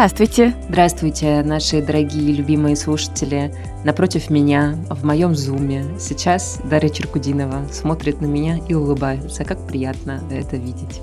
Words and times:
Здравствуйте! 0.00 0.54
Здравствуйте, 0.70 1.42
наши 1.42 1.82
дорогие 1.82 2.32
любимые 2.32 2.74
слушатели. 2.74 3.54
Напротив 3.84 4.30
меня, 4.30 4.78
в 4.88 5.04
моем 5.04 5.34
зуме, 5.34 5.84
сейчас 5.98 6.58
Дарья 6.64 6.88
Черкудинова 6.88 7.66
смотрит 7.70 8.22
на 8.22 8.24
меня 8.24 8.58
и 8.66 8.72
улыбается. 8.72 9.44
Как 9.44 9.58
приятно 9.66 10.22
это 10.30 10.56
видеть. 10.56 11.02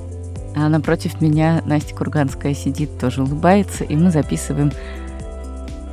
А 0.55 0.67
напротив 0.67 1.21
меня 1.21 1.61
Настя 1.67 1.93
Курганская 1.93 2.55
сидит, 2.55 2.97
тоже 2.97 3.21
улыбается, 3.21 3.83
и 3.83 3.95
мы 3.95 4.09
записываем 4.09 4.71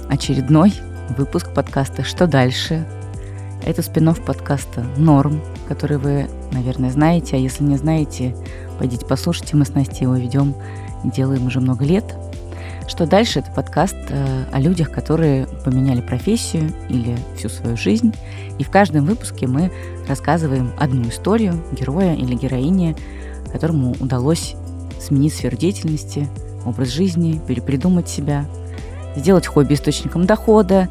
очередной 0.09 0.73
выпуск 1.19 1.53
подкаста 1.53 2.05
«Что 2.05 2.27
дальше?». 2.27 2.87
Это 3.67 3.83
спин 3.83 4.15
подкаста 4.15 4.83
«Норм», 4.97 5.43
который 5.69 5.99
вы, 5.99 6.27
наверное, 6.53 6.89
знаете, 6.89 7.37
а 7.37 7.39
если 7.39 7.65
не 7.65 7.77
знаете, 7.77 8.35
пойдите 8.79 9.05
послушайте, 9.05 9.57
мы 9.57 9.67
с 9.67 9.75
Настей 9.75 10.05
его 10.05 10.17
ведем 10.17 10.55
и 11.05 11.11
делаем 11.11 11.47
уже 11.47 11.61
много 11.61 11.85
лет– 11.85 12.15
что 12.87 13.07
дальше 13.07 13.41
это 13.41 13.51
подкаст 13.51 13.97
э, 14.09 14.45
о 14.53 14.61
людях, 14.61 14.91
которые 14.91 15.47
поменяли 15.65 16.01
профессию 16.01 16.73
или 16.89 17.17
всю 17.37 17.49
свою 17.49 17.77
жизнь. 17.77 18.15
И 18.59 18.65
в 18.65 18.71
каждом 18.71 19.07
выпуске 19.07 19.47
мы 19.47 19.73
рассказываем 20.07 20.73
одну 20.79 21.09
историю 21.09 21.55
героя 21.73 22.15
или 22.15 22.35
героини, 22.35 22.97
которому 23.53 23.95
удалось 24.01 24.55
сменить 25.01 25.35
сферу 25.35 25.57
деятельности, 25.57 26.29
образ 26.65 26.89
жизни, 26.89 27.41
перепридумать 27.47 28.09
себя, 28.09 28.47
сделать 29.17 29.47
хобби 29.47 29.75
источником 29.75 30.27
дохода, 30.27 30.89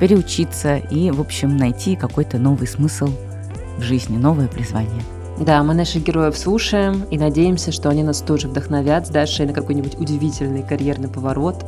переучиться 0.00 0.76
и, 0.76 1.10
в 1.10 1.20
общем, 1.20 1.56
найти 1.56 1.96
какой-то 1.96 2.38
новый 2.38 2.66
смысл 2.66 3.08
в 3.78 3.82
жизни, 3.82 4.16
новое 4.16 4.48
призвание. 4.48 5.02
Да, 5.38 5.62
мы 5.62 5.74
наших 5.74 6.04
героев 6.04 6.36
слушаем 6.36 7.04
и 7.10 7.18
надеемся, 7.18 7.72
что 7.72 7.88
они 7.88 8.02
нас 8.02 8.20
тоже 8.20 8.48
вдохновят 8.48 9.06
с 9.06 9.10
Дашей 9.10 9.46
на 9.46 9.52
какой-нибудь 9.52 9.98
удивительный 9.98 10.62
карьерный 10.62 11.08
поворот, 11.08 11.64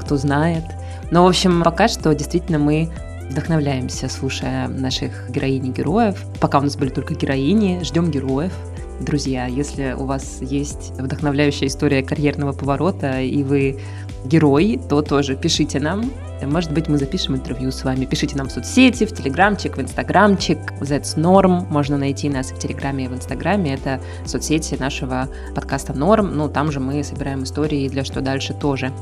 кто 0.00 0.16
знает. 0.16 0.64
Но, 1.10 1.24
в 1.24 1.28
общем, 1.28 1.62
пока 1.62 1.88
что 1.88 2.14
действительно 2.14 2.58
мы 2.58 2.90
вдохновляемся, 3.30 4.08
слушая 4.08 4.68
наших 4.68 5.30
героинь 5.30 5.66
и 5.66 5.70
героев. 5.70 6.24
Пока 6.40 6.58
у 6.58 6.62
нас 6.62 6.76
были 6.76 6.90
только 6.90 7.14
героини, 7.14 7.80
ждем 7.82 8.10
героев. 8.10 8.52
Друзья, 9.00 9.46
если 9.46 9.94
у 9.98 10.04
вас 10.04 10.38
есть 10.40 10.92
вдохновляющая 10.98 11.66
история 11.66 12.02
карьерного 12.02 12.52
поворота, 12.52 13.20
и 13.20 13.42
вы 13.42 13.80
герой, 14.24 14.80
то 14.88 15.02
тоже 15.02 15.34
пишите 15.34 15.80
нам. 15.80 16.10
Может 16.42 16.72
быть, 16.72 16.88
мы 16.88 16.98
запишем 16.98 17.34
интервью 17.34 17.70
с 17.70 17.84
вами. 17.84 18.04
Пишите 18.04 18.36
нам 18.36 18.48
в 18.48 18.52
соцсети, 18.52 19.04
в 19.04 19.12
Телеграмчик, 19.12 19.76
в 19.76 19.80
Инстаграмчик. 19.80 20.58
That's 20.80 21.16
Norm. 21.16 21.66
Можно 21.70 21.98
найти 21.98 22.28
нас 22.28 22.52
в 22.52 22.58
Телеграме 22.58 23.04
и 23.04 23.08
в 23.08 23.14
Инстаграме. 23.14 23.74
Это 23.74 24.00
соцсети 24.24 24.76
нашего 24.78 25.28
подкаста 25.54 25.92
Норм. 25.92 26.36
Ну, 26.36 26.48
там 26.48 26.70
же 26.70 26.80
мы 26.80 27.02
собираем 27.02 27.44
истории 27.44 27.88
для 27.88 28.04
«Что 28.04 28.20
дальше» 28.20 28.54
тоже. 28.54 28.92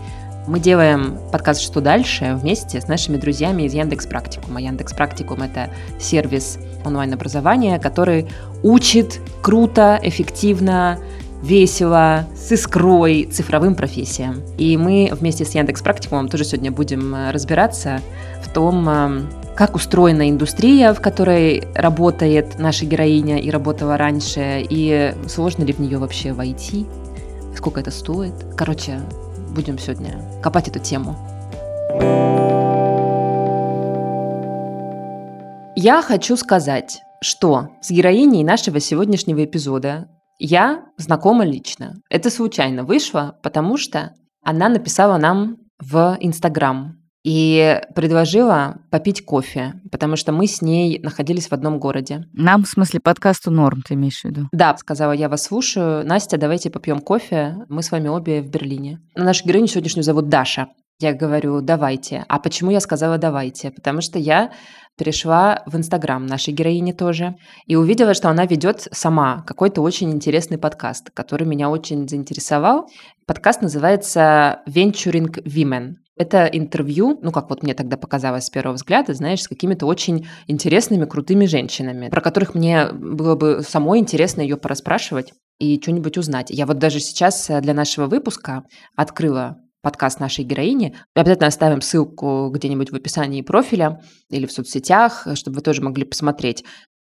Мы 0.50 0.58
делаем 0.58 1.16
подкаст 1.30 1.60
«Что 1.60 1.80
дальше» 1.80 2.34
вместе 2.34 2.80
с 2.80 2.88
нашими 2.88 3.16
друзьями 3.16 3.62
из 3.62 3.72
Яндекс 3.72 4.08
Практикума. 4.08 4.60
Яндекс 4.60 4.92
Практикум– 4.92 5.42
это 5.44 5.70
сервис 6.00 6.58
онлайн-образования, 6.84 7.78
который 7.78 8.26
учит 8.64 9.20
круто, 9.42 10.00
эффективно, 10.02 10.98
весело, 11.40 12.26
с 12.34 12.50
искрой, 12.50 13.28
цифровым 13.30 13.76
профессиям. 13.76 14.42
И 14.58 14.76
мы 14.76 15.10
вместе 15.12 15.44
с 15.44 15.54
Яндекс 15.54 15.82
Практикумом 15.82 16.26
тоже 16.26 16.42
сегодня 16.42 16.72
будем 16.72 17.14
э, 17.14 17.30
разбираться 17.30 18.00
в 18.42 18.52
том, 18.52 18.88
э, 18.88 19.20
как 19.54 19.76
устроена 19.76 20.28
индустрия, 20.28 20.92
в 20.94 21.00
которой 21.00 21.62
работает 21.76 22.58
наша 22.58 22.86
героиня 22.86 23.38
и 23.38 23.50
работала 23.50 23.96
раньше, 23.96 24.66
и 24.68 25.14
сложно 25.28 25.62
ли 25.62 25.72
в 25.72 25.78
нее 25.78 25.98
вообще 25.98 26.32
войти, 26.32 26.86
сколько 27.56 27.78
это 27.78 27.92
стоит. 27.92 28.34
Короче, 28.56 28.98
будем 29.54 29.78
сегодня 29.78 30.20
копать 30.42 30.68
эту 30.68 30.78
тему. 30.78 31.16
Я 35.76 36.02
хочу 36.02 36.36
сказать, 36.36 37.00
что 37.22 37.68
с 37.80 37.90
героиней 37.90 38.44
нашего 38.44 38.80
сегодняшнего 38.80 39.44
эпизода 39.44 40.08
я 40.38 40.84
знакома 40.96 41.44
лично. 41.44 41.94
Это 42.10 42.30
случайно 42.30 42.84
вышло, 42.84 43.38
потому 43.42 43.76
что 43.76 44.14
она 44.42 44.68
написала 44.68 45.16
нам 45.16 45.56
в 45.78 46.16
Инстаграм 46.20 46.99
и 47.22 47.80
предложила 47.94 48.78
попить 48.90 49.24
кофе, 49.24 49.74
потому 49.92 50.16
что 50.16 50.32
мы 50.32 50.46
с 50.46 50.62
ней 50.62 51.00
находились 51.02 51.48
в 51.48 51.52
одном 51.52 51.78
городе. 51.78 52.24
Нам, 52.32 52.64
в 52.64 52.68
смысле, 52.68 53.00
подкасту 53.00 53.50
норм, 53.50 53.82
ты 53.86 53.94
имеешь 53.94 54.20
в 54.20 54.24
виду? 54.24 54.48
Да, 54.52 54.76
сказала, 54.76 55.12
я 55.12 55.28
вас 55.28 55.44
слушаю. 55.44 56.06
Настя, 56.06 56.38
давайте 56.38 56.70
попьем 56.70 57.00
кофе. 57.00 57.56
Мы 57.68 57.82
с 57.82 57.90
вами 57.90 58.08
обе 58.08 58.40
в 58.40 58.50
Берлине. 58.50 59.00
Нашу 59.14 59.46
героиню 59.46 59.66
сегодняшнюю 59.66 60.04
зовут 60.04 60.28
Даша. 60.28 60.68
Я 61.00 61.14
говорю, 61.14 61.62
давайте. 61.62 62.26
А 62.28 62.38
почему 62.38 62.70
я 62.70 62.80
сказала 62.80 63.16
давайте? 63.16 63.70
Потому 63.70 64.02
что 64.02 64.18
я 64.18 64.52
перешла 64.98 65.62
в 65.64 65.74
Инстаграм 65.74 66.26
нашей 66.26 66.52
героини 66.52 66.92
тоже 66.92 67.36
и 67.66 67.74
увидела, 67.74 68.12
что 68.12 68.28
она 68.28 68.44
ведет 68.44 68.86
сама 68.92 69.42
какой-то 69.46 69.80
очень 69.80 70.10
интересный 70.10 70.58
подкаст, 70.58 71.10
который 71.14 71.46
меня 71.46 71.70
очень 71.70 72.06
заинтересовал. 72.06 72.86
Подкаст 73.26 73.62
называется 73.62 74.60
Venturing 74.68 75.42
Women. 75.44 75.94
Это 76.20 76.44
интервью, 76.44 77.18
ну, 77.22 77.32
как 77.32 77.48
вот 77.48 77.62
мне 77.62 77.72
тогда 77.72 77.96
показалось 77.96 78.44
с 78.44 78.50
первого 78.50 78.74
взгляда, 78.74 79.14
знаешь, 79.14 79.40
с 79.40 79.48
какими-то 79.48 79.86
очень 79.86 80.28
интересными, 80.48 81.06
крутыми 81.06 81.46
женщинами, 81.46 82.10
про 82.10 82.20
которых 82.20 82.54
мне 82.54 82.92
было 82.92 83.36
бы 83.36 83.62
самой 83.66 84.00
интересно 84.00 84.42
ее 84.42 84.58
порасспрашивать 84.58 85.32
и 85.58 85.80
что-нибудь 85.80 86.18
узнать. 86.18 86.50
Я 86.50 86.66
вот 86.66 86.76
даже 86.76 87.00
сейчас 87.00 87.50
для 87.62 87.72
нашего 87.72 88.04
выпуска 88.04 88.64
открыла 88.94 89.56
подкаст 89.80 90.20
нашей 90.20 90.44
героини. 90.44 90.94
Обязательно 91.14 91.46
оставим 91.46 91.80
ссылку 91.80 92.50
где-нибудь 92.50 92.92
в 92.92 92.96
описании 92.96 93.40
профиля 93.40 94.02
или 94.28 94.44
в 94.44 94.52
соцсетях, 94.52 95.26
чтобы 95.36 95.56
вы 95.56 95.62
тоже 95.62 95.80
могли 95.80 96.04
посмотреть. 96.04 96.64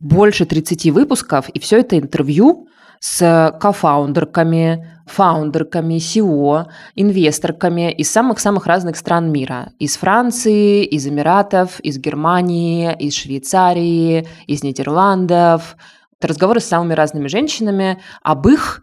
Больше 0.01 0.47
30 0.47 0.93
выпусков, 0.93 1.51
и 1.51 1.59
все 1.59 1.81
это 1.81 1.99
интервью 1.99 2.69
с 3.05 3.55
кофаундерками, 3.61 5.03
фаундерками, 5.05 5.97
SEO, 5.99 6.65
инвесторками 6.95 7.93
из 7.93 8.11
самых-самых 8.11 8.67
разных 8.67 8.97
стран 8.97 9.31
мира. 9.31 9.73
Из 9.79 9.99
Франции, 9.99 10.85
из 10.85 11.07
Эмиратов, 11.07 11.81
из 11.81 11.99
Германии, 11.99 12.97
из 12.99 13.15
Швейцарии, 13.15 14.27
из 14.47 14.63
Нидерландов. 14.63 15.77
Это 16.19 16.29
разговоры 16.29 16.61
с 16.61 16.65
самыми 16.65 16.95
разными 16.95 17.29
женщинами 17.29 18.01
об 18.23 18.49
их 18.49 18.83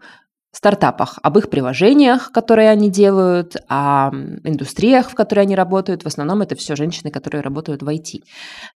стартапах, 0.52 1.18
об 1.20 1.38
их 1.38 1.50
приложениях, 1.50 2.30
которые 2.30 2.70
они 2.70 2.90
делают, 2.90 3.56
о 3.68 4.12
индустриях, 4.44 5.10
в 5.10 5.16
которой 5.16 5.40
они 5.40 5.56
работают. 5.56 6.04
В 6.04 6.06
основном 6.06 6.42
это 6.42 6.54
все 6.54 6.76
женщины, 6.76 7.10
которые 7.10 7.40
работают 7.40 7.82
в 7.82 7.88
IT. 7.88 8.20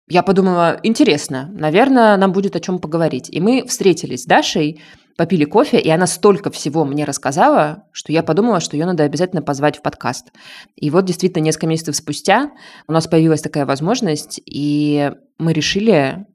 Я 0.07 0.23
подумала, 0.23 0.79
интересно, 0.81 1.51
наверное, 1.53 2.17
нам 2.17 2.31
будет 2.31 2.55
о 2.55 2.59
чем 2.59 2.79
поговорить. 2.79 3.29
И 3.29 3.39
мы 3.39 3.63
встретились 3.67 4.23
с 4.23 4.25
Дашей, 4.25 4.81
попили 5.18 5.46
кофе, 5.46 5.80
и 5.80 5.90
она 5.90 6.08
столько 6.08 6.52
всего 6.52 6.86
мне 6.86 7.06
рассказала, 7.06 7.84
что 7.92 8.12
я 8.12 8.24
подумала, 8.24 8.59
что 8.59 8.76
ее 8.76 8.86
надо 8.86 9.03
обязательно 9.03 9.42
позвать 9.42 9.78
в 9.78 9.81
подкаст. 9.81 10.31
И 10.76 10.90
вот 10.90 11.06
действительно 11.06 11.44
несколько 11.44 11.68
месяцев 11.68 11.96
спустя 11.96 12.52
у 12.88 12.92
нас 12.92 13.08
появилась 13.08 13.42
такая 13.42 13.66
возможность, 13.66 14.42
и 14.46 15.12
мы 15.38 15.53
решили 15.53 16.26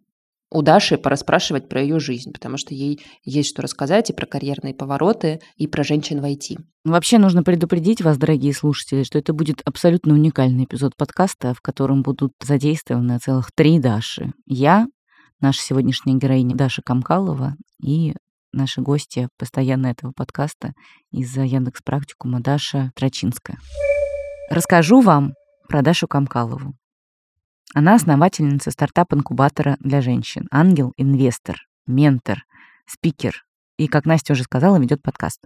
у 0.53 0.63
Даши 0.63 0.99
порасспрашивать 0.99 1.69
про 1.69 1.81
ее 1.81 2.01
жизнь, 2.01 2.33
потому 2.33 2.57
что 2.57 2.75
ей 2.75 3.01
есть 3.25 3.51
что 3.51 3.63
рассказать 3.63 4.11
и 4.11 4.13
про 4.13 4.27
карьерные 4.27 4.75
повороты, 4.75 5.41
и 5.57 5.67
про 5.69 5.85
женщин 5.85 6.21
в 6.21 6.25
IT. 6.25 6.59
Вообще 6.85 7.19
нужно 7.19 7.45
предупредить 7.45 8.03
вас, 8.03 8.19
дорогие 8.19 8.53
слушатели, 8.53 9.05
что 9.05 9.19
это 9.19 9.33
будет 9.33 9.63
абсолютно 9.65 10.15
уникальный 10.15 10.65
эпизод 10.65 10.97
подкаста, 10.97 11.55
в 11.55 11.61
котором 11.61 12.03
будут 12.03 12.33
задействованы 12.43 13.19
целых 13.19 13.51
три 13.55 13.79
Даши. 13.79 14.33
Я, 14.47 14.89
наша 15.41 15.63
сегодняшняя 15.63 16.15
героиня 16.15 16.57
Даша 16.57 16.83
Камкалова 16.83 17.55
и 17.81 18.15
наши 18.53 18.81
гости 18.81 19.29
постоянно 19.39 19.87
этого 19.87 20.13
подкаста 20.13 20.73
из 21.11 21.37
Яндекс 21.37 21.83
Практикума 21.83 22.41
Даша 22.41 22.91
Трачинская. 22.95 23.59
Расскажу 24.51 25.01
вам 25.01 25.35
про 25.69 25.83
Дашу 25.83 26.09
Камкалову. 26.09 26.75
Она 27.75 27.95
основательница 27.95 28.71
стартап-инкубатора 28.71 29.77
для 29.79 30.01
женщин, 30.01 30.47
ангел-инвестор, 30.51 31.57
ментор, 31.87 32.43
спикер 32.87 33.45
и, 33.79 33.87
как 33.87 34.07
Настя 34.07 34.33
уже 34.33 34.43
сказала, 34.43 34.79
ведет 34.79 35.03
подкаст. 35.03 35.41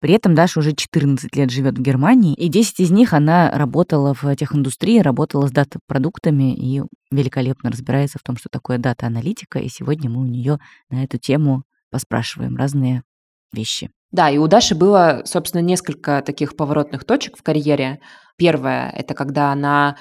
При 0.00 0.12
этом 0.12 0.34
Даша 0.34 0.60
уже 0.60 0.74
14 0.74 1.34
лет 1.34 1.50
живет 1.50 1.78
в 1.78 1.82
Германии, 1.82 2.34
и 2.34 2.48
10 2.48 2.80
из 2.80 2.90
них 2.90 3.14
она 3.14 3.50
работала 3.50 4.12
в 4.14 4.36
техиндустрии, 4.36 4.98
работала 4.98 5.48
с 5.48 5.50
дата-продуктами 5.50 6.54
и 6.54 6.82
великолепно 7.10 7.70
разбирается 7.70 8.18
в 8.18 8.22
том, 8.22 8.36
что 8.36 8.48
такое 8.50 8.78
дата-аналитика, 8.78 9.58
и 9.58 9.68
сегодня 9.68 10.10
мы 10.10 10.20
у 10.20 10.26
нее 10.26 10.58
на 10.90 11.02
эту 11.02 11.18
тему 11.18 11.64
поспрашиваем 11.94 12.56
разные 12.56 13.04
вещи. 13.52 13.88
Да, 14.10 14.28
и 14.28 14.36
у 14.36 14.48
Даши 14.48 14.74
было, 14.74 15.22
собственно, 15.26 15.60
несколько 15.60 16.22
таких 16.22 16.56
поворотных 16.56 17.04
точек 17.04 17.38
в 17.38 17.44
карьере. 17.44 18.00
Первое– 18.36 18.90
это 18.96 19.14
когда 19.14 19.52
она 19.52 19.96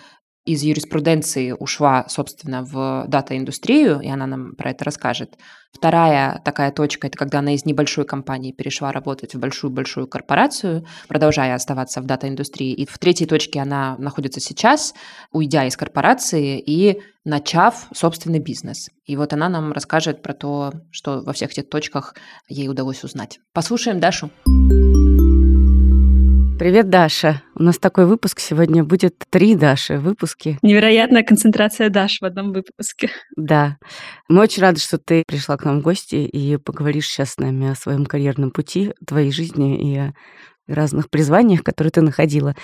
из 0.45 0.61
юриспруденции 0.61 1.51
ушла, 1.51 2.05
собственно, 2.09 2.63
в 2.63 3.05
дата-индустрию, 3.07 4.01
и 4.01 4.09
она 4.09 4.27
нам 4.27 4.55
про 4.55 4.71
это 4.71 4.83
расскажет. 4.83 5.37
Вторая 5.71 6.41
такая 6.43 6.71
точка– 6.71 7.07
это 7.09 7.17
когда 7.17 7.39
она 7.39 7.55
из 7.55 7.65
небольшой 7.65 8.05
компании 8.05 8.51
перешла 8.51 8.91
работать 8.91 9.33
в 9.33 9.39
большую-большую 9.39 10.07
корпорацию, 10.07 10.85
продолжая 11.07 11.55
оставаться 11.55 12.01
в 12.01 12.05
дата-индустрии. 12.05 12.73
И 12.73 12.85
в 12.85 12.97
третьей 12.99 13.25
точке 13.25 13.61
она 13.61 13.95
находится 13.97 14.39
сейчас, 14.39 14.93
уйдя 15.31 15.65
из 15.65 15.77
корпорации 15.77 16.59
и 16.59 17.01
начав 17.23 17.87
собственный 17.93 18.39
бизнес. 18.39 18.89
И 19.05 19.15
вот 19.15 19.33
она 19.33 19.49
нам 19.49 19.71
расскажет 19.71 20.21
про 20.21 20.33
то, 20.33 20.73
что 20.91 21.21
во 21.21 21.33
всех 21.33 21.51
этих 21.51 21.69
точках 21.69 22.15
ей 22.49 22.67
удалось 22.67 23.03
узнать. 23.03 23.39
Послушаем 23.53 23.99
Дашу. 23.99 24.29
Привет, 26.63 26.89
Даша. 26.89 27.42
У 27.56 27.63
нас 27.63 27.77
такой 27.77 28.06
выпуск 28.06 28.39
сегодня 28.39 28.86
будет 28.86 29.15
три 29.30 29.54
Даши 29.54 29.98
выпуски. 29.98 30.57
Невероятная 30.62 31.21
концентрация 31.21 31.89
Даш 31.89 32.21
в 32.21 32.24
одном 32.24 32.54
выпуске. 32.54 33.10
Да. 33.36 33.75
Мы 34.30 34.44
очень 34.44 34.62
рады, 34.62 34.80
что 34.80 34.98
ты 34.98 35.25
пришла 35.27 35.57
к 35.57 35.65
нам 35.65 35.81
в 35.81 35.83
гости 35.83 36.15
и 36.15 36.56
поговоришь 36.56 37.07
сейчас 37.07 37.31
с 37.31 37.38
нами 37.38 37.69
о 37.69 37.75
своем 37.75 38.06
карьерном 38.06 38.51
пути, 38.51 38.94
твоей 39.06 39.33
жизни 39.33 39.92
и 39.92 39.98
о 39.98 40.13
разных 40.65 41.10
призваниях, 41.10 41.63
которые 41.63 41.92
ты 41.92 42.00
находила. 42.00 42.56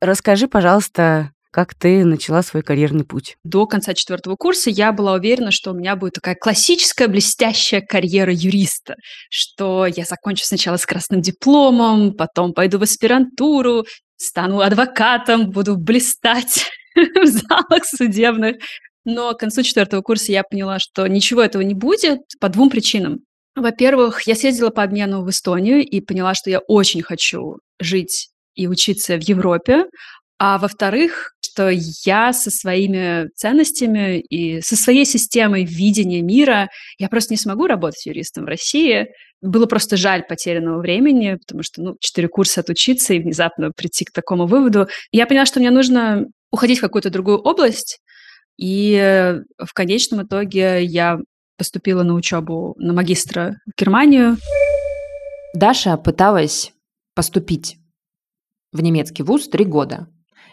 Расскажи, 0.00 0.48
пожалуйста, 0.48 1.30
как 1.50 1.74
ты 1.74 2.04
начала 2.04 2.42
свой 2.42 2.62
карьерный 2.62 3.04
путь? 3.04 3.36
До 3.44 3.66
конца 3.66 3.94
четвертого 3.94 4.36
курса 4.36 4.70
я 4.70 4.92
была 4.92 5.14
уверена, 5.14 5.50
что 5.50 5.72
у 5.72 5.74
меня 5.74 5.96
будет 5.96 6.14
такая 6.14 6.34
классическая 6.34 7.08
блестящая 7.08 7.80
карьера 7.80 8.32
юриста, 8.32 8.96
что 9.30 9.86
я 9.86 10.04
закончу 10.04 10.44
сначала 10.44 10.76
с 10.76 10.86
красным 10.86 11.20
дипломом, 11.20 12.14
потом 12.14 12.52
пойду 12.52 12.78
в 12.78 12.82
аспирантуру, 12.82 13.84
стану 14.16 14.60
адвокатом, 14.60 15.50
буду 15.50 15.76
блистать 15.76 16.66
в 16.94 17.26
залах 17.26 17.84
судебных. 17.84 18.56
Но 19.04 19.32
к 19.32 19.40
концу 19.40 19.62
четвертого 19.62 20.02
курса 20.02 20.32
я 20.32 20.42
поняла, 20.42 20.78
что 20.78 21.06
ничего 21.06 21.40
этого 21.40 21.62
не 21.62 21.74
будет 21.74 22.20
по 22.40 22.48
двум 22.48 22.68
причинам. 22.68 23.20
Во-первых, 23.56 24.22
я 24.22 24.34
съездила 24.34 24.70
по 24.70 24.82
обмену 24.82 25.22
в 25.22 25.30
Эстонию 25.30 25.84
и 25.84 26.00
поняла, 26.00 26.34
что 26.34 26.50
я 26.50 26.60
очень 26.60 27.02
хочу 27.02 27.58
жить 27.80 28.28
и 28.54 28.68
учиться 28.68 29.16
в 29.16 29.22
Европе. 29.22 29.86
А 30.38 30.58
во-вторых, 30.58 31.32
что 31.48 31.70
я 31.70 32.32
со 32.32 32.50
своими 32.50 33.28
ценностями 33.34 34.20
и 34.20 34.60
со 34.60 34.76
своей 34.76 35.04
системой 35.04 35.64
видения 35.64 36.22
мира, 36.22 36.68
я 36.98 37.08
просто 37.08 37.32
не 37.32 37.38
смогу 37.38 37.66
работать 37.66 38.06
юристом 38.06 38.44
в 38.44 38.48
России. 38.48 39.08
Было 39.40 39.66
просто 39.66 39.96
жаль 39.96 40.24
потерянного 40.26 40.80
времени, 40.80 41.36
потому 41.36 41.62
что, 41.62 41.82
ну, 41.82 41.96
четыре 42.00 42.28
курса 42.28 42.60
отучиться 42.60 43.14
и 43.14 43.20
внезапно 43.20 43.70
прийти 43.70 44.04
к 44.04 44.12
такому 44.12 44.46
выводу. 44.46 44.88
я 45.12 45.26
поняла, 45.26 45.46
что 45.46 45.60
мне 45.60 45.70
нужно 45.70 46.26
уходить 46.50 46.78
в 46.78 46.82
какую-то 46.82 47.10
другую 47.10 47.38
область, 47.38 48.00
и 48.58 49.40
в 49.56 49.72
конечном 49.72 50.26
итоге 50.26 50.84
я 50.84 51.18
поступила 51.56 52.02
на 52.02 52.14
учебу 52.14 52.74
на 52.78 52.92
магистра 52.92 53.56
в 53.66 53.78
Германию. 53.78 54.36
Даша 55.54 55.96
пыталась 55.96 56.72
поступить 57.14 57.78
в 58.72 58.80
немецкий 58.80 59.22
вуз 59.22 59.48
три 59.48 59.64
года. 59.64 60.08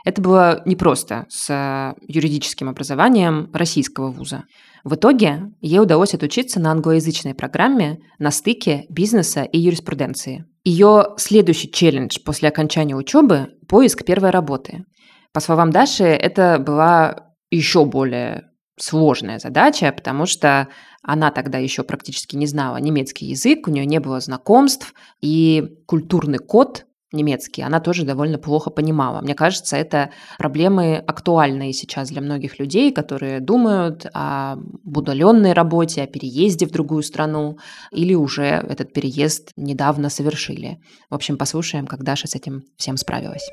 Это 0.05 0.21
было 0.21 0.61
непросто 0.65 1.25
с 1.29 1.49
э, 1.49 1.95
юридическим 2.07 2.69
образованием 2.69 3.49
российского 3.53 4.11
вуза. 4.11 4.43
В 4.83 4.93
итоге 4.93 5.51
ей 5.61 5.79
удалось 5.79 6.13
отучиться 6.13 6.59
на 6.59 6.71
англоязычной 6.71 7.33
программе 7.33 7.97
на 8.19 8.29
стыке 8.29 8.85
бизнеса 8.87 9.41
и 9.41 9.57
юриспруденции. 9.57 10.45
Ее 10.63 11.15
следующий 11.17 11.71
челлендж 11.71 12.19
после 12.23 12.49
окончания 12.49 12.95
учебы– 12.95 13.49
поиск 13.67 14.05
первой 14.05 14.29
работы. 14.29 14.85
По 15.33 15.39
словам 15.39 15.71
Даши, 15.71 16.03
это 16.03 16.59
была 16.59 17.31
еще 17.49 17.83
более 17.83 18.51
сложная 18.79 19.39
задача, 19.39 19.91
потому 19.91 20.27
что 20.27 20.67
она 21.01 21.31
тогда 21.31 21.57
еще 21.57 21.81
практически 21.81 22.35
не 22.35 22.45
знала 22.45 22.77
немецкий 22.77 23.25
язык, 23.25 23.67
у 23.67 23.71
нее 23.71 23.87
не 23.87 23.99
было 23.99 24.19
знакомств, 24.19 24.93
и 25.19 25.77
культурный 25.87 26.39
код 26.39 26.84
немецкий, 27.11 27.61
она 27.61 27.79
тоже 27.79 28.03
довольно 28.03 28.37
плохо 28.37 28.69
понимала. 28.69 29.21
Мне 29.21 29.35
кажется, 29.35 29.77
это 29.77 30.11
проблемы 30.37 30.97
актуальные 30.97 31.73
сейчас 31.73 32.09
для 32.09 32.21
многих 32.21 32.59
людей, 32.59 32.91
которые 32.91 33.39
думают 33.39 34.05
о 34.13 34.57
удаленной 34.83 35.53
работе, 35.53 36.03
о 36.03 36.07
переезде 36.07 36.65
в 36.65 36.71
другую 36.71 37.03
страну 37.03 37.57
или 37.91 38.13
уже 38.13 38.45
этот 38.45 38.93
переезд 38.93 39.51
недавно 39.55 40.09
совершили. 40.09 40.79
В 41.09 41.15
общем, 41.15 41.37
послушаем, 41.37 41.87
как 41.87 42.03
Даша 42.03 42.27
с 42.27 42.35
этим 42.35 42.63
всем 42.77 42.97
справилась. 42.97 43.47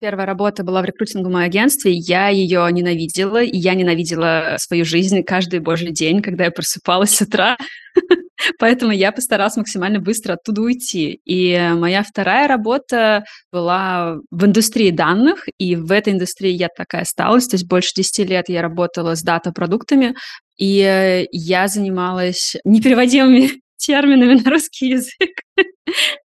Первая 0.00 0.26
работа 0.26 0.64
была 0.64 0.82
в 0.82 0.84
рекрутинговом 0.84 1.36
агентстве. 1.36 1.92
Я 1.92 2.28
ее 2.28 2.66
ненавидела, 2.72 3.40
и 3.40 3.56
я 3.56 3.74
ненавидела 3.74 4.56
свою 4.58 4.84
жизнь 4.84 5.22
каждый 5.22 5.60
божий 5.60 5.92
день, 5.92 6.22
когда 6.22 6.44
я 6.44 6.50
просыпалась 6.50 7.14
с 7.14 7.20
утра. 7.20 7.56
Поэтому 8.58 8.92
я 8.92 9.12
постаралась 9.12 9.56
максимально 9.56 10.00
быстро 10.00 10.34
оттуда 10.34 10.62
уйти. 10.62 11.20
И 11.24 11.70
моя 11.74 12.02
вторая 12.02 12.48
работа 12.48 13.24
была 13.52 14.16
в 14.30 14.44
индустрии 14.44 14.90
данных, 14.90 15.46
и 15.58 15.76
в 15.76 15.92
этой 15.92 16.12
индустрии 16.12 16.52
я 16.52 16.68
такая 16.74 17.02
осталась. 17.02 17.46
То 17.48 17.56
есть 17.56 17.66
больше 17.66 17.92
10 17.96 18.28
лет 18.28 18.48
я 18.48 18.62
работала 18.62 19.14
с 19.14 19.22
дата-продуктами, 19.22 20.14
и 20.58 21.26
я 21.30 21.68
занималась 21.68 22.56
непереводимыми 22.64 23.50
терминами 23.76 24.40
на 24.40 24.50
русский 24.50 24.90
язык. 24.90 25.30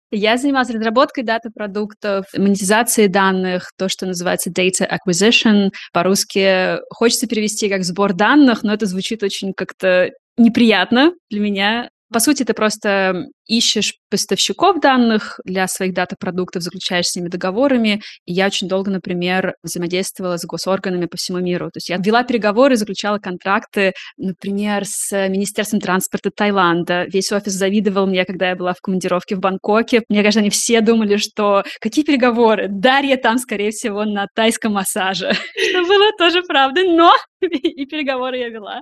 Я 0.09 0.37
занималась 0.37 0.69
разработкой 0.69 1.25
дата-продуктов, 1.25 2.27
монетизацией 2.33 3.09
данных, 3.09 3.71
то, 3.77 3.89
что 3.89 4.05
называется 4.05 4.49
data 4.49 4.89
acquisition. 4.89 5.69
По-русски 5.91 6.77
хочется 6.89 7.27
перевести 7.27 7.67
как 7.67 7.83
сбор 7.83 8.13
данных, 8.13 8.63
но 8.63 8.73
это 8.73 8.85
звучит 8.85 9.21
очень 9.21 9.51
как-то 9.51 10.11
неприятно 10.37 11.11
для 11.29 11.41
меня. 11.41 11.89
По 12.11 12.19
сути, 12.19 12.43
ты 12.43 12.53
просто 12.53 13.25
ищешь 13.47 13.95
поставщиков 14.09 14.79
данных 14.79 15.39
для 15.45 15.67
своих 15.67 15.93
дата-продуктов, 15.93 16.63
заключаешь 16.63 17.07
с 17.07 17.15
ними 17.15 17.27
договорами. 17.27 18.01
И 18.25 18.33
я 18.33 18.47
очень 18.47 18.67
долго, 18.67 18.91
например, 18.91 19.55
взаимодействовала 19.63 20.37
с 20.37 20.45
госорганами 20.45 21.05
по 21.05 21.17
всему 21.17 21.39
миру. 21.39 21.65
То 21.67 21.77
есть 21.77 21.89
я 21.89 21.97
вела 21.97 22.23
переговоры, 22.23 22.75
заключала 22.75 23.17
контракты, 23.17 23.93
например, 24.17 24.83
с 24.85 25.11
Министерством 25.27 25.81
транспорта 25.81 26.31
Таиланда. 26.31 27.05
Весь 27.11 27.31
офис 27.31 27.53
завидовал 27.53 28.07
мне, 28.07 28.25
когда 28.25 28.49
я 28.49 28.55
была 28.55 28.73
в 28.73 28.81
командировке 28.81 29.35
в 29.35 29.39
Бангкоке. 29.39 30.03
Мне 30.09 30.21
кажется, 30.21 30.39
они 30.39 30.49
все 30.49 30.81
думали, 30.81 31.17
что 31.17 31.63
какие 31.81 32.05
переговоры? 32.05 32.67
Дарья 32.69 33.17
там, 33.17 33.37
скорее 33.37 33.71
всего, 33.71 34.05
на 34.05 34.27
тайском 34.33 34.73
массаже. 34.73 35.33
Что 35.69 35.81
было 35.83 36.11
тоже 36.17 36.43
правда, 36.43 36.83
но 36.83 37.13
и 37.41 37.85
переговоры 37.85 38.37
я 38.37 38.49
вела. 38.49 38.81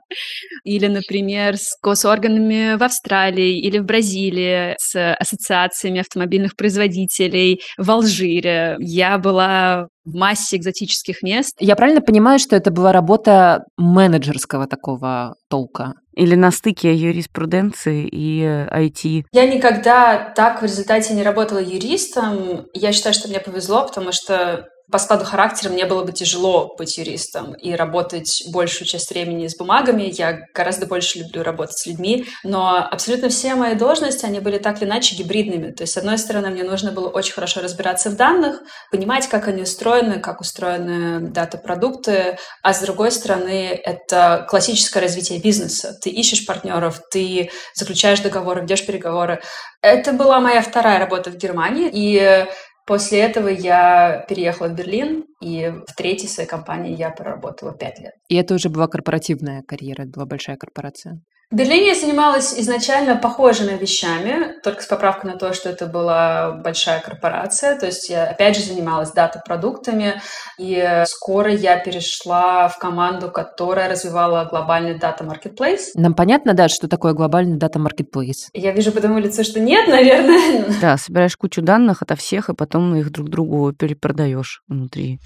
Или, 0.63 0.87
например, 0.87 1.57
с 1.57 1.77
госорганами 1.81 2.77
в 2.77 2.83
Австралии 2.83 3.59
или 3.59 3.79
в 3.79 3.85
Бразилии 3.85 4.54
с 4.77 5.15
ассоциациями 5.15 6.01
автомобильных 6.01 6.55
производителей 6.55 7.61
в 7.77 7.89
Алжире. 7.91 8.77
Я 8.79 9.17
была 9.17 9.87
в 10.05 10.15
массе 10.15 10.57
экзотических 10.57 11.23
мест. 11.23 11.55
Я 11.59 11.75
правильно 11.75 12.01
понимаю, 12.01 12.39
что 12.39 12.55
это 12.55 12.71
была 12.71 12.91
работа 12.91 13.63
менеджерского 13.77 14.67
такого 14.67 15.35
толка? 15.49 15.93
Или 16.15 16.35
на 16.35 16.51
стыке 16.51 16.93
юриспруденции 16.93 18.07
и 18.09 18.41
IT? 18.41 19.25
Я 19.31 19.47
никогда 19.47 20.31
так 20.35 20.61
в 20.61 20.63
результате 20.63 21.13
не 21.13 21.23
работала 21.23 21.59
юристом. 21.59 22.67
Я 22.73 22.93
считаю, 22.93 23.13
что 23.13 23.27
мне 23.27 23.39
повезло, 23.39 23.85
потому 23.85 24.11
что 24.11 24.67
по 24.91 24.99
складу 24.99 25.25
характера 25.25 25.71
мне 25.71 25.85
было 25.85 26.03
бы 26.03 26.11
тяжело 26.11 26.75
быть 26.77 26.97
юристом 26.97 27.53
и 27.53 27.73
работать 27.73 28.43
большую 28.51 28.87
часть 28.87 29.09
времени 29.09 29.47
с 29.47 29.57
бумагами. 29.57 30.03
Я 30.03 30.39
гораздо 30.53 30.85
больше 30.85 31.19
люблю 31.19 31.43
работать 31.43 31.77
с 31.77 31.85
людьми. 31.85 32.25
Но 32.43 32.77
абсолютно 32.77 33.29
все 33.29 33.55
мои 33.55 33.75
должности, 33.75 34.25
они 34.25 34.39
были 34.39 34.59
так 34.59 34.77
или 34.77 34.87
иначе 34.87 35.15
гибридными. 35.15 35.71
То 35.71 35.83
есть, 35.83 35.93
с 35.93 35.97
одной 35.97 36.17
стороны, 36.17 36.49
мне 36.49 36.63
нужно 36.63 36.91
было 36.91 37.09
очень 37.09 37.33
хорошо 37.33 37.61
разбираться 37.61 38.09
в 38.09 38.15
данных, 38.15 38.61
понимать, 38.91 39.27
как 39.27 39.47
они 39.47 39.63
устроены, 39.63 40.19
как 40.19 40.41
устроены 40.41 41.19
дата-продукты, 41.19 42.37
а 42.61 42.73
с 42.73 42.81
другой 42.81 43.11
стороны, 43.11 43.69
это 43.83 44.45
классическое 44.49 45.01
развитие 45.01 45.39
бизнеса. 45.39 45.97
Ты 46.01 46.09
ищешь 46.09 46.45
партнеров, 46.45 47.01
ты 47.11 47.49
заключаешь 47.73 48.19
договоры, 48.19 48.61
ведешь 48.61 48.85
переговоры. 48.85 49.41
Это 49.81 50.13
была 50.13 50.39
моя 50.39 50.61
вторая 50.61 50.99
работа 50.99 51.31
в 51.31 51.37
Германии, 51.37 51.89
и 51.91 52.45
После 52.85 53.19
этого 53.19 53.47
я 53.47 54.25
переехала 54.29 54.67
в 54.67 54.75
Берлин, 54.75 55.25
и 55.41 55.73
в 55.87 55.95
третьей 55.95 56.27
своей 56.27 56.47
компании 56.47 56.95
я 56.95 57.09
проработала 57.09 57.75
пять 57.75 57.99
лет. 57.99 58.13
И 58.27 58.35
это 58.35 58.53
уже 58.53 58.69
была 58.69 58.87
корпоративная 58.87 59.63
карьера, 59.63 60.03
это 60.03 60.11
была 60.11 60.25
большая 60.25 60.55
корпорация? 60.57 61.19
В 61.51 61.55
Берлине 61.55 61.89
я 61.89 61.95
занималась 61.95 62.59
изначально 62.59 63.15
похожими 63.17 63.77
вещами, 63.77 64.59
только 64.63 64.81
с 64.81 64.87
поправкой 64.87 65.31
на 65.31 65.37
то, 65.37 65.53
что 65.53 65.69
это 65.69 65.85
была 65.85 66.51
большая 66.51 66.99
корпорация. 66.99 67.77
То 67.77 67.85
есть 67.85 68.09
я 68.09 68.25
опять 68.25 68.57
же 68.57 68.63
занималась 68.63 69.11
дата-продуктами, 69.11 70.21
и 70.57 71.03
скоро 71.05 71.53
я 71.53 71.77
перешла 71.77 72.67
в 72.67 72.79
команду, 72.79 73.29
которая 73.29 73.89
развивала 73.89 74.45
глобальный 74.45 74.97
дата-маркетплейс. 74.97 75.93
Нам 75.93 76.15
понятно, 76.15 76.55
да, 76.55 76.67
что 76.67 76.87
такое 76.87 77.13
глобальный 77.13 77.57
дата-маркетплейс? 77.57 78.49
Я 78.53 78.71
вижу 78.71 78.91
по 78.91 78.99
тому 78.99 79.19
лицу, 79.19 79.43
что 79.43 79.59
нет, 79.59 79.87
наверное. 79.87 80.65
Да, 80.81 80.97
собираешь 80.97 81.37
кучу 81.37 81.61
данных 81.61 82.01
ото 82.01 82.15
всех, 82.15 82.49
и 82.49 82.55
потом 82.55 82.95
их 82.95 83.11
друг 83.11 83.29
другу 83.29 83.71
перепродаешь 83.71 84.63
внутри. 84.67 85.19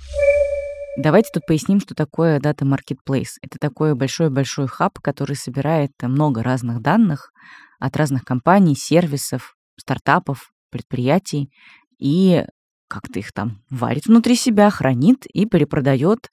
Давайте 0.98 1.30
тут 1.34 1.46
поясним, 1.46 1.80
что 1.80 1.96
такое 1.96 2.40
Data 2.40 2.64
Marketplace. 2.64 3.38
Это 3.42 3.58
такой 3.60 3.96
большой-большой 3.96 4.68
хаб, 4.68 5.00
который 5.00 5.36
собирает 5.36 5.92
много 6.02 6.44
разных 6.44 6.82
данных 6.82 7.32
от 7.80 7.96
разных 7.96 8.26
компаний, 8.26 8.76
сервисов, 8.76 9.56
стартапов, 9.78 10.52
предприятий 10.70 11.52
и 12.00 12.46
как-то 12.88 13.20
их 13.20 13.32
там 13.32 13.62
варит 13.70 14.08
внутри 14.08 14.36
себя, 14.36 14.70
хранит 14.70 15.26
и 15.28 15.46
перепродает 15.46 16.30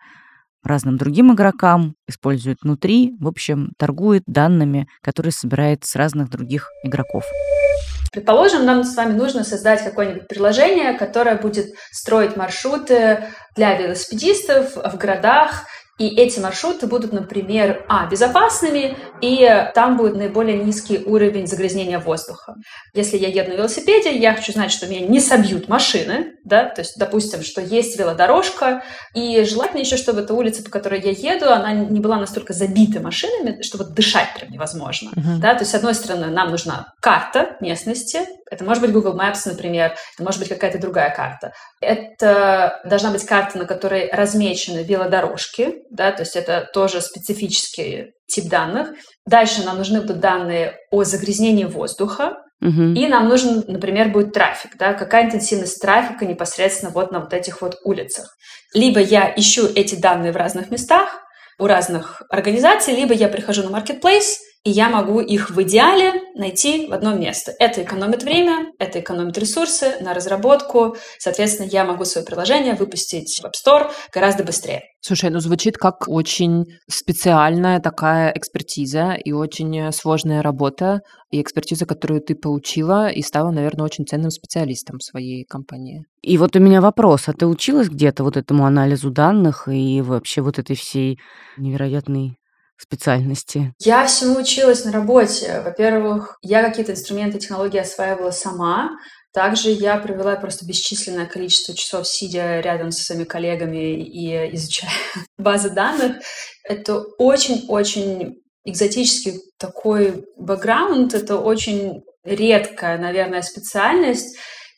разным 0.65 0.97
другим 0.97 1.33
игрокам, 1.33 1.95
использует 2.09 2.59
внутри, 2.63 3.15
в 3.21 3.29
общем, 3.29 3.73
торгует 3.79 4.25
данными, 4.27 4.89
которые 5.01 5.33
собирает 5.33 5.85
с 5.85 5.95
разных 5.95 6.29
других 6.29 6.69
игроков. 6.83 7.25
Предположим, 8.17 8.65
нам 8.65 8.83
с 8.83 8.97
вами 8.97 9.13
нужно 9.13 9.45
создать 9.45 9.85
какое-нибудь 9.85 10.27
приложение, 10.27 10.95
которое 10.95 11.37
будет 11.37 11.75
строить 11.93 12.35
маршруты 12.35 13.25
для 13.55 13.77
велосипедистов 13.77 14.75
в 14.75 14.97
городах, 14.97 15.65
и 15.99 16.09
эти 16.09 16.39
маршруты 16.41 16.87
будут, 16.87 17.13
например, 17.13 17.85
а, 17.89 18.07
безопасными, 18.07 18.97
и 19.23 19.71
там 19.75 19.97
будет 19.97 20.17
наиболее 20.17 20.59
низкий 20.59 21.03
уровень 21.05 21.47
загрязнения 21.47 21.99
воздуха. 21.99 22.57
Если 22.93 23.17
я 23.17 23.29
еду 23.29 23.51
на 23.51 23.55
велосипеде, 23.55 24.17
я 24.17 24.35
хочу 24.35 24.53
знать, 24.53 24.71
что 24.71 24.87
меня 24.87 25.07
не 25.07 25.21
собьют 25.21 25.69
машины, 25.69 26.35
да, 26.45 26.67
то 26.67 26.83
есть, 26.83 26.99
допустим, 26.99 27.43
что 27.43 27.61
есть 27.61 27.99
велодорожка, 27.99 28.83
и 29.15 29.43
желательно 29.45 29.81
еще, 29.81 29.97
чтобы 29.97 30.21
эта 30.21 30.35
улица, 30.35 30.63
по 30.63 30.71
которой 30.71 31.01
я 31.01 31.11
еду, 31.11 31.51
она 31.51 31.73
не 31.73 32.01
была 32.01 32.19
настолько 32.19 32.53
забита 32.53 33.01
машинами, 33.01 33.63
что 33.63 33.79
вот 33.79 33.95
дышать 33.95 34.29
прям 34.39 34.51
невозможно, 34.51 35.11
uh-huh. 35.17 35.39
да, 35.41 35.55
то 35.55 35.61
есть, 35.61 35.71
с 35.71 35.75
одной 35.75 35.95
стороны, 35.95 36.27
нам 36.27 36.51
нужна 36.51 36.93
карта 37.01 37.57
местности, 37.61 38.21
это 38.51 38.65
может 38.65 38.81
быть 38.81 38.93
Google 38.93 39.19
Maps, 39.19 39.41
например, 39.47 39.97
это 40.15 40.23
может 40.23 40.39
быть 40.41 40.49
какая-то 40.49 40.79
другая 40.79 41.11
карта. 41.15 41.53
Это 41.81 42.81
должна 42.85 43.11
быть 43.11 43.27
карта, 43.27 43.59
на 43.59 43.65
которой 43.65 44.09
размечены 44.13 44.85
велодорожки, 44.85 45.83
да, 45.91 46.13
то 46.13 46.23
есть 46.23 46.37
это 46.37 46.69
тоже 46.73 47.01
специфический 47.01 48.13
тип 48.27 48.49
данных. 48.49 48.91
Дальше 49.27 49.65
нам 49.65 49.79
нужны 49.79 50.01
будут 50.01 50.21
данные 50.21 50.77
о 50.91 51.05
загрязнении 51.05 51.65
воздуха, 51.65 52.39
угу. 52.61 52.83
и 52.83 53.07
нам 53.07 53.29
нужен, 53.29 53.65
например, 53.67 54.11
будет 54.11 54.33
трафик, 54.33 54.77
да, 54.79 54.95
какая 54.95 55.27
интенсивность 55.27 55.81
трафика 55.81 56.25
непосредственно 56.25 56.93
вот 56.93 57.13
на 57.13 57.21
вот 57.21 57.33
этих 57.33 57.61
вот 57.61 57.77
улицах. 57.85 58.37
Либо 58.75 59.01
я 59.01 59.33
ищу 59.35 59.67
эти 59.75 59.95
данные 59.95 60.33
в 60.33 60.37
разных 60.37 60.71
местах, 60.71 61.21
у 61.59 61.67
разных 61.67 62.23
организаций, 62.29 62.95
либо 62.95 63.15
я 63.15 63.29
прихожу 63.29 63.69
на 63.69 63.79
marketplace, 63.79 64.35
и 64.67 64.71
я 64.71 64.91
могу 64.91 65.21
их 65.21 65.51
в 65.51 65.63
идеале 65.63 66.13
найти 66.35 66.89
в 66.89 66.93
одно 66.93 67.15
место. 67.15 67.53
Это 67.61 67.85
экономит 67.85 68.25
время, 68.25 68.73
это 68.81 68.99
экономит 68.99 69.39
ресурсы 69.39 69.93
на 70.01 70.13
разработку. 70.13 70.97
Соответственно, 71.21 71.69
я 71.69 71.85
могу 71.85 72.05
свое 72.05 72.27
приложение 72.27 72.75
выпустить 72.75 73.41
в 73.41 73.45
App 73.45 73.53
Store 73.53 73.93
гораздо 74.13 74.43
быстрее. 74.43 74.83
Слушай, 75.01 75.31
ну 75.31 75.39
звучит 75.39 75.79
как 75.79 76.09
очень 76.09 76.65
специальная 76.91 77.79
такая 77.79 78.33
экспертиза 78.33 79.13
и 79.13 79.31
очень 79.31 79.93
сложная 79.93 80.43
работа, 80.43 81.03
и 81.31 81.41
экспертиза, 81.41 81.87
которую 81.87 82.21
ты 82.21 82.35
получила 82.35 83.09
и 83.09 83.23
стала, 83.23 83.53
наверное, 83.53 83.85
очень 83.85 84.05
ценным 84.05 84.33
специалистом 84.33 84.99
в 84.99 85.05
своей 85.05 85.45
компании. 85.45 86.07
И 86.23 86.37
вот 86.39 86.57
у 86.57 86.59
меня 86.59 86.81
вопрос, 86.81 87.29
а 87.29 87.35
ты 87.35 87.47
училась 87.47 87.89
где-то 87.89 88.25
вот 88.25 88.37
этому 88.37 88.67
анализу 88.67 89.13
данных 89.13 89.69
и 89.69 90.01
вообще 90.01 90.41
вот 90.41 90.59
этой 90.59 90.75
всей 90.75 91.21
невероятной 91.57 92.37
специальности? 92.79 93.73
Я 93.79 94.07
всему 94.07 94.39
училась 94.39 94.85
на 94.85 94.93
работе. 94.93 95.61
Во-первых, 95.65 96.39
я 96.43 96.63
какие-то 96.63 96.93
инструменты, 96.93 97.39
технологии 97.39 97.79
осваивала 97.79 98.31
сама. 98.31 98.91
Также 99.33 99.71
я 99.71 99.99
провела 99.99 100.37
просто 100.37 100.65
бесчисленное 100.65 101.27
количество 101.27 101.75
часов, 101.75 102.09
сидя 102.09 102.61
рядом 102.61 102.91
со 102.91 103.05
своими 103.05 103.25
коллегами 103.25 104.03
и 104.03 104.55
изучая 104.57 104.91
базы 105.39 105.71
данных. 105.71 106.17
Это 106.65 107.01
очень-очень 107.19 108.37
экзотический 108.65 109.41
такой 109.59 110.25
бэкграунд, 110.37 111.15
это 111.15 111.39
очень 111.39 112.03
редкая, 112.25 112.99
наверное, 112.99 113.43
специальность. 113.43 114.37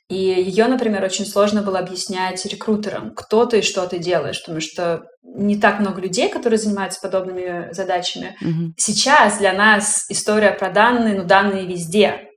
И 0.08 0.16
ее, 0.16 0.66
например, 0.68 1.04
очень 1.04 1.26
сложно 1.26 1.62
было 1.62 1.78
объяснять 1.78 2.44
рекрутерам, 2.46 3.14
кто 3.14 3.44
ты 3.44 3.58
и 3.58 3.62
что 3.62 3.86
ты 3.86 3.98
делаешь, 3.98 4.40
потому 4.40 4.60
что 4.60 5.04
не 5.22 5.58
так 5.60 5.80
много 5.80 6.00
людей, 6.00 6.30
которые 6.30 6.58
занимаются 6.58 7.00
подобными 7.02 7.72
задачами. 7.72 8.34
Mm-hmm. 8.42 8.72
Сейчас 8.78 9.38
для 9.38 9.52
нас 9.52 10.06
история 10.08 10.52
про 10.52 10.70
данные, 10.70 11.14
ну, 11.14 11.24
данные 11.24 11.66
везде. 11.66 12.30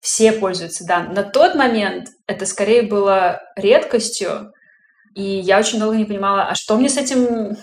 Все 0.00 0.32
пользуются 0.32 0.86
данными. 0.86 1.16
На 1.16 1.22
тот 1.22 1.54
момент 1.54 2.08
это 2.26 2.46
скорее 2.46 2.82
было 2.82 3.42
редкостью, 3.56 4.54
и 5.14 5.22
я 5.22 5.58
очень 5.58 5.80
долго 5.80 5.96
не 5.96 6.06
понимала, 6.06 6.44
а 6.44 6.54
что 6.54 6.78
мне 6.78 6.88
с 6.88 6.96
этим 6.96 7.56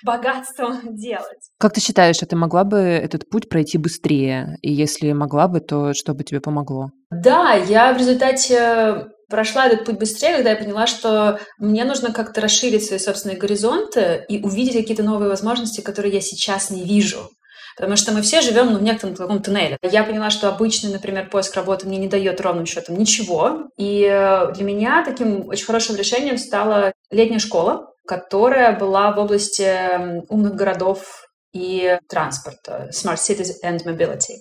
богатством 0.04 0.96
делать. 0.96 1.50
Как 1.58 1.72
ты 1.72 1.80
считаешь, 1.80 2.22
а 2.22 2.26
ты 2.26 2.36
могла 2.36 2.64
бы 2.64 2.78
этот 2.78 3.28
путь 3.28 3.48
пройти 3.48 3.78
быстрее? 3.78 4.56
И 4.62 4.72
если 4.72 5.12
могла 5.12 5.48
бы, 5.48 5.60
то 5.60 5.92
что 5.94 6.14
бы 6.14 6.24
тебе 6.24 6.40
помогло? 6.40 6.90
Да, 7.10 7.54
я 7.54 7.92
в 7.92 7.98
результате 7.98 9.06
прошла 9.28 9.66
этот 9.66 9.84
путь 9.84 9.98
быстрее, 9.98 10.36
когда 10.36 10.50
я 10.50 10.56
поняла, 10.56 10.86
что 10.86 11.38
мне 11.58 11.84
нужно 11.84 12.12
как-то 12.12 12.40
расширить 12.40 12.84
свои 12.84 12.98
собственные 12.98 13.38
горизонты 13.38 14.24
и 14.28 14.42
увидеть 14.42 14.74
какие-то 14.74 15.02
новые 15.02 15.28
возможности, 15.28 15.80
которые 15.80 16.14
я 16.14 16.20
сейчас 16.20 16.70
не 16.70 16.84
вижу. 16.84 17.30
Потому 17.78 17.96
что 17.96 18.12
мы 18.12 18.22
все 18.22 18.40
живем 18.40 18.72
ну, 18.72 18.78
в 18.78 18.82
некотором 18.82 19.14
таком 19.14 19.40
туннеле. 19.40 19.78
Я 19.82 20.02
поняла, 20.02 20.30
что 20.30 20.48
обычный, 20.48 20.90
например, 20.90 21.30
поиск 21.30 21.54
работы 21.54 21.86
мне 21.86 21.98
не 21.98 22.08
дает 22.08 22.40
ровным 22.40 22.66
счетом 22.66 22.98
ничего. 22.98 23.68
И 23.76 24.02
э, 24.02 24.52
для 24.52 24.64
меня 24.64 25.04
таким 25.04 25.46
очень 25.46 25.64
хорошим 25.64 25.94
решением 25.94 26.38
стала 26.38 26.92
летняя 27.12 27.38
школа, 27.38 27.87
которая 28.08 28.76
была 28.76 29.12
в 29.12 29.18
области 29.18 30.26
умных 30.28 30.54
городов 30.54 31.26
и 31.52 31.98
транспорта, 32.08 32.90
Smart 32.92 33.16
Cities 33.16 33.52
and 33.64 33.84
Mobility. 33.84 34.36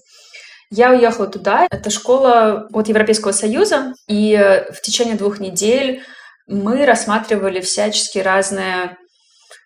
Я 0.69 0.91
уехала 0.91 1.27
туда. 1.27 1.67
Это 1.69 1.89
школа 1.89 2.67
от 2.73 2.87
Европейского 2.87 3.31
Союза, 3.31 3.93
и 4.07 4.35
в 4.71 4.81
течение 4.81 5.15
двух 5.15 5.39
недель 5.39 6.01
мы 6.47 6.85
рассматривали 6.85 7.61
всячески 7.61 8.19
разные 8.19 8.97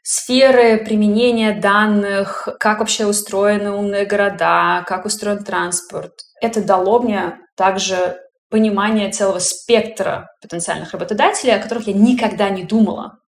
сферы 0.03 0.83
применения 0.83 1.53
данных, 1.53 2.47
как 2.59 2.79
вообще 2.79 3.05
устроены 3.05 3.71
умные 3.71 4.05
города, 4.05 4.83
как 4.87 5.05
устроен 5.05 5.43
транспорт. 5.43 6.13
Это 6.41 6.63
дало 6.63 7.01
мне 7.01 7.37
также 7.55 8.17
понимание 8.49 9.11
целого 9.11 9.39
спектра 9.39 10.27
потенциальных 10.41 10.91
работодателей, 10.91 11.55
о 11.55 11.61
которых 11.61 11.87
я 11.87 11.93
никогда 11.93 12.49
не 12.49 12.63
думала. 12.63 13.20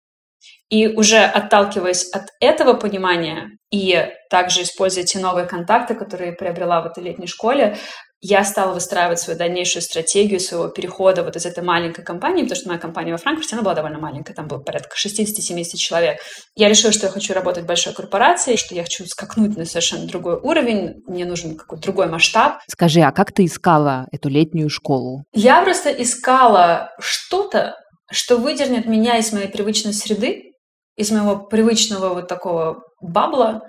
И 0.70 0.88
уже 0.88 1.20
отталкиваясь 1.20 2.10
от 2.12 2.28
этого 2.40 2.74
понимания 2.74 3.58
и 3.72 4.08
также 4.30 4.64
используя 4.64 5.04
те 5.04 5.20
новые 5.20 5.46
контакты, 5.46 5.96
которые 5.96 6.32
я 6.32 6.36
приобрела 6.36 6.82
в 6.82 6.86
этой 6.86 7.04
летней 7.04 7.28
школе, 7.28 7.78
я 8.24 8.44
стала 8.44 8.74
выстраивать 8.74 9.20
свою 9.20 9.38
дальнейшую 9.38 9.82
стратегию 9.82 10.40
своего 10.40 10.68
перехода 10.68 11.24
вот 11.24 11.36
из 11.36 11.46
этой 11.46 11.64
маленькой 11.64 12.04
компании, 12.04 12.44
потому 12.44 12.56
что 12.56 12.70
моя 12.70 12.80
компания 12.80 13.12
во 13.12 13.18
Франкфурте, 13.18 13.56
она 13.56 13.64
была 13.64 13.74
довольно 13.74 13.98
маленькая, 13.98 14.36
там 14.36 14.48
было 14.48 14.60
порядка 14.60 14.96
60-70 14.96 15.76
человек. 15.76 16.20
Я 16.56 16.70
решила, 16.70 16.94
что 16.94 17.08
я 17.08 17.12
хочу 17.12 17.34
работать 17.34 17.64
в 17.64 17.68
большой 17.68 17.94
корпорации, 17.94 18.58
что 18.58 18.76
я 18.76 18.84
хочу 18.84 19.06
скакнуть 19.08 19.58
на 19.58 19.66
совершенно 19.66 20.06
другой 20.06 20.36
уровень, 20.36 21.02
мне 21.08 21.26
нужен 21.26 21.56
какой-то 21.56 21.84
другой 21.84 22.08
масштаб. 22.08 22.60
Скажи, 22.68 23.02
а 23.02 23.12
как 23.12 23.32
ты 23.32 23.46
искала 23.46 24.08
эту 24.12 24.30
летнюю 24.30 24.70
школу? 24.70 25.24
Я 25.34 25.64
просто 25.64 25.90
искала 25.90 26.92
что-то, 27.00 27.76
что 28.12 28.38
выдернет 28.38 28.86
меня 28.86 29.18
из 29.18 29.32
моей 29.34 29.48
привычной 29.48 29.94
среды, 29.94 30.52
из 30.96 31.12
моего 31.12 31.38
привычного 31.38 32.14
вот 32.14 32.28
такого 32.28 32.84
бабла 33.02 33.62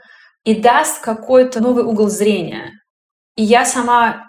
и 0.44 0.54
даст 0.54 1.00
какой-то 1.00 1.61
новый 1.61 1.84
угол 1.84 2.08
зрения. 2.08 2.72
И 3.37 3.42
я 3.44 3.64
сама 3.64 4.26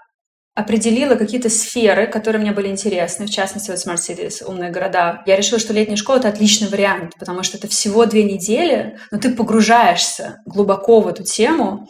определила 0.55 1.15
какие-то 1.15 1.49
сферы, 1.49 2.05
которые 2.05 2.41
мне 2.41 2.51
были 2.51 2.67
интересны, 2.67 3.25
в 3.25 3.31
частности, 3.31 3.71
вот 3.71 3.79
Smart 3.79 3.97
Cities, 3.97 4.43
умные 4.45 4.69
города. 4.69 5.23
Я 5.25 5.35
решила, 5.35 5.59
что 5.59 5.73
летняя 5.73 5.95
школа— 5.95 6.17
это 6.19 6.29
отличный 6.29 6.67
вариант, 6.67 7.13
потому 7.17 7.41
что 7.41 7.57
это 7.57 7.67
всего 7.67 8.05
две 8.05 8.23
недели, 8.23 8.99
но 9.09 9.17
ты 9.17 9.33
погружаешься 9.33 10.37
глубоко 10.45 11.01
в 11.01 11.07
эту 11.07 11.23
тему, 11.23 11.87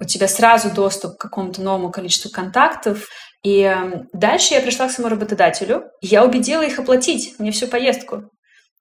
у 0.00 0.04
тебя 0.04 0.28
сразу 0.28 0.70
доступ 0.70 1.16
к 1.16 1.20
какому-то 1.20 1.62
новому 1.62 1.90
количеству 1.90 2.30
контактов, 2.30 3.06
и 3.44 3.60
эм, 3.60 4.08
дальше 4.14 4.54
я 4.54 4.60
пришла 4.62 4.88
к 4.88 4.90
своему 4.90 5.10
работодателю, 5.10 5.84
я 6.00 6.24
убедила 6.24 6.62
их 6.62 6.78
оплатить 6.78 7.34
мне 7.38 7.50
всю 7.50 7.68
поездку. 7.68 8.22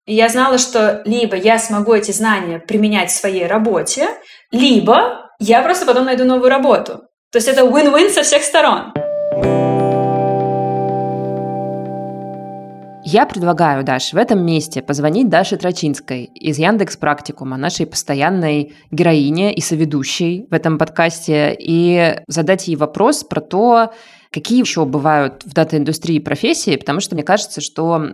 И 0.05 0.15
я 0.15 0.29
знала, 0.29 0.58
что 0.58 1.01
либо 1.05 1.36
я 1.36 1.60
смогу 1.60 1.93
эти 1.93 2.12
знания 2.12 2.60
применять 2.60 3.12
в 3.12 3.15
своей 3.15 3.46
работе, 3.46 4.08
либо 4.51 5.29
я 5.39 5.62
просто 5.62 5.86
потом 5.86 6.05
найду 6.05 6.24
новую 6.24 6.50
работу. 6.50 7.03
То 7.32 7.38
есть 7.38 7.50
это 7.50 7.63
win-win 7.63 8.10
со 8.10 8.24
всех 8.24 8.41
сторон. 8.43 8.93
Я 13.05 13.25
предлагаю, 13.25 13.84
Даш, 13.84 14.13
в 14.13 14.17
этом 14.17 14.46
месте 14.46 14.82
позвонить 14.82 15.27
Даше 15.27 15.58
Трачинской 15.58 16.24
из 16.24 16.58
Яндекс 16.58 16.96
Практикума, 16.96 17.58
нашей 17.58 17.86
постоянной 17.86 18.75
героине 18.91 19.53
и 19.53 19.60
соведущей 19.60 20.48
в 20.50 20.53
этом 20.53 20.77
подкасте, 20.77 21.53
и 21.60 22.22
задать 22.27 22.70
ей 22.70 22.77
вопрос 22.77 23.25
про 23.25 23.41
то, 23.41 23.91
какие 24.33 24.59
еще 24.59 24.83
бывают 24.85 25.43
в 25.45 25.53
дата-индустрии 25.53 26.19
профессии, 26.19 26.75
потому 26.75 26.99
что 26.99 27.15
мне 27.15 27.23
кажется, 27.23 27.61
что 27.61 28.13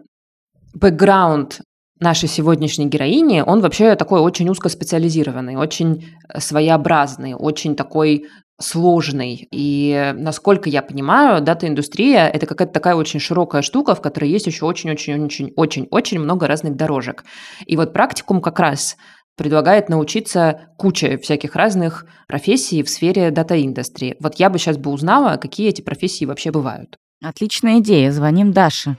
бэкграунд 0.73 1.61
нашей 1.99 2.29
сегодняшней 2.29 2.85
героини, 2.85 3.41
он 3.45 3.61
вообще 3.61 3.95
такой 3.95 4.19
очень 4.19 4.49
узкоспециализированный, 4.49 5.55
очень 5.55 6.13
своеобразный, 6.37 7.33
очень 7.33 7.75
такой 7.75 8.27
сложный. 8.59 9.47
И 9.51 10.13
насколько 10.15 10.69
я 10.69 10.81
понимаю, 10.81 11.41
дата-индустрия– 11.41 12.27
это 12.33 12.45
какая-то 12.45 12.73
такая 12.73 12.95
очень 12.95 13.19
широкая 13.19 13.61
штука, 13.61 13.95
в 13.95 14.01
которой 14.01 14.29
есть 14.29 14.47
еще 14.47 14.65
очень-очень-очень-очень-очень 14.65 16.19
много 16.19 16.47
разных 16.47 16.75
дорожек. 16.75 17.23
И 17.65 17.77
вот 17.77 17.93
практикум 17.93 18.41
как 18.41 18.59
раз 18.59 18.97
предлагает 19.39 19.87
научиться 19.87 20.67
куче 20.77 21.17
всяких 21.17 21.55
разных 21.55 22.05
профессий 22.27 22.83
в 22.83 22.89
сфере 22.89 23.31
дата-индустрии. 23.31 24.17
Вот 24.19 24.35
я 24.35 24.49
бы 24.49 24.59
сейчас 24.59 24.77
бы 24.77 24.91
узнала, 24.91 25.37
какие 25.37 25.69
эти 25.69 25.81
профессии 25.81 26.25
вообще 26.25 26.51
бывают. 26.51 26.97
Отличная 27.23 27.79
идея. 27.79 28.11
Звоним 28.11 28.51
Даше. 28.51 28.97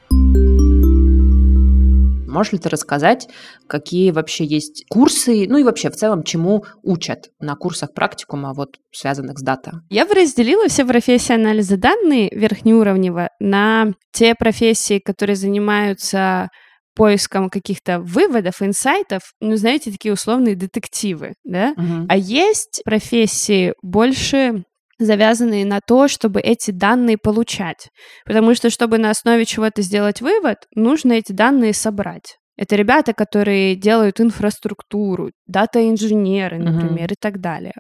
Можешь 2.26 2.52
ли 2.52 2.58
ты 2.58 2.70
рассказать, 2.70 3.28
какие 3.66 4.12
вообще 4.12 4.46
есть 4.46 4.86
курсы, 4.88 5.46
ну 5.46 5.58
и 5.58 5.62
вообще 5.62 5.90
в 5.90 5.96
целом, 5.96 6.22
чему 6.22 6.64
учат 6.82 7.28
на 7.38 7.54
курсах 7.54 7.92
практикума, 7.92 8.54
вот 8.54 8.76
связанных 8.92 9.38
с 9.38 9.42
дата? 9.42 9.82
Я 9.90 10.06
бы 10.06 10.14
разделила 10.14 10.68
все 10.68 10.86
профессии 10.86 11.34
анализа 11.34 11.76
данных 11.76 12.30
верхнеуровнево 12.32 13.28
на 13.40 13.92
те 14.12 14.34
профессии, 14.34 15.00
которые 15.00 15.36
занимаются 15.36 16.48
поиском 16.94 17.50
каких-то 17.50 18.00
выводов, 18.00 18.62
инсайтов, 18.62 19.32
ну, 19.40 19.56
знаете, 19.56 19.90
такие 19.90 20.12
условные 20.12 20.56
детективы, 20.56 21.34
да? 21.44 21.74
Мгм. 21.76 22.06
А 22.08 22.16
есть 22.16 22.82
профессии 22.84 23.74
больше 23.82 24.64
завязанные 24.98 25.64
на 25.64 25.80
то, 25.80 26.08
чтобы 26.08 26.40
эти 26.40 26.70
данные 26.70 27.16
получать. 27.16 27.88
Потому 28.26 28.54
что, 28.54 28.70
чтобы 28.70 28.98
на 28.98 29.10
основе 29.10 29.44
чего-то 29.46 29.82
сделать 29.82 30.20
вывод, 30.20 30.58
нужно 30.74 31.12
эти 31.12 31.32
данные 31.32 31.72
собрать. 31.72 32.36
Это 32.60 32.76
ребята, 32.76 33.14
которые 33.14 33.74
делают 33.74 34.20
инфраструктуру, 34.20 35.30
дата-инженеры, 35.46 36.58
например, 36.58 37.10
и 37.10 37.16
так 37.18 37.40
далее. 37.40 37.72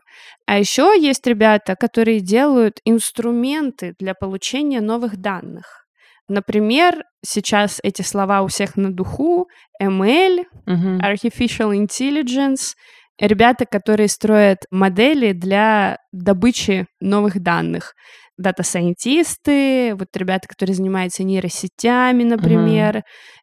А 0.46 0.58
еще 0.58 0.94
есть 0.98 1.26
ребята, 1.26 1.76
которые 1.76 2.20
делают 2.20 2.80
инструменты 2.86 3.94
для 3.98 4.14
получения 4.14 4.80
новых 4.80 5.18
данных. 5.18 5.84
Например, 6.30 7.02
сейчас 7.26 7.80
эти 7.82 8.02
слова 8.02 8.42
у 8.42 8.46
всех 8.46 8.76
на 8.76 8.92
духу. 8.92 9.48
ML, 9.82 10.44
Мгм. 10.64 11.00
Artificial 11.00 11.76
Intelligence, 11.76 12.74
ребята, 13.20 13.66
которые 13.66 14.06
строят 14.06 14.58
модели 14.70 15.32
для 15.32 15.98
добычи 16.12 16.86
новых 17.00 17.42
данных. 17.42 17.94
Дата-сайентисты, 18.38 19.96
вот 19.96 20.06
ребята, 20.14 20.46
которые 20.46 20.76
занимаются 20.76 21.24
нейросетями, 21.24 22.22
например, 22.22 23.02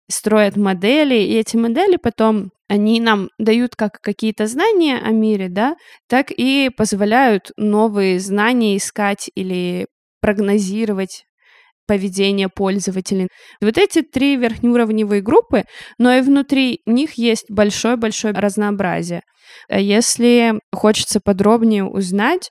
строят 0.09 0.55
модели, 0.55 1.15
и 1.15 1.35
эти 1.35 1.57
модели 1.57 1.97
потом, 1.97 2.51
они 2.69 3.01
нам 3.01 3.29
дают 3.37 3.75
как 3.75 3.99
какие-то 4.01 4.47
знания 4.47 4.97
о 4.97 5.11
мире, 5.11 5.49
да, 5.49 5.75
так 6.07 6.27
и 6.31 6.69
позволяют 6.75 7.51
новые 7.57 8.19
знания 8.21 8.77
искать 8.77 9.29
или 9.35 9.87
прогнозировать 10.21 11.26
поведение 11.87 12.49
пользователей. 12.49 13.29
Вот 13.61 13.77
эти 13.77 14.01
три 14.01 14.35
верхнеуровневые 14.35 15.21
группы, 15.21 15.63
но 15.97 16.13
и 16.13 16.21
внутри 16.21 16.81
них 16.85 17.13
есть 17.13 17.45
большое-большое 17.49 18.33
разнообразие. 18.33 19.21
А 19.69 19.79
Если 19.79 20.59
хочется 20.73 21.19
подробнее 21.23 21.85
узнать 21.85 22.49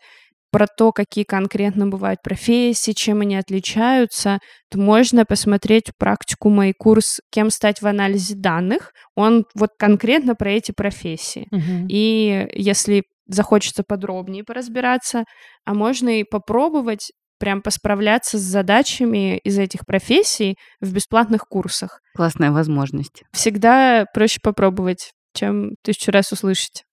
про 0.51 0.67
то, 0.67 0.93
какие 0.93 1.25
конкретно 1.25 1.87
бывают 1.87 2.23
профессии, 2.23 2.93
чем 2.93 3.21
они 3.21 3.37
отличаются, 3.37 4.39
то 4.71 4.79
можно 4.79 5.27
посмотреть 5.27 5.91
практику 5.99 6.49
мой 6.49 6.73
курс 6.73 7.21
«Кем 7.31 7.51
стать 7.51 7.83
в 7.83 7.87
анализе 7.87 8.37
данных». 8.37 8.93
Он 9.15 9.45
вот 9.55 9.71
конкретно 9.79 10.35
про 10.35 10.53
эти 10.53 10.73
профессии. 10.73 11.47
Мгм. 11.51 11.87
И 11.91 12.49
если 12.55 13.03
захочется 13.29 13.83
подробнее 13.87 14.45
поразбираться, 14.45 15.25
а 15.65 15.75
можно 15.75 16.21
и 16.21 16.25
попробовать 16.25 17.11
прям 17.39 17.63
посправляться 17.63 18.39
с 18.39 18.43
задачами 18.43 19.39
из 19.39 19.59
этих 19.59 19.87
профессий 19.87 20.57
в 20.81 20.93
бесплатных 20.93 21.43
курсах. 21.49 22.01
Классная 22.15 22.51
возможность. 22.51 23.23
Всегда 23.33 24.07
проще 24.13 24.41
попробовать, 24.43 25.13
чем 25.35 25.73
тысячу 25.83 26.11
раз 26.13 26.33
услышать. 26.33 26.85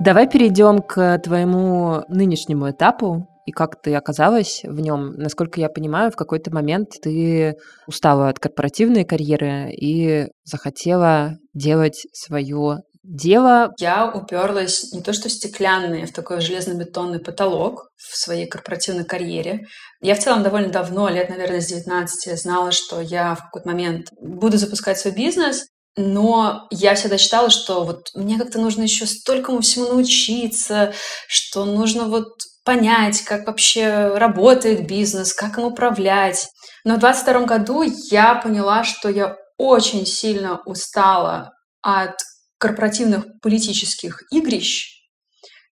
Давай 0.00 0.28
перейдем 0.28 0.78
к 0.78 1.18
твоему 1.18 2.04
нынешнему 2.08 2.70
этапу 2.70 3.28
и 3.46 3.50
как 3.50 3.80
ты 3.80 3.94
оказалась 3.94 4.60
в 4.62 4.78
нем. 4.78 5.12
Насколько 5.14 5.60
я 5.60 5.68
понимаю, 5.68 6.10
в 6.10 6.16
какой-то 6.16 6.54
момент 6.54 6.90
ты 7.02 7.54
устала 7.86 8.28
от 8.28 8.38
корпоративной 8.38 9.04
карьеры 9.04 9.70
и 9.72 10.26
захотела 10.44 11.38
делать 11.54 12.06
свое 12.12 12.78
дело. 13.08 13.72
Я 13.78 14.10
уперлась 14.10 14.92
не 14.92 15.02
то 15.02 15.12
что 15.12 15.28
в 15.28 15.32
стеклянный, 15.32 16.04
а 16.04 16.06
в 16.06 16.12
такой 16.12 16.40
железно-бетонный 16.40 17.18
потолок 17.18 17.88
в 17.96 18.16
своей 18.16 18.46
корпоративной 18.46 19.04
карьере. 19.04 19.66
Я 20.00 20.14
в 20.14 20.18
целом 20.18 20.42
довольно 20.42 20.68
давно, 20.68 21.08
лет, 21.08 21.30
наверное, 21.30 21.60
с 21.60 21.66
19, 21.66 22.38
знала, 22.38 22.70
что 22.70 23.00
я 23.00 23.34
в 23.34 23.44
какой-то 23.44 23.68
момент 23.68 24.08
буду 24.20 24.58
запускать 24.58 24.98
свой 24.98 25.14
бизнес, 25.14 25.66
но 25.96 26.68
я 26.70 26.94
всегда 26.94 27.18
считала, 27.18 27.50
что 27.50 27.84
вот 27.84 28.10
мне 28.14 28.38
как-то 28.38 28.60
нужно 28.60 28.82
еще 28.82 29.06
столькому 29.06 29.62
всему 29.62 29.88
научиться, 29.88 30.92
что 31.26 31.64
нужно 31.64 32.04
вот 32.04 32.28
понять, 32.64 33.22
как 33.22 33.46
вообще 33.46 34.08
работает 34.14 34.86
бизнес, 34.86 35.32
как 35.32 35.58
им 35.58 35.64
управлять. 35.64 36.48
Но 36.84 36.96
в 36.96 36.98
22 36.98 37.40
году 37.46 37.82
я 38.10 38.34
поняла, 38.34 38.84
что 38.84 39.08
я 39.08 39.36
очень 39.56 40.06
сильно 40.06 40.60
устала 40.66 41.52
от 41.82 42.14
корпоративных 42.58 43.24
политических 43.42 44.22
игрищ. 44.32 45.02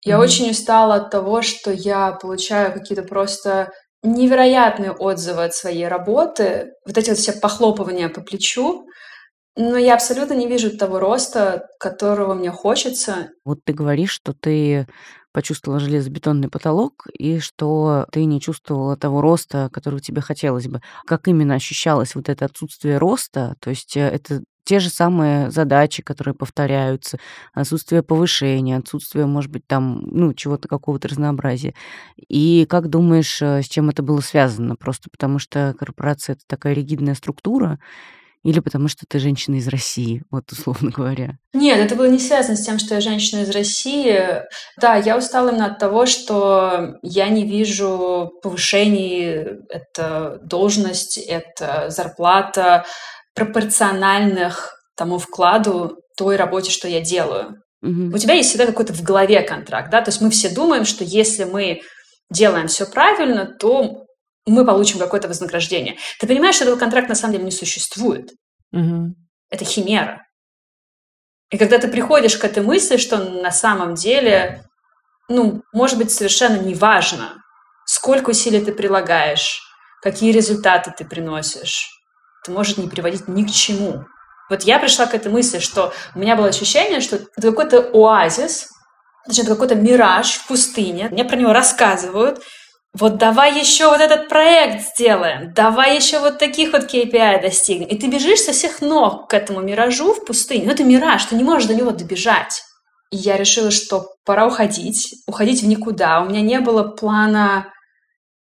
Я 0.05 0.16
Мгм. 0.16 0.25
очень 0.25 0.51
устала 0.51 0.97
от 0.97 1.11
того, 1.11 1.42
что 1.42 1.73
я 1.73 2.12
получаю 2.12 2.73
какие-то 2.73 3.05
просто 3.05 3.73
невероятные 4.03 4.92
отзывы 4.92 5.45
от 5.45 5.55
своей 5.55 5.87
работы, 5.88 6.73
вот 6.87 6.99
эти 6.99 7.11
вот 7.11 7.18
все 7.18 7.33
похлопывания 7.33 8.09
по 8.09 8.21
плечу, 8.21 8.87
но 9.57 9.77
я 9.77 9.95
абсолютно 9.95 10.35
не 10.35 10.47
вижу 10.49 10.77
того 10.77 10.99
роста, 10.99 11.68
которого 11.79 12.35
мне 12.35 12.51
хочется. 12.51 13.29
Вот 13.45 13.59
ты 13.64 13.73
говоришь, 13.75 14.11
что 14.12 14.33
ты 14.33 14.87
почувствовала 15.33 15.81
железобетонный 15.81 16.49
потолок 16.49 17.07
и 17.18 17.38
что 17.38 18.07
ты 18.12 18.25
не 18.25 18.40
чувствовала 18.40 18.97
того 18.97 19.21
роста, 19.21 19.68
которого 19.73 20.01
тебе 20.01 20.21
хотелось 20.21 20.68
бы. 20.68 20.81
Как 21.07 21.29
именно 21.29 21.55
ощущалось 21.55 22.14
вот 22.14 22.29
это 22.29 22.47
отсутствие 22.47 22.99
роста? 22.99 23.55
То 23.61 23.71
есть 23.71 23.97
э, 23.97 24.01
это 24.01 24.42
те 24.64 24.79
же 24.79 24.90
самые 24.90 25.51
задачи, 25.51 26.03
которые 26.03 26.35
повторяются, 26.35 27.18
отсутствие 27.53 28.03
повышения, 28.03 28.77
отсутствие, 28.77 29.27
может 29.27 29.51
быть, 29.51 29.66
там, 29.66 30.03
ну, 30.11 30.35
чего-то, 30.35 30.68
какого-то 30.68 31.09
разнообразия. 31.09 31.75
И 32.29 32.66
как 32.68 32.88
думаешь, 32.88 33.40
э, 33.42 33.62
с 33.62 33.68
чем 33.68 33.90
это 33.90 34.03
было 34.03 34.20
связано? 34.20 34.77
Просто 34.77 35.11
потому 35.11 35.38
что 35.38 35.75
корпорация— 35.79 36.33
это 36.35 36.42
такая 36.46 36.75
ригидная 36.75 37.14
структура, 37.14 37.79
или 38.44 38.59
потому 38.59 38.88
что 38.88 39.05
ты 39.09 39.20
женщина 39.20 39.57
из 39.57 39.68
России, 39.68 40.25
вот 40.31 40.51
условно 40.51 40.90
говоря? 40.90 41.38
Нет, 41.53 41.79
это 41.79 41.94
было 41.94 42.07
не 42.07 42.18
связано 42.18 42.57
с 42.57 42.64
тем, 42.64 42.79
что 42.79 42.94
я 42.94 43.01
женщина 43.01 43.42
из 43.42 43.51
России. 43.51 44.20
Да, 44.81 44.96
я 44.96 45.16
устала 45.16 45.51
именно 45.51 45.66
от 45.66 45.79
того, 45.79 46.07
что 46.07 46.98
я 47.03 47.29
не 47.29 47.46
вижу 47.46 48.33
повышений. 48.42 49.27
Это 49.68 50.40
должность, 50.42 51.18
это 51.18 51.87
зарплата 51.90 52.85
пропорциональных 53.35 54.79
тому 54.97 55.18
вкладу 55.18 55.99
той 56.16 56.37
работе, 56.37 56.71
что 56.71 56.88
я 56.88 57.01
делаю. 57.01 57.62
Мгм. 57.81 58.14
У 58.14 58.18
тебя 58.18 58.35
есть 58.35 58.51
всегда 58.51 58.66
какой-то 58.66 58.92
в 58.92 59.03
голове 59.03 59.42
контракт, 59.42 59.90
да, 59.90 60.03
то 60.03 60.11
есть 60.11 60.21
мы 60.21 60.31
все 60.31 60.51
думаем, 60.51 60.85
что 60.85 61.05
если 61.05 61.45
мы 61.45 61.81
делаем 62.31 62.68
все 62.68 62.87
правильно, 62.87 63.47
то 63.47 64.07
мы 64.47 64.64
получим 64.64 64.99
какое-то 64.99 65.29
вознаграждение. 65.29 65.97
Ты 66.18 66.27
понимаешь, 66.27 66.57
что 66.57 66.64
этого 66.64 66.79
контракта 66.79 67.11
на 67.11 67.14
самом 67.14 67.33
деле 67.33 67.45
не 67.45 67.51
существует. 67.51 68.31
Мгм. 68.73 69.14
Это 69.51 69.64
химера. 69.64 70.25
И 71.51 71.59
когда 71.59 71.79
ты 71.79 71.88
приходишь 71.88 72.37
к 72.37 72.45
этой 72.45 72.62
мысли, 72.62 72.97
что 72.97 73.18
на 73.18 73.51
самом 73.51 73.95
деле, 73.95 74.64
ну, 75.29 75.62
может 75.73 75.99
быть, 75.99 76.11
совершенно 76.11 76.57
неважно, 76.57 77.42
сколько 77.85 78.31
усилий 78.31 78.64
ты 78.64 78.73
прилагаешь, 78.73 79.61
какие 80.01 80.33
результаты 80.33 80.92
ты 80.97 81.05
приносишь, 81.05 81.90
может 82.48 82.78
не 82.78 82.88
приводить 82.88 83.28
ни 83.28 83.44
к 83.44 83.50
чему. 83.50 84.05
Вот 84.50 84.62
я 84.62 84.78
пришла 84.78 85.07
к 85.07 85.14
этой 85.14 85.31
мысли, 85.31 85.61
что 85.61 85.92
у 86.14 86.18
меня 86.18 86.37
было 86.37 86.48
ощущение, 86.48 87.00
что 87.00 87.16
это 87.16 87.50
какой-то 87.50 87.90
оазис, 87.92 88.68
значит, 89.26 89.46
какой-то 89.46 89.74
мираж 89.74 90.35
в 90.35 90.46
пустыне. 90.46 91.09
Мне 91.11 91.24
про 91.24 91.37
него 91.37 91.52
рассказывают. 91.52 92.42
Вот 92.94 93.16
давай 93.16 93.59
еще 93.59 93.87
вот 93.88 94.00
этот 94.00 94.28
проект 94.28 94.87
сделаем, 94.87 95.55
давай 95.55 95.96
еще 95.96 96.18
вот 96.18 96.38
таких 96.38 96.72
вот 96.72 96.92
KPI 96.92 97.40
достигнем. 97.40 97.88
И 97.88 97.98
ты 97.98 98.07
бежишь 98.09 98.40
со 98.40 98.52
всех 98.52 98.83
ног 98.83 99.31
к 99.31 99.35
этому 99.35 99.61
миражу 99.61 100.12
в 100.12 100.26
пустыне. 100.26 100.66
Ну, 100.66 100.72
это 100.72 100.85
мираж, 100.85 101.24
ты 101.24 101.35
не 101.35 101.44
можешь 101.44 101.68
до 101.68 101.74
него 101.74 101.92
добежать. 101.92 102.62
И 103.11 103.16
я 103.16 103.38
решила, 103.38 103.70
что 103.70 104.09
пора 104.26 104.46
уходить, 104.46 105.14
уходить 105.26 105.62
в 105.62 105.66
никуда. 105.66 106.20
У 106.20 106.28
меня 106.28 106.42
не 106.42 106.61
было 106.61 106.83
плана 106.83 107.72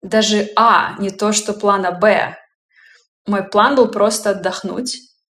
даже 0.02 0.48
А, 0.56 0.96
не 0.98 1.10
то 1.10 1.32
что 1.32 1.52
плана 1.52 1.92
Б. 1.92 2.36
мой 3.26 3.48
план 3.48 3.76
был 3.76 3.88
просто 3.88 4.30
отдохнуть. 4.30 4.96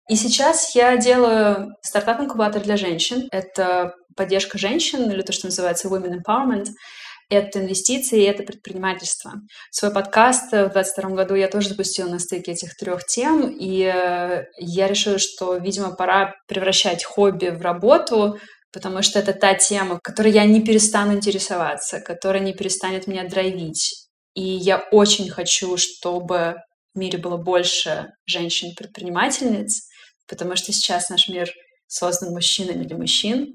И 0.09 0.16
сейчас 0.16 0.75
я 0.75 0.97
делаю 0.97 1.77
стартап-инкубатор 1.83 2.62
для 2.62 2.77
женщин. 2.77 3.29
Это 3.31 3.95
поддержка 4.16 4.59
женщин, 4.59 5.11
или 5.11 5.23
то, 5.23 5.33
что 5.33 5.47
называется 5.47 5.88
Women 5.88 6.19
Empowerment. 6.27 6.66
Это 7.29 7.61
инвестиции, 7.61 8.27
это 8.27 8.43
предпринимательство. 8.43 9.35
Свой 9.71 9.93
подкаст 9.93 10.47
в 10.47 10.73
2022 10.73 11.11
году 11.11 11.35
я 11.37 11.47
тоже 11.47 11.69
запустила 11.69 12.09
на 12.09 12.19
стыке 12.19 12.53
этих 12.53 12.75
трех 12.75 13.07
тем, 13.07 13.49
и 13.49 13.83
э, 13.83 14.47
я 14.59 14.88
решила, 14.88 15.19
что, 15.21 15.55
видимо, 15.55 15.95
пора 15.95 16.35
превращать 16.49 17.05
хобби 17.05 17.51
в 17.51 17.62
работу, 17.62 18.40
потому 18.73 19.03
что 19.03 19.21
это 19.21 19.33
та 19.33 19.55
тема, 19.55 20.01
которой 20.03 20.33
я 20.33 20.45
не 20.45 20.61
перестану 20.61 21.12
интересоваться, 21.12 22.01
которая 22.01 22.43
не 22.43 22.53
перестанет 22.53 23.07
меня 23.07 23.29
драйвить. 23.29 24.09
И 24.35 24.43
я 24.43 24.79
очень 24.90 25.31
хочу, 25.31 25.77
чтобы 25.77 26.57
в 26.94 26.98
мире 26.98 27.18
было 27.18 27.37
больше 27.37 28.12
женщин-предпринимательниц, 28.26 29.88
потому 30.29 30.57
что 30.57 30.72
сейчас 30.72 31.11
наш 31.11 31.29
мир 31.29 31.50
создан 31.87 32.33
мужчинами 32.33 32.85
для 32.85 32.96
мужчин. 32.96 33.55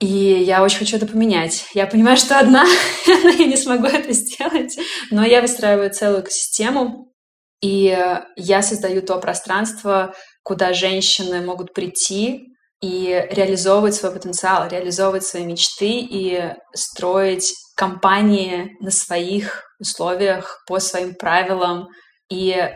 И 0.00 0.06
я 0.06 0.62
очень 0.62 0.78
хочу 0.78 0.96
это 0.96 1.06
поменять. 1.06 1.66
Я 1.72 1.86
понимаю, 1.86 2.16
что 2.16 2.38
одна 2.38 2.66
я 3.06 3.46
не 3.46 3.56
смогу 3.56 3.86
это 3.86 4.12
сделать, 4.12 4.76
но 5.10 5.24
я 5.24 5.40
выстраиваю 5.40 5.90
целую 5.90 6.22
экосистему, 6.22 7.12
и 7.60 7.96
я 8.36 8.62
создаю 8.62 9.02
то 9.02 9.18
пространство, 9.18 10.14
куда 10.42 10.74
женщины 10.74 11.40
могут 11.40 11.72
прийти 11.72 12.53
и 12.84 13.26
реализовывать 13.30 13.94
свой 13.94 14.12
потенциал, 14.12 14.68
реализовывать 14.68 15.24
свои 15.24 15.46
мечты 15.46 15.88
и 15.88 16.52
строить 16.74 17.54
компании 17.76 18.76
на 18.80 18.90
своих 18.90 19.64
условиях, 19.80 20.62
по 20.66 20.78
своим 20.80 21.14
правилам 21.14 21.88
и 22.30 22.70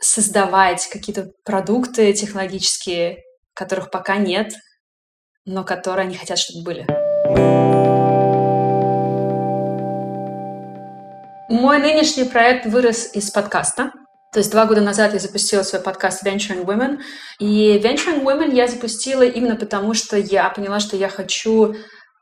создавать 0.00 0.88
какие-то 0.88 1.26
продукты 1.44 2.10
технологические, 2.14 3.18
которых 3.52 3.90
пока 3.90 4.16
нет, 4.16 4.54
но 5.44 5.62
которые 5.62 6.06
они 6.06 6.16
хотят, 6.16 6.38
чтобы 6.38 6.64
были. 6.64 6.86
Мой 11.50 11.78
нынешний 11.80 12.24
проект 12.24 12.64
вырос 12.64 13.14
из 13.14 13.30
подкаста. 13.30 13.92
То 14.32 14.38
есть 14.38 14.50
два 14.52 14.66
года 14.66 14.80
назад 14.80 15.12
я 15.12 15.18
запустила 15.18 15.62
свой 15.62 15.82
подкаст 15.82 16.24
Venturing 16.24 16.64
Women. 16.64 17.00
И 17.40 17.78
Venturing 17.78 18.22
Women 18.22 18.54
я 18.54 18.68
запустила 18.68 19.22
именно 19.22 19.56
потому, 19.56 19.94
что 19.94 20.16
я 20.16 20.48
поняла, 20.50 20.78
что 20.78 20.96
я 20.96 21.08
хочу 21.08 21.74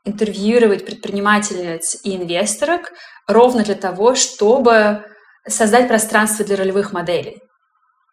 интервьюировать 0.05 0.85
предпринимательниц 0.85 1.97
и 2.03 2.15
инвесторок 2.15 2.91
ровно 3.27 3.63
для 3.63 3.75
того, 3.75 4.15
чтобы 4.15 5.05
создать 5.47 5.87
пространство 5.87 6.43
для 6.43 6.55
ролевых 6.55 6.93
моделей. 6.93 7.41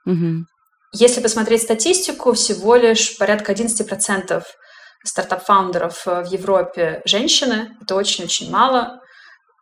Угу. 0.05 0.45
Если 0.93 1.21
посмотреть 1.21 1.63
статистику, 1.63 2.33
всего 2.33 2.77
лишь 2.77 3.17
порядка 3.17 3.53
11% 3.53 4.43
стартап-founder 5.05 5.93
ов 5.93 6.05
в 6.05 6.25
Европе 6.31 7.01
женщины. 7.05 7.77
Это 7.81 7.95
очень-очень 7.95 8.51
мало. 8.51 9.01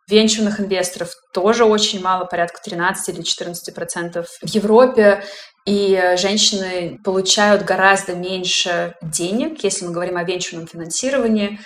Венчурных 0.07 0.59
инвесторов 0.59 1.11
тоже 1.33 1.65
очень 1.65 2.01
мало, 2.01 2.25
порядка 2.25 2.61
13 2.63 3.15
или 3.15 3.23
14 3.23 3.73
процентов 3.73 4.27
в 4.41 4.47
Европе. 4.47 5.23
И 5.65 6.13
женщины 6.17 6.99
получают 7.03 7.63
гораздо 7.63 8.13
меньше 8.13 8.93
денег, 9.01 9.63
если 9.63 9.85
мы 9.85 9.91
говорим 9.91 10.17
о 10.17 10.23
венчурном 10.23 10.67
финансировании. 10.67 11.59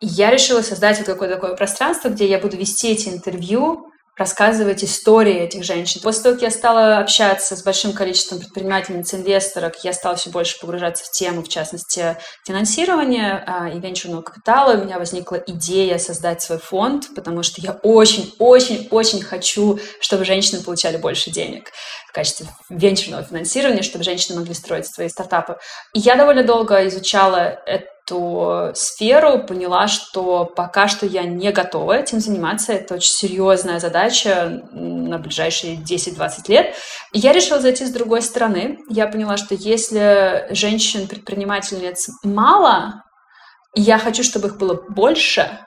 Я 0.00 0.30
решила 0.30 0.60
создать 0.60 0.98
вот 0.98 1.06
какое-то 1.06 1.36
такое 1.36 1.56
пространство, 1.56 2.10
где 2.10 2.28
я 2.28 2.38
буду 2.38 2.56
вести 2.56 2.92
эти 2.92 3.08
интервью 3.08 3.86
рассказывать 4.20 4.84
истории 4.84 5.34
этих 5.34 5.64
женщин. 5.64 6.02
После 6.02 6.22
того, 6.22 6.34
как 6.34 6.42
я 6.42 6.50
стала 6.50 6.98
общаться 6.98 7.56
с 7.56 7.62
большим 7.62 7.94
количеством 7.94 8.38
предпринимательниц, 8.38 9.14
инвесторов, 9.14 9.72
я 9.82 9.94
стала 9.94 10.14
все 10.16 10.28
больше 10.28 10.60
погружаться 10.60 11.06
в 11.06 11.10
тему, 11.10 11.42
в 11.42 11.48
частности, 11.48 12.18
финансирования 12.46 13.42
а, 13.46 13.70
и 13.70 13.80
венчурного 13.80 14.20
капитала. 14.20 14.74
У 14.74 14.84
меня 14.84 14.98
возникла 14.98 15.42
идея 15.46 15.96
создать 15.96 16.42
свой 16.42 16.58
фонд, 16.58 17.06
потому 17.16 17.42
что 17.42 17.62
я 17.62 17.72
очень-очень-очень 17.82 19.22
хочу, 19.22 19.80
чтобы 20.02 20.26
женщины 20.26 20.62
получали 20.62 20.98
больше 20.98 21.30
денег 21.30 21.70
в 22.06 22.12
качестве 22.12 22.46
венчурного 22.68 23.22
финансирования, 23.22 23.82
чтобы 23.82 24.04
женщины 24.04 24.38
могли 24.38 24.52
строить 24.52 24.86
свои 24.86 25.08
стартапы. 25.08 25.56
И 25.94 25.98
я 26.00 26.16
довольно 26.16 26.44
долго 26.44 26.86
изучала 26.88 27.62
это 27.64 27.86
эту 28.10 28.72
сферу, 28.74 29.38
поняла, 29.38 29.88
что 29.88 30.44
пока 30.44 30.88
что 30.88 31.06
я 31.06 31.22
не 31.22 31.52
готова 31.52 31.92
этим 31.92 32.20
заниматься. 32.20 32.72
Это 32.72 32.94
очень 32.94 33.12
серьезная 33.12 33.78
задача 33.78 34.62
на 34.72 35.18
ближайшие 35.18 35.76
10-20 35.76 36.30
лет. 36.48 36.74
И 37.12 37.18
я 37.18 37.32
решила 37.32 37.60
зайти 37.60 37.84
с 37.84 37.90
другой 37.90 38.22
стороны. 38.22 38.78
Я 38.88 39.06
поняла, 39.06 39.36
что 39.36 39.54
если 39.54 40.46
женщин-предпринимательниц 40.50 42.10
мало, 42.24 43.04
и 43.74 43.80
я 43.80 43.98
хочу, 43.98 44.22
чтобы 44.22 44.48
их 44.48 44.58
было 44.58 44.74
больше, 44.88 45.58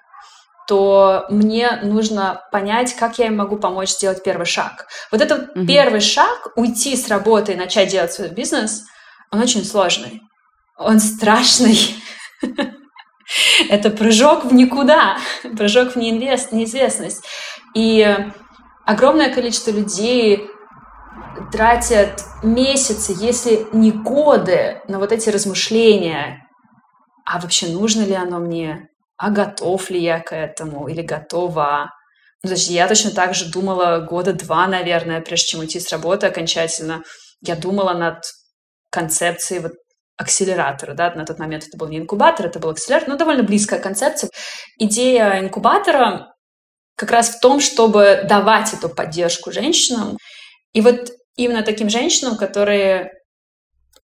то 0.68 1.26
мне 1.30 1.80
нужно 1.84 2.42
понять, 2.52 2.96
как 2.96 3.20
я 3.20 3.28
им 3.28 3.38
могу 3.38 3.58
помочь 3.58 3.90
сделать 3.90 4.24
первый 4.24 4.46
шаг. 4.46 4.88
Вот 5.12 5.22
этот 5.22 5.56
mm-hmm. 5.56 5.66
первый 5.66 6.00
шаг, 6.00 6.54
уйти 6.56 6.96
с 6.96 7.10
работы 7.10 7.54
и 7.54 7.58
начать 7.58 7.90
делать 7.90 8.14
свой 8.14 8.30
бизнес, 8.30 8.84
он 9.32 9.42
очень 9.42 9.66
сложный. 9.66 10.22
Он 10.78 11.00
страшный. 11.00 11.78
Это 13.70 13.90
прыжок 13.90 14.46
в 14.46 14.54
никуда, 14.54 15.18
прыжок 15.58 15.94
в 15.94 15.96
неизвестность. 15.96 17.24
И 17.74 18.16
огромное 18.86 19.34
количество 19.34 19.72
людей 19.72 20.48
тратят 21.52 22.24
месяцы, 22.44 23.16
если 23.18 23.68
не 23.74 23.92
годы, 23.92 24.82
на 24.88 25.00
вот 25.00 25.12
эти 25.12 25.30
размышления. 25.30 26.48
А 27.26 27.40
вообще 27.40 27.68
нужно 27.68 28.04
ли 28.04 28.14
оно 28.14 28.40
мне? 28.40 28.90
А 29.18 29.30
готов 29.30 29.90
ли 29.90 30.02
я 30.02 30.20
к 30.20 30.36
этому? 30.36 30.88
Или 30.88 31.02
готова? 31.02 31.92
Ну, 32.44 32.50
то 32.50 32.56
есть 32.56 32.70
я 32.70 32.88
точно 32.88 33.12
так 33.12 33.34
же 33.36 33.50
думала 33.52 34.00
года 34.00 34.34
два, 34.34 34.68
наверное, 34.68 35.22
прежде 35.22 35.48
чем 35.48 35.62
уйти 35.62 35.80
с 35.80 35.92
работы 35.92 36.28
окончательно. 36.28 37.04
Я 37.42 37.56
думала 37.56 37.94
над 37.94 38.24
концепцией 38.90 39.62
вот 39.62 39.74
акселератора, 40.18 40.94
да, 40.94 41.14
на 41.16 41.26
тот 41.26 41.40
момент 41.40 41.66
это 41.68 41.78
был 41.78 41.88
не 41.88 41.98
инкубатор, 41.98 42.46
это 42.46 42.60
был 42.60 42.70
акселератор, 42.70 43.10
но 43.10 43.18
довольно 43.18 43.44
близкая 43.44 43.80
концепция. 43.80 44.30
Идея 44.78 45.40
инкубатора 45.40 46.34
как 46.96 47.12
раз 47.12 47.30
в 47.30 47.40
том, 47.40 47.60
чтобы 47.60 48.26
давать 48.28 48.74
эту 48.74 48.90
поддержку 48.90 49.52
женщинам. 49.52 50.18
И 50.74 50.82
вот 50.82 51.12
именно 51.36 51.64
таким 51.64 51.90
женщинам, 51.90 52.38
которые 52.38 53.12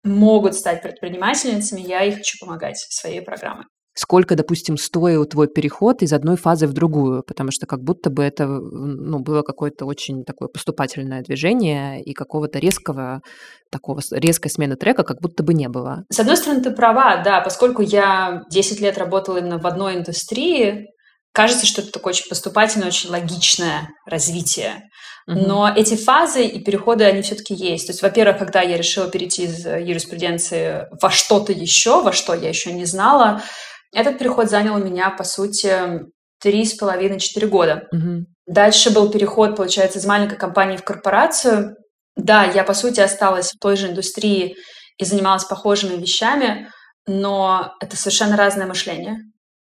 могут 0.02 0.54
стать 0.54 0.82
предпринимательницами, 0.82 1.80
я 1.80 2.04
и 2.04 2.12
хочу 2.12 2.38
помогать 2.40 2.78
своей 2.78 3.20
программой 3.20 3.66
сколько, 3.98 4.36
допустим, 4.36 4.76
стоил 4.76 5.24
твой 5.26 5.48
переход 5.48 6.02
из 6.02 6.12
одной 6.12 6.36
фазы 6.36 6.68
в 6.68 6.72
другую, 6.72 7.24
потому 7.24 7.50
что 7.50 7.66
как 7.66 7.82
будто 7.82 8.10
бы 8.10 8.22
это 8.22 8.46
ну, 8.46 9.18
было 9.18 9.42
какое-то 9.42 9.86
очень 9.86 10.24
такое 10.24 10.48
поступательное 10.48 11.22
движение 11.22 12.00
и 12.00 12.12
какого-то 12.12 12.60
резкого 12.60 13.22
такого 13.70 14.00
резкой 14.12 14.52
смены 14.52 14.76
трека 14.76 15.02
как 15.02 15.20
будто 15.20 15.42
бы 15.42 15.52
не 15.52 15.68
было. 15.68 16.04
С 16.12 16.20
одной 16.20 16.36
стороны, 16.36 16.62
ты 16.62 16.70
права, 16.70 17.22
да, 17.24 17.40
поскольку 17.40 17.82
я 17.82 18.44
10 18.50 18.80
лет 18.80 18.98
работала 18.98 19.38
именно 19.38 19.58
в 19.58 19.66
одной 19.66 19.96
индустрии, 19.96 20.86
кажется, 21.32 21.66
что 21.66 21.82
это 21.82 21.90
такое 21.90 22.12
очень 22.12 22.28
поступательное, 22.28 22.86
очень 22.86 23.10
логичное 23.10 23.90
развитие. 24.06 24.88
Но 25.26 25.68
эти 25.68 25.96
фазы 25.96 26.46
и 26.46 26.62
переходы, 26.62 27.04
они 27.04 27.20
все-таки 27.22 27.52
есть. 27.52 27.88
То 27.88 27.90
есть, 27.90 28.02
во-первых, 28.02 28.38
когда 28.38 28.62
я 28.62 28.76
решила 28.78 29.10
перейти 29.10 29.44
из 29.44 29.66
юриспруденции 29.66 30.86
во 31.02 31.10
что-то 31.10 31.52
еще, 31.52 32.00
во 32.00 32.12
что 32.12 32.32
я 32.32 32.48
еще 32.48 32.72
не 32.72 32.86
знала, 32.86 33.42
этот 33.92 34.18
переход 34.18 34.50
занял 34.50 34.74
у 34.74 34.84
меня, 34.84 35.10
по 35.10 35.24
сути, 35.24 36.02
три 36.40 36.64
с 36.64 36.74
половиной-четыре 36.74 37.46
года. 37.46 37.88
Угу. 37.92 38.26
Дальше 38.46 38.90
был 38.90 39.10
переход, 39.10 39.56
получается, 39.56 39.98
из 39.98 40.06
маленькой 40.06 40.38
компании 40.38 40.76
в 40.76 40.84
корпорацию. 40.84 41.76
Да, 42.16 42.44
я, 42.44 42.64
по 42.64 42.74
сути, 42.74 43.00
осталась 43.00 43.52
в 43.52 43.58
той 43.58 43.76
же 43.76 43.88
индустрии 43.88 44.56
и 44.98 45.04
занималась 45.04 45.44
похожими 45.44 45.96
вещами, 45.96 46.70
но 47.06 47.74
это 47.80 47.96
совершенно 47.96 48.36
разное 48.36 48.66
мышление. 48.66 49.18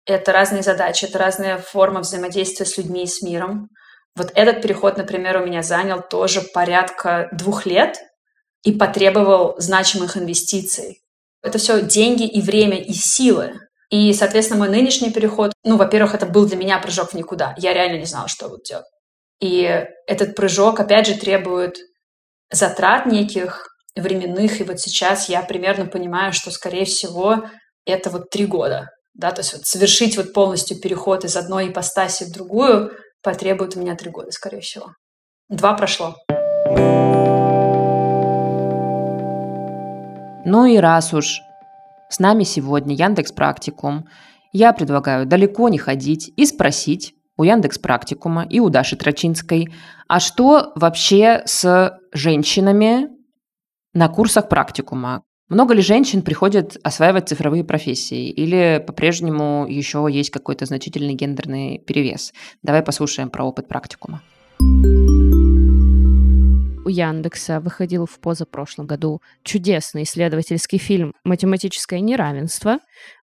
Это 0.07 0.33
разные 0.33 0.63
задачи, 0.63 1.05
это 1.05 1.19
разная 1.19 1.59
форма 1.59 2.01
взаимодействия 2.01 2.65
с 2.65 2.79
людьми 2.79 3.05
и 3.05 3.07
с 3.07 3.21
миром. 3.21 3.69
Вот 4.17 4.33
этот 4.35 4.63
переход, 4.63 4.97
например, 4.97 5.41
у 5.41 5.47
меня 5.47 5.63
занял 5.63 6.03
тоже 6.03 6.41
порядка 6.41 7.29
двух 7.33 7.67
лет 7.67 7.99
и 8.65 8.73
потребовал 8.73 9.55
значимых 9.59 10.17
инвестиций. 10.17 11.03
Это 11.43 11.59
все 11.59 11.83
деньги 11.83 12.27
и 12.27 12.41
время 12.41 12.79
и 12.83 12.93
силы. 12.93 13.55
И, 13.91 14.13
соответственно, 14.13 14.61
мой 14.61 14.69
нынешний 14.69 15.11
переход, 15.11 15.53
ну, 15.65 15.77
во-первых, 15.77 16.15
это 16.15 16.27
был 16.27 16.47
для 16.47 16.57
меня 16.57 16.79
прыжок 16.79 17.11
в 17.11 17.15
никуда. 17.15 17.55
Я 17.57 17.73
реально 17.73 17.99
не 17.99 18.05
знала, 18.05 18.29
что 18.29 18.49
буду 18.49 18.63
делать. 18.63 18.85
И 19.41 19.87
этот 20.07 20.35
прыжок, 20.35 20.81
опять 20.81 21.07
же, 21.07 21.15
требует 21.15 21.77
затрат 22.51 23.07
неких 23.07 23.67
временных. 23.97 24.61
И 24.61 24.65
вот 24.65 24.79
сейчас 24.81 25.29
я 25.29 25.43
примерно 25.43 25.87
понимаю, 25.87 26.33
что, 26.33 26.51
скорее 26.51 26.85
всего, 26.85 27.49
это 27.87 28.11
вот 28.11 28.31
три 28.31 28.47
года. 28.47 28.89
Да, 29.15 29.33
то 29.33 29.41
есть 29.41 29.53
вот 29.55 29.67
совершить 29.67 30.17
вот 30.17 30.33
полностью 30.33 30.81
переход 30.81 31.25
из 31.25 31.37
одной 31.37 31.71
ипостаси 31.71 32.25
в 32.25 32.33
другую 32.33 32.93
потребует 33.23 33.75
у 33.77 33.81
меня 33.81 33.97
три 33.97 34.11
года, 34.11 34.31
скорее 34.31 34.61
всего. 34.61 34.93
Два 35.49 35.75
прошло. 35.75 36.15
Ну 40.45 40.67
и 40.67 40.77
раз 40.79 41.13
уж 41.13 41.41
с 42.09 42.19
нами 42.19 42.45
сегодня 42.45 42.95
Яндекс 42.95 43.33
Практикум, 43.33 44.09
я 44.53 44.73
предлагаю 44.73 45.27
далеко 45.27 45.69
не 45.69 45.79
ходить 45.79 46.33
и 46.37 46.47
спросить 46.47 47.15
у 47.37 47.45
Яндекс 47.45 47.79
Практикума 47.79 48.45
и 48.49 48.61
у 48.61 48.69
Даши 48.71 48.97
Трочинской, 48.97 49.69
а 50.09 50.21
что 50.21 50.73
вообще 50.75 51.43
с 51.45 51.99
женщинами 52.13 53.09
на 53.93 54.09
курсах 54.09 54.49
практикума? 54.49 55.23
Много 55.49 55.73
ли 55.73 55.81
женщин 55.81 56.21
приходят 56.23 56.77
осваивать 56.83 57.29
цифровые 57.29 57.65
профессии? 57.65 58.29
Или 58.29 58.85
по-прежнему 58.87 59.67
еще 59.67 60.07
есть 60.11 60.31
какой-то 60.31 60.67
значительный 60.67 61.15
гендерный 61.15 61.79
перевес? 61.79 62.35
Давай 62.63 62.83
послушаем 62.83 63.31
про 63.31 63.45
опыт 63.45 63.67
практикума. 63.67 64.21
У 66.89 66.91
Яндекса 66.91 67.61
выходил 67.61 68.07
в 68.07 68.19
позапрошлом 68.19 68.87
году 68.87 69.21
чудесный 69.43 70.05
исследовательский 70.05 70.79
фильм 70.79 71.13
«Математическое 71.23 72.01
неравенство», 72.01 72.79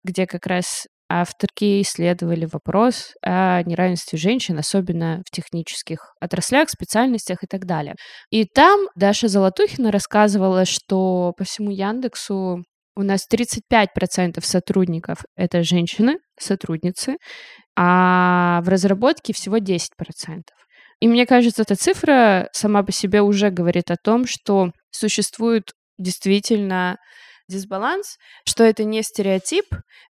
где 0.04 0.28
как 0.28 0.48
раз 0.48 0.88
авторки 1.08 1.82
исследовали 1.82 2.46
вопрос 2.52 3.14
о 3.26 3.64
неравенстве 3.64 4.20
женщин, 4.20 4.60
особенно 4.60 5.22
в 5.26 5.32
технических 5.32 6.14
отраслях, 6.20 6.70
специальностях 6.72 7.42
и 7.46 7.48
так 7.48 7.66
далее. 7.66 7.96
И 8.32 8.44
там 8.44 8.82
Даша 8.98 9.30
Золотухина 9.30 9.94
рассказывала, 9.94 10.66
что 10.66 11.32
по 11.38 11.46
всему 11.46 11.72
Яндексу 11.72 12.66
у 12.98 13.02
нас 13.02 13.26
35% 13.32 14.44
сотрудников— 14.44 15.20
это 15.38 15.64
женщины, 15.64 16.18
сотрудницы, 16.38 17.16
а 17.78 18.62
в 18.64 18.68
разработке 18.68 19.32
всего 19.32 19.58
10%. 19.58 20.42
И 21.04 21.08
мне 21.10 21.26
кажется, 21.26 21.64
эта 21.64 21.76
цифра 21.76 22.48
сама 22.54 22.82
по 22.82 22.94
себе 22.94 23.22
уже 23.22 23.50
говорит 23.50 23.92
о 23.92 23.98
том, 23.98 24.26
что 24.26 24.72
существует 24.90 25.74
действительно 25.98 26.98
дисбаланс, 27.50 28.16
что 28.48 28.64
это 28.64 28.86
не 28.86 29.04
стереотип, 29.04 29.66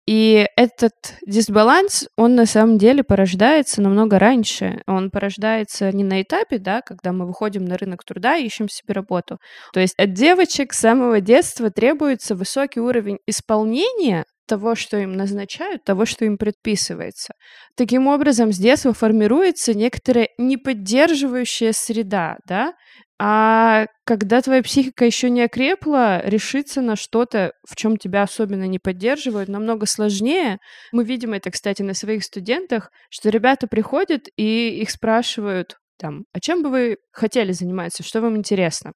и 0.06 0.46
этот 0.54 0.92
дисбаланс, 1.26 2.06
он 2.16 2.36
на 2.36 2.46
самом 2.46 2.78
деле 2.78 3.02
порождается 3.02 3.82
намного 3.82 4.20
раньше. 4.20 4.84
Он 4.86 5.10
порождается 5.10 5.90
не 5.90 6.04
на 6.04 6.22
этапе, 6.22 6.58
да, 6.58 6.82
когда 6.82 7.10
мы 7.10 7.26
выходим 7.26 7.64
на 7.64 7.76
рынок 7.76 8.04
труда 8.04 8.36
и 8.36 8.46
ищем 8.46 8.68
себе 8.68 8.94
работу. 8.94 9.38
То 9.72 9.80
есть 9.80 9.98
от 9.98 10.12
девочек 10.12 10.72
с 10.72 10.78
самого 10.78 11.20
детства 11.20 11.68
требуется 11.72 12.36
высокий 12.36 12.78
уровень 12.78 13.18
исполнения 13.26 14.24
того, 14.46 14.74
что 14.74 14.96
им 14.96 15.16
назначают, 15.16 15.84
того, 15.84 16.06
что 16.06 16.24
им 16.24 16.38
предписывается. 16.38 17.34
Таким 17.76 18.06
образом, 18.06 18.52
с 18.52 18.58
детства 18.58 18.92
формируется 18.92 19.74
некоторая 19.74 20.28
неподдерживающая 20.38 21.72
среда, 21.72 22.38
да, 22.46 22.74
а 23.18 23.86
когда 24.04 24.42
твоя 24.42 24.62
психика 24.62 25.06
еще 25.06 25.30
не 25.30 25.42
окрепла, 25.42 26.20
решиться 26.22 26.82
на 26.82 26.96
что-то, 26.96 27.52
в 27.66 27.74
чем 27.74 27.96
тебя 27.96 28.22
особенно 28.22 28.64
не 28.64 28.78
поддерживают, 28.78 29.48
намного 29.48 29.86
сложнее. 29.86 30.58
Мы 30.92 31.02
видим 31.04 31.32
это, 31.32 31.50
кстати, 31.50 31.80
на 31.82 31.94
своих 31.94 32.24
студентах, 32.24 32.90
что 33.08 33.30
ребята 33.30 33.66
приходят 33.68 34.28
и 34.36 34.80
их 34.80 34.90
спрашивают, 34.90 35.76
там, 35.98 36.24
а 36.34 36.40
чем 36.40 36.62
бы 36.62 36.68
вы 36.68 36.96
хотели 37.10 37.52
заниматься, 37.52 38.02
что 38.02 38.20
вам 38.20 38.36
интересно? 38.36 38.92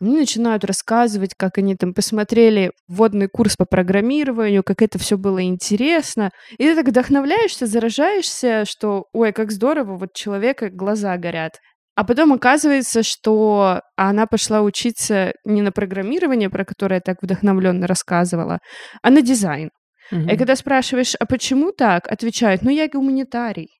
Они 0.00 0.16
начинают 0.16 0.64
рассказывать, 0.64 1.34
как 1.36 1.58
они 1.58 1.74
там 1.74 1.92
посмотрели 1.92 2.70
вводный 2.86 3.28
курс 3.28 3.56
по 3.56 3.64
программированию, 3.64 4.62
как 4.62 4.80
это 4.80 4.98
все 4.98 5.18
было 5.18 5.42
интересно. 5.42 6.30
И 6.52 6.64
ты 6.64 6.76
так 6.76 6.86
вдохновляешься, 6.86 7.66
заражаешься, 7.66 8.64
что, 8.64 9.06
ой, 9.12 9.32
как 9.32 9.50
здорово, 9.50 9.96
вот 9.96 10.12
человека 10.14 10.70
глаза 10.70 11.16
горят. 11.16 11.58
А 11.96 12.04
потом 12.04 12.32
оказывается, 12.32 13.02
что 13.02 13.80
она 13.96 14.26
пошла 14.26 14.62
учиться 14.62 15.32
не 15.44 15.62
на 15.62 15.72
программирование, 15.72 16.48
про 16.48 16.64
которое 16.64 16.96
я 16.96 17.00
так 17.00 17.20
вдохновленно 17.20 17.88
рассказывала, 17.88 18.60
а 19.02 19.10
на 19.10 19.20
дизайн. 19.20 19.70
Mm-hmm. 20.12 20.32
И 20.32 20.36
когда 20.36 20.54
спрашиваешь, 20.54 21.16
а 21.18 21.26
почему 21.26 21.72
так, 21.72 22.06
отвечают, 22.06 22.62
ну 22.62 22.70
я 22.70 22.88
гуманитарий. 22.88 23.77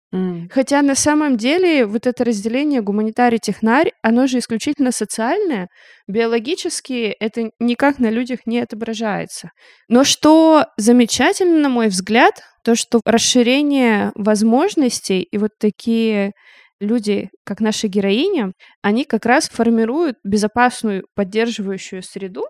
Хотя 0.50 0.80
на 0.82 0.94
самом 0.94 1.36
деле 1.36 1.84
вот 1.84 2.06
это 2.06 2.24
разделение 2.24 2.80
гуманитарий-технарь, 2.80 3.92
оно 4.02 4.26
же 4.26 4.38
исключительно 4.38 4.90
социальное, 4.92 5.68
биологически 6.06 7.14
это 7.20 7.50
никак 7.60 7.98
на 7.98 8.08
людях 8.10 8.40
не 8.46 8.60
отображается. 8.60 9.50
Но 9.88 10.04
что 10.04 10.66
замечательно, 10.78 11.58
на 11.58 11.68
мой 11.68 11.88
взгляд, 11.88 12.42
то, 12.64 12.74
что 12.74 13.00
расширение 13.04 14.12
возможностей 14.14 15.20
и 15.22 15.36
вот 15.36 15.50
такие 15.58 16.32
люди, 16.80 17.28
как 17.44 17.60
наша 17.60 17.88
героиня, 17.88 18.52
они 18.82 19.04
как 19.04 19.26
раз 19.26 19.48
формируют 19.48 20.16
безопасную 20.24 21.04
поддерживающую 21.14 22.02
среду, 22.02 22.44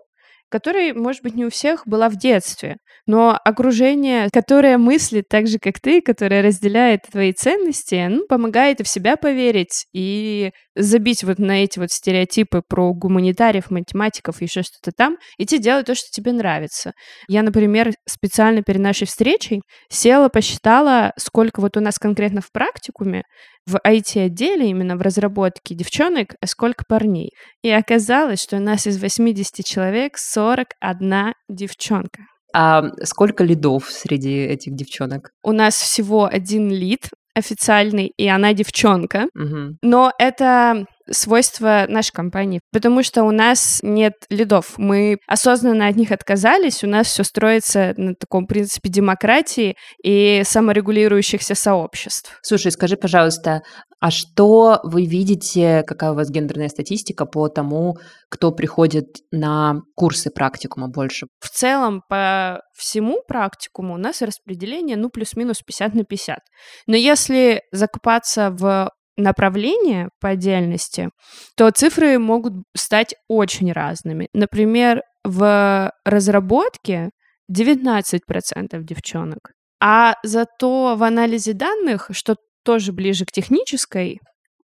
которая, 0.49 0.93
может 0.93 1.23
быть, 1.23 1.35
не 1.35 1.45
у 1.45 1.49
всех 1.49 1.83
была 1.85 2.09
в 2.09 2.17
детстве, 2.17 2.77
но 3.05 3.39
окружение, 3.43 4.29
которое 4.31 4.77
мыслит 4.77 5.25
так 5.29 5.47
же, 5.47 5.57
как 5.59 5.79
ты, 5.79 6.01
которое 6.01 6.41
разделяет 6.41 7.01
твои 7.11 7.33
ценности, 7.33 8.07
ну, 8.09 8.25
помогает 8.27 8.81
и 8.81 8.83
в 8.83 8.87
себя 8.87 9.15
поверить, 9.15 9.85
и 9.93 10.51
забить 10.79 11.23
вот 11.23 11.39
на 11.39 11.63
эти 11.63 11.79
вот 11.79 11.91
стереотипы 11.91 12.61
про 12.67 12.93
гуманитариев, 12.93 13.69
математиков, 13.69 14.41
еще 14.41 14.63
что-то 14.63 14.91
там, 14.95 15.17
идти 15.37 15.59
делать 15.59 15.85
то, 15.85 15.95
что 15.95 16.09
тебе 16.11 16.31
нравится. 16.31 16.93
Я, 17.27 17.43
например, 17.43 17.91
специально 18.07 18.63
перед 18.63 18.79
нашей 18.79 19.05
встречей 19.05 19.61
села, 19.89 20.29
посчитала, 20.29 21.13
сколько 21.17 21.61
вот 21.61 21.77
у 21.77 21.79
нас 21.79 21.99
конкретно 21.99 22.41
в 22.41 22.51
практикуме 22.51 23.23
в 23.65 23.75
IT-отделе, 23.85 24.69
именно 24.69 24.95
в 24.95 25.01
разработке 25.01 25.75
девчонок, 25.75 26.35
а 26.41 26.47
сколько 26.47 26.83
парней. 26.87 27.31
И 27.61 27.69
оказалось, 27.69 28.41
что 28.41 28.57
у 28.57 28.61
нас 28.61 28.87
из 28.87 28.99
80 29.01 29.65
человек 29.65 30.17
41 30.17 31.33
девчонка. 31.49 32.23
А 32.53 32.83
сколько 33.03 33.43
лидов 33.43 33.89
среди 33.89 34.43
этих 34.45 34.73
девчонок? 34.73 35.31
У 35.43 35.51
нас 35.51 35.75
всего 35.75 36.25
один 36.25 36.71
лид 36.71 37.09
официальный, 37.39 38.13
и 38.17 38.27
она 38.27 38.53
девчонка. 38.53 39.27
Угу. 39.35 39.77
Но 39.81 40.13
это 40.17 40.85
свойство 41.11 41.85
нашей 41.87 42.11
компании, 42.11 42.61
потому 42.71 43.03
что 43.03 43.23
у 43.23 43.31
нас 43.31 43.79
нет 43.81 44.13
лидов. 44.29 44.73
Мы 44.77 45.17
осознанно 45.27 45.87
от 45.87 45.95
них 45.95 46.11
отказались, 46.11 46.83
у 46.83 46.87
нас 46.87 47.07
все 47.07 47.23
строится 47.23 47.93
на 47.97 48.15
таком 48.15 48.47
принципе 48.47 48.89
демократии 48.89 49.75
и 50.03 50.41
саморегулирующихся 50.45 51.55
сообществ. 51.55 52.37
Слушай, 52.41 52.71
скажи, 52.71 52.97
пожалуйста, 52.97 53.61
а 54.01 54.11
что 54.11 54.79
вы 54.83 55.05
видите, 55.05 55.83
какая 55.85 56.11
у 56.11 56.15
вас 56.15 56.29
гендерная 56.29 56.69
статистика 56.69 57.25
по 57.25 57.49
тому, 57.49 57.97
кто 58.29 58.51
приходит 58.51 59.17
на 59.31 59.81
курсы 59.95 60.29
практикума 60.29 60.87
больше? 60.87 61.27
В 61.39 61.49
целом, 61.49 62.01
по 62.07 62.61
всему 62.73 63.21
практикуму 63.27 63.95
у 63.95 63.97
нас 63.97 64.21
распределение, 64.21 64.95
ну, 64.95 65.09
плюс-минус 65.09 65.61
50 65.65 65.95
на 65.95 66.03
50. 66.05 66.39
Но 66.87 66.95
если 66.95 67.61
закопаться 67.71 68.51
в 68.51 68.89
направления 69.19 70.09
по 70.19 70.29
отдельности, 70.29 71.09
то 71.55 71.69
цифры 71.71 72.17
могут 72.19 72.53
стать 72.75 73.15
очень 73.27 73.71
разными. 73.71 74.29
Например, 74.33 75.01
в 75.23 75.91
разработке 76.05 77.11
19% 77.51 78.81
девчонок, 78.83 79.51
а 79.81 80.15
зато 80.23 80.95
в 80.95 81.03
анализе 81.03 81.53
данных, 81.53 82.09
что 82.11 82.35
тоже 82.63 82.91
ближе 82.91 83.25
к 83.25 83.31
технической, 83.31 84.19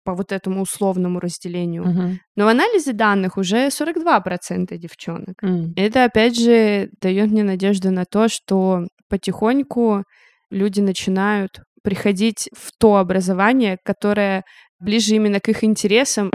по 0.06 0.13
вот 0.13 0.32
этому 0.32 0.62
условному 0.62 1.20
разделению. 1.20 1.84
Uh-huh. 1.84 2.12
Но 2.36 2.46
в 2.46 2.48
анализе 2.48 2.94
данных 2.94 3.38
уже 3.38 3.68
42% 3.68 4.78
девчонок. 4.78 5.36
Uh-huh. 5.44 5.74
Это, 5.76 6.06
опять 6.06 6.39
же, 6.39 6.91
дает 7.02 7.32
мне 7.32 7.44
надежду 7.44 7.89
на 7.89 8.06
то, 8.06 8.30
что 8.30 8.86
потихоньку 9.10 10.04
люди 10.52 10.80
начинают 10.80 11.60
приходить 11.86 12.50
в 12.54 12.71
то 12.78 12.98
образование, 12.98 13.78
которое 13.86 14.43
ближе 14.80 15.15
именно 15.15 15.39
к 15.39 15.48
их 15.48 15.63
интересам. 15.63 16.32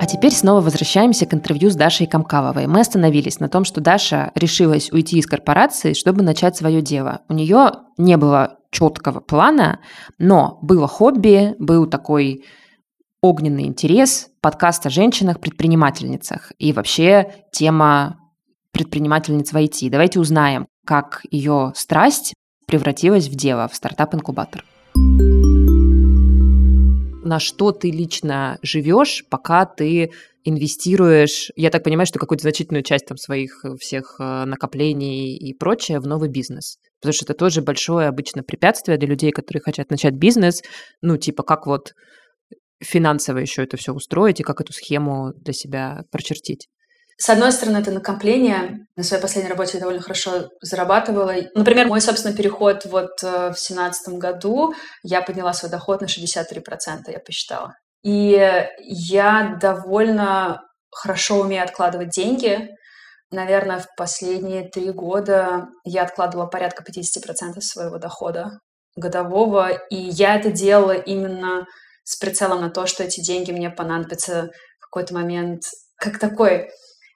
А 0.00 0.06
теперь 0.06 0.32
снова 0.32 0.62
возвращаемся 0.62 1.26
к 1.26 1.34
интервью 1.34 1.70
с 1.70 1.76
Дашей 1.76 2.06
Камкаловой. 2.06 2.66
Мы 2.66 2.80
остановились 2.80 3.40
на 3.40 3.48
том, 3.48 3.64
что 3.64 3.80
Даша 3.82 4.32
решилась 4.34 4.90
уйти 4.90 5.18
из 5.18 5.26
корпорации, 5.26 5.92
чтобы 5.92 6.22
начать 6.22 6.56
свое 6.56 6.80
дело. 6.80 7.20
У 7.28 7.34
нее 7.34 7.72
не 7.98 8.16
было 8.16 8.58
четкого 8.70 9.20
плана, 9.20 9.80
но 10.18 10.58
было 10.62 10.88
хобби, 10.88 11.54
был 11.58 11.86
такой 11.86 12.44
огненный 13.20 13.64
интерес, 13.64 14.28
подкаст 14.40 14.86
о 14.86 14.90
женщинах-предпринимательницах 14.90 16.52
и 16.58 16.72
вообще 16.72 17.32
тема 17.52 18.18
предпринимательниц 18.72 19.52
в 19.52 19.56
IT. 19.56 19.90
Давайте 19.90 20.20
узнаем, 20.20 20.68
как 20.88 21.20
ее 21.30 21.72
страсть 21.74 22.32
превратилась 22.66 23.28
в 23.28 23.34
дело, 23.34 23.68
в 23.68 23.74
стартап-инкубатор. 23.74 24.64
На 27.24 27.38
что 27.40 27.72
ты 27.72 27.90
лично 27.90 28.58
живешь, 28.62 29.26
пока 29.28 29.66
ты 29.66 30.12
инвестируешь, 30.44 31.50
я 31.56 31.68
так 31.68 31.84
понимаю, 31.84 32.06
что 32.06 32.18
какую-то 32.18 32.40
значительную 32.40 32.82
часть 32.82 33.04
там 33.04 33.18
своих 33.18 33.66
э, 33.66 33.76
всех 33.78 34.16
э, 34.18 34.44
накоплений 34.46 35.36
и 35.36 35.52
прочее 35.52 36.00
в 36.00 36.06
новый 36.06 36.30
бизнес. 36.30 36.78
Потому 37.02 37.12
что 37.12 37.26
это 37.26 37.34
тоже 37.34 37.60
большое 37.60 38.08
обычно 38.08 38.42
препятствие 38.42 38.96
для 38.96 39.08
людей, 39.08 39.30
которые 39.30 39.60
хотят 39.60 39.90
начать 39.90 40.14
бизнес. 40.14 40.62
Ну, 41.02 41.18
типа, 41.18 41.42
как 41.42 41.66
вот 41.66 41.92
финансово 42.82 43.38
еще 43.38 43.62
это 43.62 43.76
все 43.76 43.92
устроить 43.92 44.40
и 44.40 44.42
как 44.42 44.62
эту 44.62 44.72
схему 44.72 45.34
для 45.34 45.52
себя 45.52 46.04
прочертить. 46.10 46.68
С 47.20 47.28
одной 47.30 47.50
стороны, 47.50 47.78
это 47.78 47.90
накопление. 47.90 48.86
На 48.94 49.02
своей 49.02 49.20
последней 49.20 49.50
работе 49.50 49.72
я 49.74 49.80
довольно 49.80 50.00
хорошо 50.00 50.50
зарабатывала. 50.60 51.34
Например, 51.54 51.88
мой, 51.88 52.00
собственно, 52.00 52.34
переход 52.34 52.84
вот 52.84 53.22
э, 53.24 53.50
в 53.50 53.58
семнадцатом 53.58 54.20
году, 54.20 54.72
я 55.02 55.20
подняла 55.20 55.52
свой 55.52 55.68
доход 55.68 56.00
на 56.00 56.06
63%, 56.06 57.10
я 57.10 57.18
посчитала. 57.18 57.74
И 58.04 58.40
я 58.78 59.58
довольно 59.60 60.62
хорошо 60.92 61.40
умею 61.40 61.64
откладывать 61.64 62.10
деньги. 62.10 62.70
Наверное, 63.32 63.80
в 63.80 63.88
последние 63.96 64.68
три 64.68 64.92
года 64.92 65.66
я 65.84 66.04
откладывала 66.04 66.46
порядка 66.46 66.84
50% 66.84 67.60
своего 67.60 67.98
дохода 67.98 68.60
годового, 68.94 69.70
и 69.90 69.96
я 69.96 70.36
это 70.36 70.52
делала 70.52 70.94
именно 70.94 71.66
с 72.04 72.16
прицелом 72.16 72.60
на 72.60 72.70
то, 72.70 72.86
что 72.86 73.02
эти 73.02 73.20
деньги 73.20 73.50
мне 73.50 73.70
понадобятся 73.70 74.50
в 74.78 74.84
какой-то 74.84 75.14
момент, 75.14 75.62
как 75.96 76.20
такой 76.20 76.70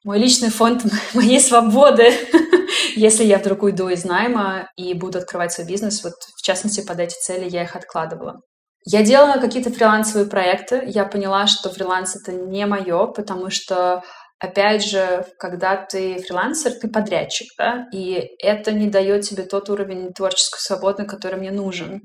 мой 0.04 0.18
личный 0.18 0.50
фонд 0.50 0.84
моей 1.14 1.40
свободы, 1.40 2.10
если 2.96 3.24
я 3.24 3.38
вдруг 3.38 3.62
уйду 3.62 3.88
из 3.88 4.04
найма 4.04 4.68
и 4.76 4.94
буду 4.94 5.18
открывать 5.18 5.52
свой 5.52 5.66
бизнес. 5.66 6.02
Вот, 6.02 6.14
в 6.36 6.42
частности, 6.42 6.84
под 6.84 7.00
эти 7.00 7.14
цели 7.14 7.48
я 7.48 7.62
их 7.62 7.76
откладывала. 7.76 8.40
Я 8.84 9.02
делала 9.02 9.40
какие-то 9.40 9.70
фрилансовые 9.70 10.28
проекты. 10.28 10.82
Я 10.86 11.04
поняла, 11.04 11.46
что 11.46 11.70
фриланс— 11.70 12.16
это 12.22 12.32
не 12.32 12.66
мое, 12.66 13.06
потому 13.06 13.48
что 13.50 14.02
опять 14.40 14.84
же, 14.84 15.24
когда 15.38 15.76
ты 15.76 16.20
фрилансер, 16.20 16.72
ты 16.72 16.88
подрядчик, 16.88 17.46
да, 17.56 17.86
и 17.92 18.28
это 18.40 18.72
не 18.72 18.88
дает 18.88 19.22
тебе 19.22 19.44
тот 19.44 19.70
уровень 19.70 20.12
творческой 20.12 20.58
свободы, 20.58 21.04
который 21.04 21.38
мне 21.38 21.52
нужен. 21.52 22.02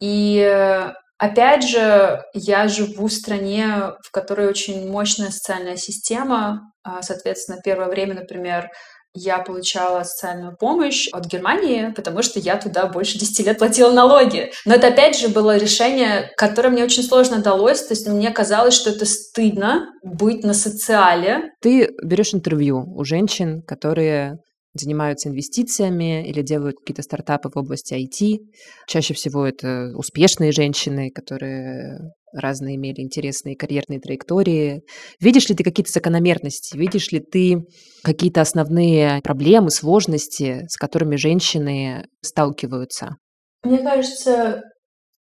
И 0.00 0.92
опять 1.18 1.66
же, 1.66 2.22
я 2.34 2.68
живу 2.68 3.08
в 3.08 3.12
стране, 3.12 3.92
в 4.02 4.10
которой 4.10 4.48
очень 4.48 4.90
мощная 4.90 5.30
социальная 5.30 5.76
система. 5.76 6.72
А, 6.82 7.02
соответственно, 7.02 7.58
первое 7.62 7.88
время, 7.88 8.14
например, 8.14 8.70
я 9.18 9.38
получала 9.38 10.02
социальную 10.04 10.56
помощь 10.56 11.08
от 11.10 11.24
Германии, 11.26 11.90
потому 11.96 12.22
что 12.22 12.38
я 12.38 12.56
туда 12.56 12.86
больше 12.86 13.18
10 13.18 13.46
лет 13.46 13.58
платила 13.58 13.90
налоги. 13.90 14.52
Но 14.66 14.74
это 14.74 14.88
опять 14.88 15.18
же 15.18 15.28
было 15.28 15.56
решение, 15.56 16.30
которое 16.36 16.68
мне 16.68 16.84
очень 16.84 17.02
сложно 17.02 17.38
далось. 17.38 17.82
То 17.82 17.94
есть 17.94 18.06
мне 18.06 18.30
казалось, 18.30 18.74
что 18.74 18.90
это 18.90 19.06
стыдно 19.06 19.86
быть 20.02 20.44
на 20.44 20.52
социале. 20.52 21.50
Ты 21.62 21.94
берешь 22.04 22.34
интервью 22.34 22.84
у 22.94 23.04
женщин, 23.04 23.62
которые 23.62 24.36
занимаются 24.78 25.28
инвестициями 25.28 26.26
или 26.28 26.42
делают 26.42 26.78
какие-то 26.78 27.02
стартапы 27.02 27.50
в 27.52 27.56
области 27.56 27.94
IT. 27.94 28.38
Чаще 28.86 29.14
всего 29.14 29.46
это 29.46 29.92
успешные 29.96 30.52
женщины, 30.52 31.10
которые 31.10 31.98
разные 32.32 32.76
имели 32.76 33.00
интересные 33.00 33.56
карьерные 33.56 34.00
траектории. 34.00 34.82
Видишь 35.20 35.48
ли 35.48 35.54
ты 35.54 35.64
какие-то 35.64 35.92
закономерности? 35.92 36.76
Видишь 36.76 37.10
ли 37.12 37.20
ты 37.20 37.64
какие-то 38.02 38.40
основные 38.40 39.20
проблемы, 39.22 39.70
сложности, 39.70 40.66
с 40.68 40.76
которыми 40.76 41.16
женщины 41.16 42.06
сталкиваются? 42.22 43.16
Мне 43.64 43.78
кажется, 43.78 44.62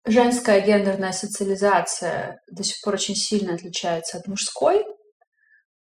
женская 0.05 0.61
гендерная 0.65 1.11
социализация 1.11 2.39
до 2.51 2.63
сих 2.63 2.77
пор 2.83 2.95
очень 2.95 3.15
сильно 3.15 3.55
отличается 3.55 4.17
от 4.17 4.27
мужской. 4.27 4.83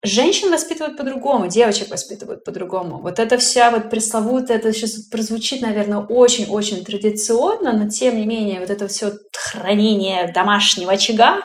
Женщин 0.05 0.51
воспитывают 0.51 0.99
по-другому, 0.99 1.49
девочек 1.49 1.91
воспитывают 1.91 2.45
по-другому. 2.45 3.01
Вот 3.01 3.19
эта 3.19 3.39
вся 3.39 3.71
вот 3.71 3.89
пресловутая, 3.89 4.59
это 4.59 4.71
сейчас 4.75 4.93
прозвучит, 5.07 5.63
наверное, 5.63 6.01
очень-очень 6.01 6.85
традиционно, 6.85 7.73
но 7.73 7.89
тем 7.89 8.19
не 8.19 8.27
менее 8.27 8.61
вот 8.61 8.69
это 8.69 8.87
все 8.87 9.13
хранение 9.33 10.31
домашнего 10.31 10.93
очага, 10.93 11.41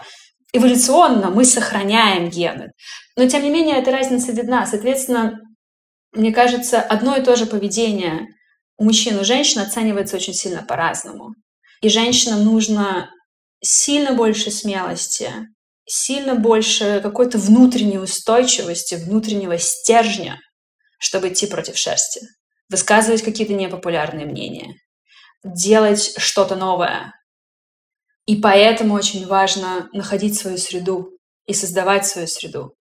эволюционно 0.51 1.29
мы 1.29 1.45
сохраняем 1.45 2.29
гены. 2.29 2.73
Но 3.15 3.29
тем 3.29 3.43
не 3.43 3.49
менее 3.49 3.77
эта 3.77 3.91
разница 3.91 4.33
видна. 4.33 4.65
Соответственно, 4.65 5.39
мне 6.11 6.33
кажется, 6.33 6.81
одно 6.81 7.15
и 7.15 7.23
то 7.23 7.37
же 7.37 7.45
поведение 7.45 8.27
у 8.77 8.83
мужчин 8.83 9.17
и 9.21 9.23
женщин 9.23 9.61
оценивается 9.61 10.17
очень 10.17 10.33
сильно 10.33 10.63
по-разному. 10.63 11.33
И 11.81 11.87
женщинам 11.87 12.43
нужно 12.43 13.09
сильно 13.61 14.13
больше 14.13 14.51
смелости, 14.51 15.31
сильно 15.89 16.35
больше 16.35 17.01
какой-то 17.01 17.37
внутренней 17.39 17.97
устойчивости, 17.97 18.95
внутреннего 18.95 19.57
стержня, 19.57 20.39
чтобы 20.99 21.29
идти 21.29 21.47
против 21.47 21.77
шерсти, 21.77 22.21
высказывать 22.69 23.23
какие-то 23.23 23.53
непопулярные 23.53 24.27
мнения, 24.27 24.75
делать 25.43 26.13
что-то 26.17 26.55
новое. 26.55 27.13
И 28.27 28.35
поэтому 28.35 28.93
очень 28.93 29.25
важно 29.25 29.89
находить 29.91 30.37
свою 30.39 30.59
среду 30.59 31.17
и 31.47 31.53
создавать 31.53 32.05
свою 32.05 32.27
среду, 32.27 32.75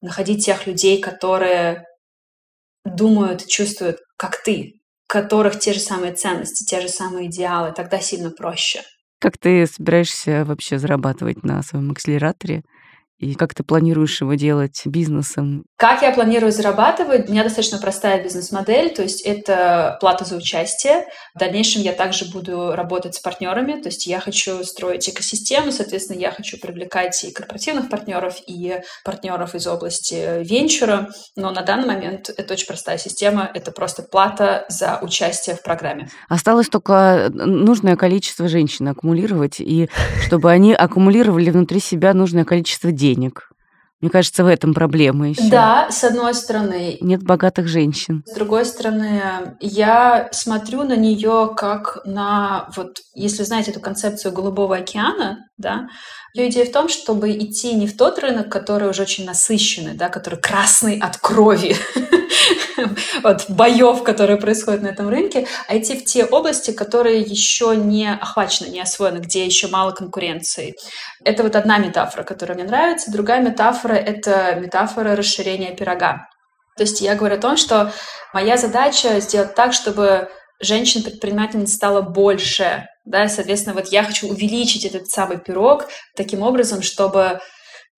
находить 0.00 0.46
тех 0.46 0.68
людей, 0.68 1.00
которые 1.00 1.84
думают 2.84 3.42
и 3.42 3.48
чувствуют, 3.48 3.98
как 4.16 4.40
ты, 4.44 4.74
которых 5.08 5.58
те 5.58 5.72
же 5.72 5.80
самые 5.80 6.14
ценности, 6.14 6.64
те 6.64 6.80
же 6.80 6.88
самые 6.88 7.26
идеалы, 7.26 7.72
тогда 7.72 8.00
сильно 8.00 8.30
проще– 8.30 8.84
как 9.24 9.38
ты 9.38 9.66
собираешься 9.66 10.44
вообще 10.44 10.78
зарабатывать 10.78 11.44
на 11.44 11.62
своем 11.62 11.90
акселераторе? 11.90 12.62
И 13.24 13.34
как 13.34 13.54
ты 13.54 13.62
планируешь 13.62 14.20
его 14.20 14.34
делать 14.34 14.82
бизнесом? 14.84 15.64
Как 15.76 16.02
я 16.02 16.12
планирую 16.12 16.52
зарабатывать? 16.52 17.28
У 17.28 17.32
меня 17.32 17.42
достаточно 17.42 17.78
простая 17.78 18.22
бизнес-модель, 18.22 18.92
то 18.94 19.02
есть 19.02 19.22
это 19.22 19.96
плата 20.00 20.26
за 20.26 20.36
участие. 20.36 21.06
В 21.34 21.38
дальнейшем 21.38 21.80
я 21.80 21.94
также 21.94 22.26
буду 22.26 22.72
работать 22.72 23.14
с 23.14 23.20
партнерами, 23.20 23.80
то 23.80 23.88
есть 23.88 24.06
я 24.06 24.20
хочу 24.20 24.62
строить 24.62 25.08
экосистему, 25.08 25.72
соответственно, 25.72 26.18
я 26.18 26.32
хочу 26.32 26.58
привлекать 26.58 27.24
и 27.24 27.32
корпоративных 27.32 27.88
партнеров, 27.88 28.36
и 28.46 28.80
партнеров 29.04 29.54
из 29.54 29.66
области 29.66 30.42
венчура, 30.44 31.08
но 31.34 31.50
на 31.50 31.62
данный 31.62 31.86
момент 31.86 32.28
это 32.28 32.52
очень 32.52 32.66
простая 32.66 32.98
система, 32.98 33.50
это 33.54 33.72
просто 33.72 34.02
плата 34.02 34.66
за 34.68 34.98
участие 35.00 35.56
в 35.56 35.62
программе. 35.62 36.10
Осталось 36.28 36.68
только 36.68 37.30
нужное 37.32 37.96
количество 37.96 38.48
женщин 38.48 38.86
аккумулировать, 38.88 39.60
и 39.60 39.88
чтобы 40.26 40.50
они 40.50 40.74
аккумулировали 40.74 41.48
внутри 41.48 41.80
себя 41.80 42.12
нужное 42.12 42.44
количество 42.44 42.92
денег 42.92 43.13
денег. 43.14 43.50
Мне 44.00 44.10
кажется, 44.10 44.44
в 44.44 44.48
этом 44.48 44.74
проблема 44.74 45.30
еще. 45.30 45.48
Да, 45.48 45.88
с 45.90 46.04
одной 46.04 46.34
стороны. 46.34 46.98
Нет 47.00 47.22
богатых 47.22 47.68
женщин. 47.68 48.22
С 48.26 48.34
другой 48.34 48.66
стороны, 48.66 49.56
я 49.60 50.28
смотрю 50.30 50.82
на 50.82 50.94
нее 50.94 51.54
как 51.56 52.00
на, 52.04 52.68
вот, 52.76 52.98
если 53.14 53.44
знаете 53.44 53.70
эту 53.70 53.80
концепцию 53.80 54.32
голубого 54.34 54.76
океана, 54.76 55.38
да, 55.56 55.86
ее 56.34 56.48
идея 56.48 56.66
в 56.66 56.72
том, 56.72 56.88
чтобы 56.88 57.30
идти 57.30 57.74
не 57.74 57.86
в 57.86 57.96
тот 57.96 58.18
рынок, 58.18 58.50
который 58.50 58.90
уже 58.90 59.02
очень 59.02 59.24
насыщенный, 59.24 59.94
да, 59.94 60.08
который 60.08 60.38
красный 60.40 60.98
от 60.98 61.16
крови, 61.16 61.76
от 63.22 63.48
боев, 63.48 64.02
которые 64.02 64.36
происходят 64.36 64.82
на 64.82 64.88
этом 64.88 65.08
рынке, 65.08 65.46
а 65.68 65.78
идти 65.78 65.96
в 65.96 66.04
те 66.04 66.24
области, 66.24 66.72
которые 66.72 67.20
еще 67.20 67.76
не 67.76 68.10
охвачены, 68.12 68.66
не 68.66 68.80
освоены, 68.80 69.18
где 69.18 69.46
еще 69.46 69.68
мало 69.68 69.92
конкуренции. 69.92 70.74
Это 71.24 71.44
вот 71.44 71.54
одна 71.54 71.78
метафора, 71.78 72.24
которая 72.24 72.58
мне 72.58 72.66
нравится. 72.66 73.12
Другая 73.12 73.40
метафора— 73.40 73.92
это 73.94 74.56
метафора 74.56 75.14
расширения 75.14 75.74
пирога. 75.76 76.26
То 76.76 76.82
есть 76.82 77.00
я 77.00 77.14
говорю 77.14 77.36
о 77.36 77.40
том, 77.40 77.56
что 77.56 77.92
моя 78.32 78.56
задача 78.56 79.20
сделать 79.20 79.54
так, 79.54 79.72
чтобы 79.72 80.28
женщин-предпринимательниц 80.60 81.72
стало 81.72 82.02
больше, 82.02 82.88
да, 83.04 83.28
соответственно, 83.28 83.74
вот 83.74 83.88
я 83.88 84.02
хочу 84.02 84.28
увеличить 84.28 84.84
этот 84.84 85.08
самый 85.08 85.38
пирог 85.38 85.88
таким 86.16 86.42
образом, 86.42 86.82
чтобы 86.82 87.40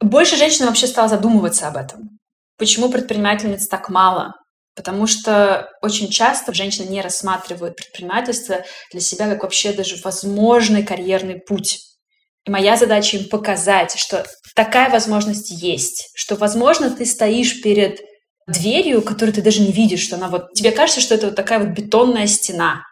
больше 0.01 0.37
женщин 0.37 0.67
вообще 0.67 0.87
стало 0.87 1.09
задумываться 1.09 1.69
об 1.69 1.77
этом. 1.77 2.19
Почему 2.59 2.91
предпринимательниц 2.91 3.69
так 3.69 3.89
мало? 3.89 4.35
Потому 4.75 5.07
что 5.07 5.71
очень 5.81 6.11
часто 6.11 6.53
женщины 6.53 6.89
не 6.89 7.01
рассматривают 7.01 7.77
предпринимательство 7.77 8.65
для 8.93 9.01
себя 9.01 9.29
как 9.29 9.43
вообще 9.43 9.73
даже 9.73 9.97
возможный 10.03 10.85
карьерный 10.85 11.41
путь. 11.41 11.81
И 12.45 12.51
моя 12.51 12.77
задача 12.77 13.17
им 13.17 13.29
показать, 13.29 13.97
что 13.99 14.27
такая 14.55 14.91
возможность 14.91 15.51
есть, 15.51 16.11
что, 16.15 16.37
возможно, 16.37 16.91
ты 16.91 17.07
стоишь 17.07 17.63
перед 17.63 18.01
дверью, 18.47 19.03
которую 19.03 19.35
ты 19.35 19.43
даже 19.43 19.61
не 19.61 19.73
видишь, 19.73 20.01
что 20.01 20.17
она 20.17 20.29
вот... 20.29 20.53
Тебе 20.53 20.73
кажется, 20.73 21.01
что 21.01 21.15
это 21.15 21.27
вот 21.27 21.37
такая 21.37 21.59
вот 21.59 21.69
бетонная 21.69 22.27
стена. 22.27 22.83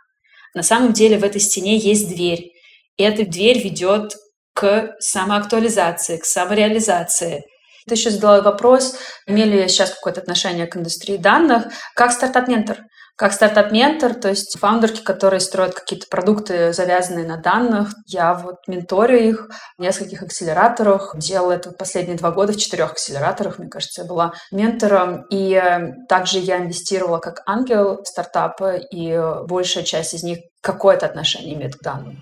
На 0.54 0.62
самом 0.62 0.92
деле 0.92 1.18
в 1.18 1.24
этой 1.24 1.40
стене 1.40 1.76
есть 1.76 2.08
дверь. 2.08 2.52
И 2.96 3.02
эта 3.02 3.26
дверь 3.26 3.62
ведет 3.62 4.14
к 4.54 4.94
самоактуализации, 5.00 6.16
к 6.16 6.24
самореализации. 6.24 7.44
Ты 7.86 7.94
еще 7.94 8.10
задала 8.10 8.40
вопрос, 8.40 8.96
имели 9.26 9.62
ли 9.62 9.68
сейчас 9.68 9.90
какое-то 9.90 10.20
отношение 10.20 10.66
к 10.66 10.76
индустрии 10.76 11.16
данных, 11.16 11.66
как 11.94 12.12
стартап-ментор. 12.12 12.78
Как 13.16 13.32
стартап-ментор, 13.32 14.14
то 14.14 14.28
есть 14.28 14.58
фаундерки, 14.58 15.00
которые 15.00 15.38
строят 15.38 15.74
какие-то 15.74 16.06
продукты, 16.10 16.72
завязанные 16.72 17.24
на 17.24 17.36
данных, 17.36 17.94
я 18.06 18.34
вот 18.34 18.56
менторю 18.66 19.16
их 19.16 19.48
в 19.78 19.80
нескольких 19.80 20.22
акселераторах. 20.22 21.14
Делала 21.16 21.52
это 21.52 21.70
последние 21.70 22.16
два 22.16 22.32
года 22.32 22.52
в 22.52 22.56
четырех 22.56 22.90
акселераторах, 22.90 23.60
мне 23.60 23.68
кажется, 23.68 24.02
я 24.02 24.08
была 24.08 24.32
ментором. 24.50 25.26
И 25.30 25.54
э, 25.54 25.92
также 26.08 26.40
я 26.40 26.58
инвестировала 26.58 27.18
как 27.18 27.42
ангел 27.46 28.02
в 28.02 28.08
стартапы, 28.08 28.80
и 28.90 29.16
большая 29.46 29.84
часть 29.84 30.14
из 30.14 30.24
них 30.24 30.38
какое-то 30.60 31.06
отношение 31.06 31.54
имеет 31.54 31.76
к 31.76 31.82
данным. 31.82 32.20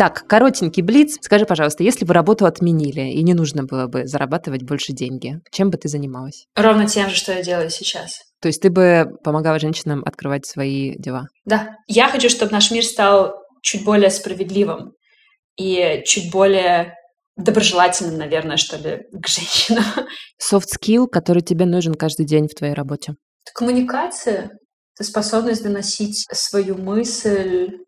Так, 0.00 0.26
коротенький 0.26 0.82
блиц. 0.82 1.18
Скажи, 1.20 1.44
пожалуйста, 1.44 1.82
если 1.82 2.06
бы 2.06 2.14
работу 2.14 2.46
отменили 2.46 3.02
и 3.02 3.22
не 3.22 3.34
нужно 3.34 3.64
было 3.64 3.86
бы 3.86 4.06
зарабатывать 4.06 4.62
больше 4.62 4.94
деньги, 4.94 5.42
чем 5.50 5.68
бы 5.68 5.76
ты 5.76 5.90
занималась? 5.90 6.46
Ровно 6.56 6.86
тем 6.86 7.10
же, 7.10 7.16
что 7.16 7.34
я 7.34 7.42
делаю 7.42 7.68
сейчас. 7.68 8.22
То 8.40 8.48
есть 8.48 8.62
ты 8.62 8.70
бы 8.70 9.18
помогала 9.22 9.58
женщинам 9.58 10.02
открывать 10.06 10.46
свои 10.46 10.94
дела? 10.96 11.26
Да. 11.44 11.76
Я 11.86 12.08
хочу, 12.08 12.30
чтобы 12.30 12.50
наш 12.50 12.70
мир 12.70 12.82
стал 12.82 13.34
чуть 13.60 13.84
более 13.84 14.08
справедливым 14.08 14.92
и 15.58 16.02
чуть 16.06 16.32
более 16.32 16.94
доброжелательным, 17.36 18.16
наверное, 18.16 18.56
что 18.56 18.78
ли, 18.78 19.02
к 19.12 19.28
женщинам. 19.28 19.84
Soft 20.42 20.68
skill, 20.80 21.08
который 21.08 21.42
тебе 21.42 21.66
нужен 21.66 21.92
каждый 21.94 22.24
день 22.24 22.48
в 22.48 22.54
твоей 22.54 22.72
работе? 22.72 23.16
Коммуникация. 23.54 24.52
Это 24.94 25.04
способность 25.04 25.62
доносить 25.62 26.24
свою 26.32 26.78
мысль 26.78 27.80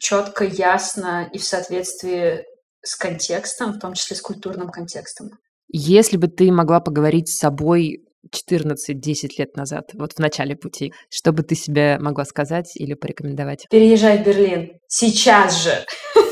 четко, 0.00 0.44
ясно 0.44 1.28
и 1.32 1.38
в 1.38 1.44
соответствии 1.44 2.44
с 2.82 2.96
контекстом, 2.96 3.74
в 3.74 3.78
том 3.78 3.94
числе 3.94 4.16
с 4.16 4.22
культурным 4.22 4.70
контекстом. 4.70 5.28
Если 5.68 6.16
бы 6.16 6.26
ты 6.26 6.50
могла 6.50 6.80
поговорить 6.80 7.28
с 7.28 7.38
собой 7.38 8.04
14-10 8.34 9.28
лет 9.38 9.56
назад, 9.56 9.90
вот 9.94 10.14
в 10.14 10.18
начале 10.18 10.56
пути, 10.56 10.92
что 11.10 11.32
бы 11.32 11.42
ты 11.42 11.54
себе 11.54 11.98
могла 12.00 12.24
сказать 12.24 12.72
или 12.74 12.94
порекомендовать? 12.94 13.66
Переезжай 13.70 14.18
в 14.18 14.26
Берлин. 14.26 14.72
Сейчас 14.88 15.62
же! 15.62 15.84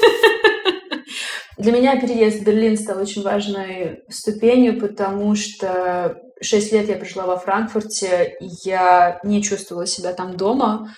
Для 1.58 1.72
меня 1.72 2.00
переезд 2.00 2.40
в 2.40 2.44
Берлин 2.44 2.76
стал 2.76 3.00
очень 3.00 3.22
важной 3.22 4.02
ступенью, 4.08 4.80
потому 4.80 5.34
что 5.34 6.16
шесть 6.40 6.72
лет 6.72 6.88
я 6.88 6.96
прожила 6.96 7.26
во 7.26 7.36
Франкфурте, 7.36 8.36
и 8.40 8.48
я 8.64 9.20
не 9.24 9.42
чувствовала 9.42 9.86
себя 9.86 10.12
там 10.12 10.36
дома. 10.36 10.94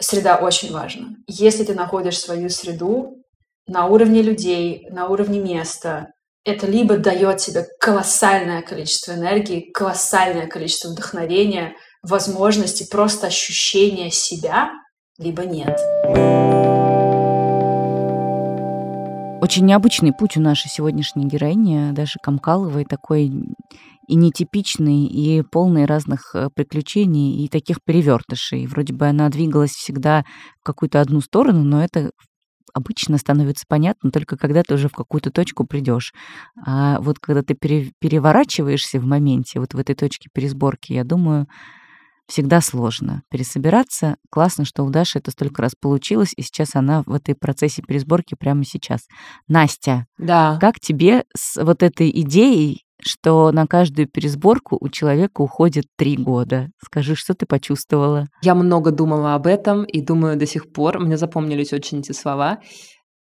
Среда 0.00 0.36
очень 0.36 0.72
важна. 0.72 1.08
Если 1.26 1.62
ты 1.62 1.74
находишь 1.74 2.18
свою 2.18 2.48
среду 2.48 3.22
на 3.66 3.86
уровне 3.86 4.22
людей, 4.22 4.86
на 4.90 5.08
уровне 5.08 5.40
места, 5.40 6.12
это 6.44 6.66
либо 6.66 6.96
дает 6.96 7.36
тебе 7.36 7.66
колоссальное 7.78 8.62
количество 8.62 9.12
энергии, 9.12 9.70
колоссальное 9.72 10.46
количество 10.46 10.88
вдохновения, 10.88 11.74
возможности, 12.02 12.88
просто 12.90 13.26
ощущения 13.26 14.10
себя, 14.10 14.70
либо 15.18 15.44
нет. 15.44 15.78
Очень 19.50 19.66
необычный 19.66 20.12
путь 20.12 20.36
у 20.36 20.40
нашей 20.40 20.68
сегодняшней 20.68 21.26
героини, 21.26 21.90
даже 21.90 22.20
Камкаловой, 22.22 22.84
такой 22.84 23.32
и 24.06 24.14
нетипичный, 24.14 25.06
и 25.06 25.42
полный 25.42 25.86
разных 25.86 26.36
э, 26.36 26.50
приключений, 26.54 27.44
и 27.44 27.48
таких 27.48 27.82
перевертышей. 27.84 28.68
Вроде 28.68 28.94
бы 28.94 29.08
она 29.08 29.28
двигалась 29.28 29.72
всегда 29.72 30.24
в 30.60 30.62
какую-то 30.62 31.00
одну 31.00 31.20
сторону, 31.20 31.64
но 31.64 31.82
это 31.82 32.12
обычно 32.72 33.18
становится 33.18 33.64
понятно 33.68 34.12
только 34.12 34.36
когда 34.36 34.62
ты 34.62 34.74
уже 34.74 34.88
в 34.88 34.92
какую-то 34.92 35.32
точку 35.32 35.66
придешь. 35.66 36.14
А 36.64 37.00
вот 37.00 37.18
когда 37.18 37.42
ты 37.42 37.54
пере, 37.54 37.90
переворачиваешься 37.98 39.00
в 39.00 39.04
моменте, 39.04 39.58
вот 39.58 39.74
в 39.74 39.78
этой 39.80 39.96
точке 39.96 40.28
пересборки, 40.32 40.92
я 40.92 41.02
думаю, 41.02 41.48
всегда 42.30 42.60
сложно 42.60 43.22
пересобираться. 43.30 44.16
Классно, 44.30 44.64
что 44.64 44.84
у 44.84 44.90
Даши 44.90 45.18
это 45.18 45.30
столько 45.30 45.62
раз 45.62 45.72
получилось, 45.78 46.32
и 46.36 46.42
сейчас 46.42 46.74
она 46.74 47.02
в 47.04 47.12
этой 47.12 47.34
процессе 47.34 47.82
пересборки 47.82 48.34
прямо 48.34 48.64
сейчас. 48.64 49.02
Настя, 49.48 50.06
да. 50.16 50.58
как 50.60 50.80
тебе 50.80 51.24
с 51.36 51.62
вот 51.62 51.82
этой 51.82 52.10
идеей 52.22 52.84
что 53.02 53.50
на 53.50 53.66
каждую 53.66 54.08
пересборку 54.08 54.76
у 54.78 54.90
человека 54.90 55.40
уходит 55.40 55.86
три 55.96 56.18
года. 56.18 56.68
Скажи, 56.84 57.14
что 57.14 57.32
ты 57.32 57.46
почувствовала? 57.46 58.26
Я 58.42 58.54
много 58.54 58.90
думала 58.90 59.34
об 59.34 59.46
этом 59.46 59.84
и 59.84 60.02
думаю 60.02 60.36
до 60.36 60.46
сих 60.46 60.70
пор. 60.70 60.98
Мне 60.98 61.16
запомнились 61.16 61.72
очень 61.72 62.00
эти 62.00 62.12
слова. 62.12 62.58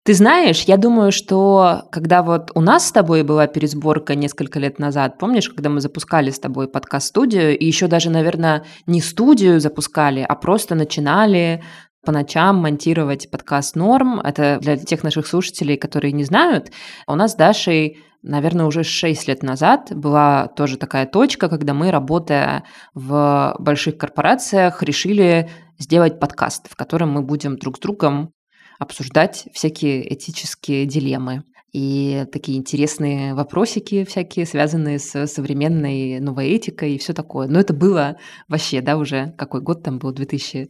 Ты 0.05 0.13
знаешь, 0.13 0.63
я 0.63 0.77
думаю, 0.77 1.11
что 1.11 1.83
когда 1.91 2.23
вот 2.23 2.51
у 2.55 2.61
нас 2.61 2.87
с 2.87 2.91
тобой 2.91 3.23
была 3.23 3.47
пересборка 3.47 4.15
несколько 4.15 4.57
лет 4.57 4.79
назад, 4.79 5.19
помнишь, 5.19 5.49
когда 5.49 5.69
мы 5.69 5.81
запускали 5.81 6.31
с 6.31 6.39
тобой 6.39 6.67
подкаст-студию, 6.67 7.57
и 7.57 7.65
еще 7.65 7.87
даже, 7.87 8.09
наверное, 8.09 8.63
не 8.87 9.01
студию 9.01 9.59
запускали, 9.59 10.25
а 10.27 10.35
просто 10.35 10.73
начинали 10.73 11.61
по 12.05 12.11
ночам 12.11 12.57
монтировать 12.57 13.29
подкаст 13.29 13.75
«Норм». 13.75 14.21
Это 14.21 14.57
для 14.61 14.77
тех 14.77 15.03
наших 15.03 15.27
слушателей, 15.27 15.77
которые 15.77 16.13
не 16.13 16.23
знают. 16.23 16.71
У 17.05 17.15
нас 17.15 17.33
с 17.33 17.35
Дашей 17.35 17.99
наверное, 18.21 18.65
уже 18.65 18.83
6 18.83 19.27
лет 19.27 19.43
назад 19.43 19.95
была 19.95 20.47
тоже 20.47 20.77
такая 20.77 21.05
точка, 21.05 21.49
когда 21.49 21.73
мы, 21.73 21.91
работая 21.91 22.63
в 22.93 23.55
больших 23.59 23.97
корпорациях, 23.97 24.83
решили 24.83 25.49
сделать 25.77 26.19
подкаст, 26.19 26.69
в 26.69 26.75
котором 26.75 27.11
мы 27.11 27.21
будем 27.21 27.57
друг 27.57 27.77
с 27.77 27.79
другом 27.79 28.33
обсуждать 28.79 29.47
всякие 29.53 30.11
этические 30.11 30.85
дилеммы 30.85 31.43
и 31.71 32.25
такие 32.31 32.57
интересные 32.57 33.35
вопросики 33.35 34.03
всякие, 34.03 34.45
связанные 34.45 34.97
с 34.97 35.27
современной 35.27 36.19
новой 36.19 36.49
этикой 36.49 36.95
и 36.95 36.97
все 36.97 37.13
такое. 37.13 37.47
Но 37.47 37.59
это 37.59 37.73
было 37.73 38.17
вообще, 38.47 38.81
да, 38.81 38.97
уже 38.97 39.35
какой 39.37 39.61
год 39.61 39.83
там 39.83 39.99
был, 39.99 40.11
2000 40.11 40.69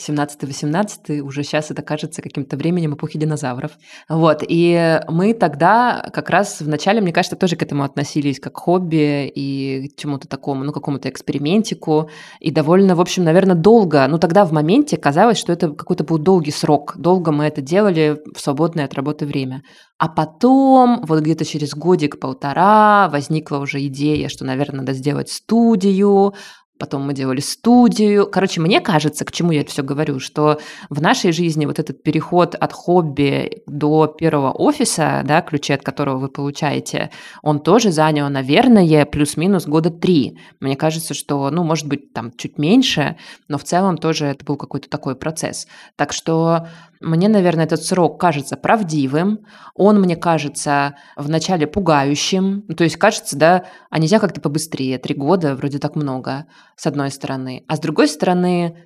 17-18, 0.00 1.20
уже 1.20 1.42
сейчас 1.42 1.70
это 1.70 1.82
кажется 1.82 2.22
каким-то 2.22 2.56
временем 2.56 2.94
эпохи 2.94 3.18
динозавров. 3.18 3.72
Вот, 4.08 4.42
и 4.46 5.00
мы 5.08 5.34
тогда 5.34 6.08
как 6.12 6.30
раз 6.30 6.60
в 6.60 6.68
начале, 6.68 7.00
мне 7.00 7.12
кажется, 7.12 7.36
тоже 7.36 7.56
к 7.56 7.62
этому 7.62 7.84
относились 7.84 8.40
как 8.40 8.56
хобби 8.56 9.28
и 9.28 9.88
к 9.88 10.00
чему-то 10.00 10.28
такому, 10.28 10.64
ну, 10.64 10.72
какому-то 10.72 11.08
экспериментику, 11.08 12.10
и 12.40 12.50
довольно, 12.50 12.94
в 12.96 13.00
общем, 13.00 13.24
наверное, 13.24 13.56
долго, 13.56 14.06
ну, 14.08 14.18
тогда 14.18 14.44
в 14.44 14.52
моменте 14.52 14.96
казалось, 14.96 15.38
что 15.38 15.52
это 15.52 15.70
какой-то 15.70 16.04
был 16.04 16.18
долгий 16.18 16.52
срок, 16.52 16.94
долго 16.96 17.32
мы 17.32 17.44
это 17.44 17.60
делали 17.60 18.20
в 18.34 18.40
свободное 18.40 18.84
от 18.84 18.94
работы 18.94 19.26
время. 19.26 19.62
А 19.98 20.08
потом, 20.08 21.04
вот 21.06 21.20
где-то 21.20 21.44
через 21.44 21.74
годик-полтора, 21.74 23.10
возникла 23.10 23.58
уже 23.58 23.84
идея, 23.86 24.30
что, 24.30 24.46
наверное, 24.46 24.80
надо 24.80 24.94
сделать 24.94 25.28
студию, 25.28 26.32
потом 26.80 27.02
мы 27.02 27.14
делали 27.14 27.40
студию. 27.40 28.26
Короче, 28.26 28.60
мне 28.60 28.80
кажется, 28.80 29.24
к 29.24 29.30
чему 29.30 29.52
я 29.52 29.60
это 29.60 29.70
все 29.70 29.82
говорю, 29.82 30.18
что 30.18 30.58
в 30.88 31.00
нашей 31.00 31.30
жизни 31.30 31.66
вот 31.66 31.78
этот 31.78 32.02
переход 32.02 32.54
от 32.54 32.72
хобби 32.72 33.62
до 33.66 34.06
первого 34.08 34.50
офиса, 34.50 35.22
да, 35.24 35.42
ключи 35.42 35.74
от 35.74 35.82
которого 35.82 36.18
вы 36.18 36.28
получаете, 36.28 37.10
он 37.42 37.60
тоже 37.60 37.92
занял, 37.92 38.28
наверное, 38.30 39.04
плюс-минус 39.04 39.66
года 39.66 39.90
три. 39.90 40.38
Мне 40.58 40.74
кажется, 40.74 41.14
что, 41.14 41.50
ну, 41.50 41.62
может 41.62 41.86
быть, 41.86 42.12
там 42.12 42.32
чуть 42.36 42.58
меньше, 42.58 43.16
но 43.46 43.58
в 43.58 43.64
целом 43.64 43.98
тоже 43.98 44.26
это 44.26 44.44
был 44.44 44.56
какой-то 44.56 44.88
такой 44.88 45.14
процесс. 45.14 45.68
Так 45.96 46.12
что 46.12 46.66
мне, 47.00 47.28
наверное, 47.28 47.64
этот 47.64 47.82
срок 47.82 48.20
кажется 48.20 48.56
правдивым, 48.56 49.40
он 49.74 50.00
мне 50.00 50.16
кажется 50.16 50.96
вначале 51.16 51.66
пугающим, 51.66 52.64
ну, 52.68 52.74
то 52.74 52.84
есть 52.84 52.96
кажется, 52.96 53.36
да, 53.36 53.64
а 53.88 53.98
нельзя 53.98 54.18
как-то 54.18 54.40
побыстрее, 54.40 54.98
три 54.98 55.14
года 55.14 55.56
вроде 55.56 55.78
так 55.78 55.96
много, 55.96 56.46
с 56.76 56.86
одной 56.86 57.10
стороны, 57.10 57.64
а 57.68 57.76
с 57.76 57.80
другой 57.80 58.08
стороны, 58.08 58.76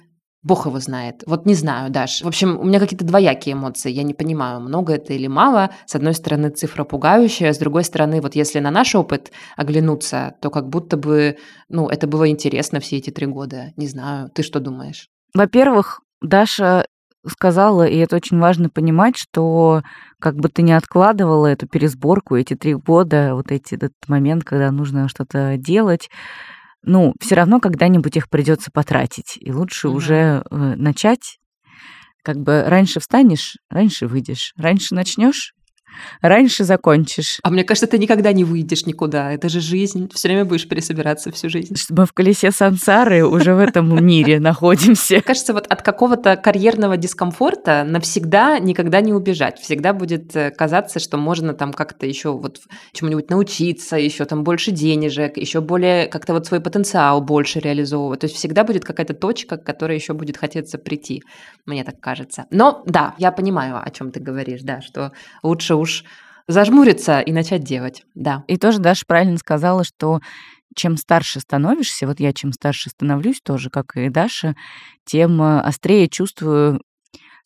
Бог 0.44 0.66
его 0.66 0.78
знает. 0.78 1.22
Вот 1.26 1.46
не 1.46 1.54
знаю, 1.54 1.90
Даш. 1.90 2.20
В 2.20 2.28
общем, 2.28 2.60
у 2.60 2.64
меня 2.64 2.78
какие-то 2.78 3.06
двоякие 3.06 3.54
эмоции. 3.54 3.90
Я 3.90 4.02
не 4.02 4.12
понимаю, 4.12 4.60
много 4.60 4.92
это 4.92 5.14
или 5.14 5.26
мало. 5.26 5.70
С 5.86 5.94
одной 5.94 6.12
стороны, 6.12 6.50
цифра 6.50 6.84
пугающая, 6.84 7.50
с 7.50 7.58
другой 7.58 7.82
стороны, 7.82 8.20
вот 8.20 8.34
если 8.34 8.60
на 8.60 8.70
наш 8.70 8.94
опыт 8.94 9.32
оглянуться, 9.56 10.34
то 10.42 10.50
как 10.50 10.68
будто 10.68 10.98
бы, 10.98 11.38
ну, 11.70 11.88
это 11.88 12.06
было 12.06 12.28
интересно 12.28 12.80
все 12.80 12.98
эти 12.98 13.08
три 13.08 13.24
года. 13.24 13.72
Не 13.78 13.86
знаю. 13.86 14.28
Ты 14.34 14.42
что 14.42 14.60
думаешь? 14.60 15.08
Во-первых, 15.32 16.02
Даша 16.20 16.84
сказала, 17.26 17.86
и 17.86 17.96
это 17.96 18.16
очень 18.16 18.38
важно 18.38 18.68
понимать, 18.68 19.16
что 19.16 19.82
как 20.18 20.36
бы 20.36 20.48
ты 20.48 20.62
не 20.62 20.72
откладывала 20.72 21.46
эту 21.46 21.66
пересборку, 21.66 22.36
эти 22.36 22.54
три 22.54 22.74
года, 22.74 23.34
вот 23.34 23.50
эти, 23.50 23.74
этот 23.74 23.92
момент, 24.06 24.44
когда 24.44 24.70
нужно 24.70 25.08
что-то 25.08 25.56
делать, 25.56 26.10
ну, 26.82 27.14
все 27.20 27.34
равно 27.34 27.60
когда-нибудь 27.60 28.16
их 28.16 28.28
придется 28.28 28.70
потратить. 28.72 29.38
И 29.40 29.52
лучше 29.52 29.88
угу. 29.88 29.96
уже 29.96 30.44
э, 30.50 30.56
начать. 30.76 31.38
Как 32.22 32.36
бы 32.36 32.64
раньше 32.66 33.00
встанешь, 33.00 33.58
раньше 33.68 34.06
выйдешь, 34.06 34.52
раньше 34.56 34.94
начнешь, 34.94 35.54
раньше 36.20 36.64
закончишь. 36.64 37.38
А 37.42 37.51
мне 37.51 37.64
кажется, 37.64 37.86
ты 37.86 37.99
никогда 37.99 38.32
не 38.32 38.45
выйдешь 38.45 38.86
никуда. 38.86 39.32
Это 39.32 39.49
же 39.49 39.61
жизнь. 39.61 40.11
Все 40.14 40.28
время 40.28 40.45
будешь 40.45 40.68
пересобираться 40.68 41.30
всю 41.32 41.49
жизнь. 41.49 41.74
Мы 41.90 42.07
в 42.07 42.12
колесе 42.12 42.51
сансары 42.51 43.24
уже 43.24 43.55
в 43.55 43.59
этом 43.59 44.05
мире 44.05 44.40
находимся. 44.40 45.20
Кажется, 45.20 45.53
вот 45.53 45.66
от 45.66 45.82
какого-то 45.82 46.36
карьерного 46.36 46.97
дискомфорта 46.97 47.84
навсегда 47.84 48.59
никогда 48.59 49.01
не 49.01 49.12
убежать. 49.12 49.59
Всегда 49.59 49.92
будет 49.92 50.34
э, 50.36 50.51
казаться, 50.51 50.99
что 50.99 51.16
можно 51.16 51.55
там 51.55 51.72
как-то 51.72 52.07
еще 52.07 52.32
вот 52.32 52.61
чему-нибудь 52.92 53.30
научиться, 53.30 53.97
еще 53.97 54.24
там 54.24 54.45
больше 54.45 54.70
денежек, 54.70 55.36
еще 55.36 55.61
более 55.61 56.07
как-то 56.07 56.32
вот 56.32 56.47
свой 56.47 56.61
потенциал 56.61 57.20
больше 57.20 57.61
реализовывать. 57.61 58.20
То 58.20 58.26
есть 58.26 58.36
всегда 58.36 58.64
будет 58.64 58.84
какая-то 58.84 59.14
точка, 59.14 59.57
к 59.57 59.64
которой 59.64 59.97
еще 59.97 60.12
будет 60.12 60.36
хотеться 60.36 60.78
прийти. 60.78 61.22
Мне 61.66 61.84
так 61.84 62.01
кажется. 62.01 62.47
Но 62.51 62.82
да, 62.86 63.14
я 63.18 63.32
понимаю, 63.32 63.80
о 63.82 63.90
чем 63.90 64.11
ты 64.11 64.20
говоришь, 64.20 64.62
да, 64.62 64.80
что 64.80 65.12
лучше 65.42 65.74
уж 65.85 66.05
зажмуриться 66.49 67.20
и 67.20 67.32
начать 67.32 67.62
делать, 67.62 68.05
да. 68.14 68.45
И 68.49 68.57
тоже 68.57 68.78
Даша 68.78 69.05
правильно 69.07 69.39
сказала, 69.39 69.85
что 69.85 70.20
чем 70.74 70.97
старше 70.97 71.41
становишься, 71.41 72.07
вот 72.07 72.20
я 72.20 72.32
чем 72.32 72.53
старше 72.53 72.91
становлюсь 72.91 73.41
тоже, 73.43 73.70
как 73.70 73.97
и 73.97 74.09
Даша, 74.09 74.57
тем 75.05 75.41
э, 75.41 75.61
острее 75.61 76.09
чувствую 76.09 76.80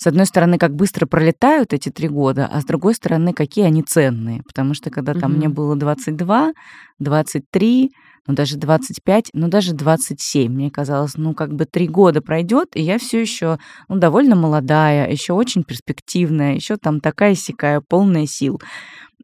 с 0.01 0.07
одной 0.07 0.27
стороны, 0.27 0.59
как 0.59 0.77
быстро 0.77 1.07
пролетают 1.07 1.73
эти 1.73 1.89
три 1.89 2.09
года, 2.09 2.47
а 2.47 2.61
с 2.61 2.65
другой 2.65 2.95
стороны, 2.95 3.33
какие 3.33 3.65
они 3.65 3.83
ценные. 3.83 4.45
Потому 4.47 4.73
что 4.73 4.91
когда 4.91 5.13
там 5.13 5.33
мне 5.33 5.49
было 5.49 5.75
22, 5.75 6.53
23, 7.01 7.91
ну 8.29 8.35
даже 8.35 8.59
25, 8.59 9.31
ну 9.33 9.49
даже 9.49 9.73
27, 9.73 10.53
мне 10.53 10.71
казалось, 10.71 11.17
ну 11.17 11.35
как 11.35 11.55
бы 11.55 11.65
три 11.65 11.89
года 11.89 12.21
пройдет, 12.21 12.69
и 12.75 12.83
я 12.83 12.99
все 12.99 13.21
еще 13.21 13.59
ну, 13.89 13.97
довольно 13.97 14.37
молодая, 14.37 15.11
еще 15.11 15.33
очень 15.33 15.65
перспективная, 15.65 16.55
еще 16.55 16.77
там 16.77 17.01
такая 17.01 17.35
сякая, 17.35 17.81
полная 17.81 18.27
сил. 18.27 18.61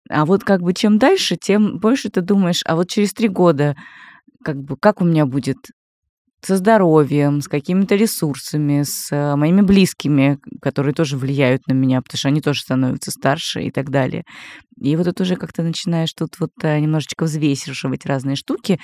А 0.08 0.24
вот 0.24 0.42
как 0.42 0.62
бы 0.62 0.72
чем 0.72 0.98
дальше, 0.98 1.36
тем 1.36 1.78
больше 1.78 2.08
ты 2.08 2.22
думаешь, 2.22 2.62
а 2.64 2.76
вот 2.76 2.88
через 2.88 3.12
три 3.12 3.28
года 3.28 3.76
как 4.42 4.56
бы 4.56 4.76
как 4.76 5.00
у 5.02 5.04
меня 5.04 5.26
будет 5.26 5.58
со 6.44 6.56
здоровьем, 6.56 7.40
с 7.40 7.48
какими-то 7.48 7.94
ресурсами, 7.94 8.82
с 8.82 9.10
э, 9.10 9.36
моими 9.36 9.62
близкими, 9.62 10.38
которые 10.60 10.94
тоже 10.94 11.16
влияют 11.16 11.66
на 11.66 11.72
меня, 11.72 12.02
потому 12.02 12.18
что 12.18 12.28
они 12.28 12.40
тоже 12.40 12.60
становятся 12.60 13.10
старше 13.10 13.62
и 13.62 13.70
так 13.70 13.90
далее. 13.90 14.24
И 14.80 14.96
вот 14.96 15.06
это 15.06 15.22
уже 15.22 15.36
как-то 15.36 15.62
начинаешь 15.62 16.12
тут 16.12 16.38
вот 16.40 16.52
э, 16.62 16.78
немножечко 16.78 17.24
взвесивать 17.24 18.06
разные 18.06 18.36
штуки, 18.36 18.78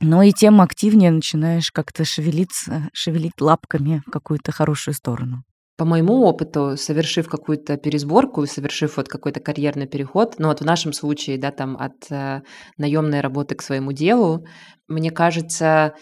но 0.00 0.22
и 0.22 0.32
тем 0.32 0.60
активнее 0.60 1.10
начинаешь 1.10 1.70
как-то 1.70 2.04
шевелиться, 2.04 2.88
шевелить 2.92 3.40
лапками 3.40 4.02
в 4.06 4.10
какую-то 4.10 4.50
хорошую 4.50 4.94
сторону. 4.94 5.44
По 5.76 5.86
моему 5.86 6.24
опыту, 6.24 6.76
совершив 6.76 7.28
какую-то 7.28 7.78
пересборку, 7.78 8.44
совершив 8.46 8.98
вот 8.98 9.08
какой-то 9.08 9.40
карьерный 9.40 9.86
переход, 9.86 10.34
ну 10.38 10.48
вот 10.48 10.60
в 10.60 10.64
нашем 10.64 10.92
случае, 10.92 11.38
да, 11.38 11.52
там 11.52 11.76
от 11.76 12.10
э, 12.10 12.42
наемной 12.76 13.20
работы 13.20 13.54
к 13.54 13.62
своему 13.62 13.92
делу, 13.92 14.44
мне 14.88 15.10
кажется, 15.10 15.94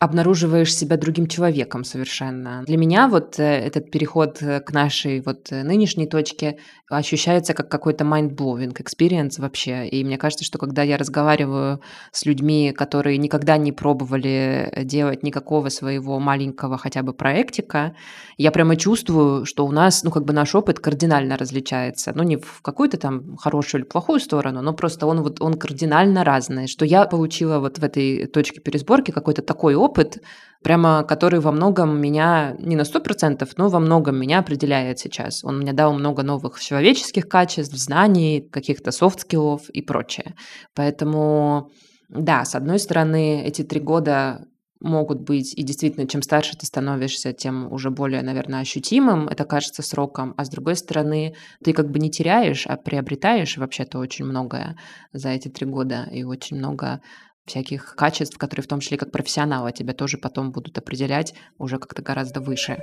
обнаруживаешь 0.00 0.74
себя 0.74 0.96
другим 0.96 1.26
человеком 1.26 1.82
совершенно. 1.82 2.62
Для 2.66 2.76
меня 2.76 3.08
вот 3.08 3.40
э, 3.40 3.42
этот 3.42 3.90
переход 3.90 4.40
э, 4.40 4.60
к 4.60 4.72
нашей 4.72 5.20
вот 5.20 5.50
э, 5.50 5.64
нынешней 5.64 6.06
точке 6.06 6.58
ощущается 6.88 7.52
как 7.52 7.68
какой-то 7.68 8.04
mind-blowing 8.04 8.76
experience 8.76 9.40
вообще. 9.40 9.88
И 9.88 10.04
мне 10.04 10.16
кажется, 10.16 10.44
что 10.44 10.56
когда 10.58 10.84
я 10.84 10.98
разговариваю 10.98 11.80
с 12.12 12.24
людьми, 12.26 12.72
которые 12.72 13.18
никогда 13.18 13.56
не 13.56 13.72
пробовали 13.72 14.72
делать 14.84 15.24
никакого 15.24 15.68
своего 15.68 16.20
маленького 16.20 16.78
хотя 16.78 17.02
бы 17.02 17.12
проектика, 17.12 17.96
я 18.36 18.52
прямо 18.52 18.76
чувствую, 18.76 19.44
что 19.46 19.66
у 19.66 19.72
нас, 19.72 20.04
ну, 20.04 20.12
как 20.12 20.24
бы 20.24 20.32
наш 20.32 20.54
опыт 20.54 20.78
кардинально 20.78 21.36
различается. 21.36 22.12
Ну, 22.14 22.22
не 22.22 22.36
в 22.36 22.62
какую-то 22.62 22.98
там 22.98 23.36
хорошую 23.36 23.82
или 23.82 23.88
плохую 23.88 24.20
сторону, 24.20 24.62
но 24.62 24.72
просто 24.72 25.06
он 25.06 25.22
вот, 25.22 25.42
он 25.42 25.54
кардинально 25.54 26.22
разный. 26.22 26.68
Что 26.68 26.84
я 26.84 27.04
получила 27.04 27.58
вот 27.58 27.78
в 27.78 27.84
этой 27.84 28.26
точке 28.26 28.60
пересборки 28.60 29.10
какой-то 29.10 29.42
такой 29.42 29.74
опыт, 29.74 29.87
опыт, 29.88 30.22
прямо 30.62 31.04
который 31.04 31.40
во 31.40 31.52
многом 31.52 32.00
меня, 32.00 32.56
не 32.58 32.76
на 32.76 32.84
сто 32.84 33.00
процентов, 33.00 33.50
но 33.56 33.68
во 33.68 33.78
многом 33.78 34.16
меня 34.16 34.40
определяет 34.40 34.98
сейчас. 34.98 35.44
Он 35.44 35.58
мне 35.58 35.72
дал 35.72 35.92
много 35.92 36.22
новых 36.22 36.60
человеческих 36.60 37.28
качеств, 37.28 37.76
знаний, 37.76 38.40
каких-то 38.40 38.90
soft 38.90 39.19
skill 39.19 39.55
ов 39.55 39.70
и 39.70 39.82
прочее. 39.82 40.34
Поэтому, 40.74 41.70
да, 42.08 42.44
с 42.44 42.54
одной 42.54 42.78
стороны, 42.78 43.42
эти 43.44 43.62
три 43.62 43.80
года 43.80 44.46
могут 44.80 45.20
быть, 45.20 45.54
и 45.58 45.62
действительно, 45.62 46.06
чем 46.06 46.22
старше 46.22 46.56
ты 46.56 46.66
становишься, 46.66 47.32
тем 47.32 47.72
уже 47.72 47.90
более, 47.90 48.22
наверное, 48.22 48.60
ощутимым 48.60 49.28
это 49.28 49.44
кажется 49.44 49.82
сроком, 49.82 50.34
а 50.36 50.44
с 50.44 50.48
другой 50.48 50.76
стороны, 50.76 51.34
ты 51.64 51.72
как 51.72 51.90
бы 51.90 51.98
не 51.98 52.10
теряешь, 52.10 52.66
а 52.66 52.76
приобретаешь 52.76 53.56
вообще-то 53.56 53.98
очень 53.98 54.24
многое 54.24 54.76
за 55.12 55.30
эти 55.30 55.48
три 55.48 55.66
года, 55.66 56.08
и 56.12 56.22
очень 56.22 56.58
много 56.58 57.00
всяких 57.48 57.94
качеств, 57.96 58.38
которые 58.38 58.64
в 58.64 58.68
том 58.68 58.80
числе 58.80 58.96
как 58.96 59.10
профессионала 59.10 59.72
тебя 59.72 59.92
тоже 59.92 60.18
потом 60.18 60.52
будут 60.52 60.78
определять 60.78 61.34
уже 61.58 61.78
как-то 61.78 62.02
гораздо 62.02 62.40
выше. 62.40 62.78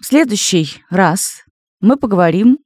В 0.00 0.04
следующий 0.04 0.82
раз 0.90 1.44
мы 1.80 1.96
поговорим 1.96 2.58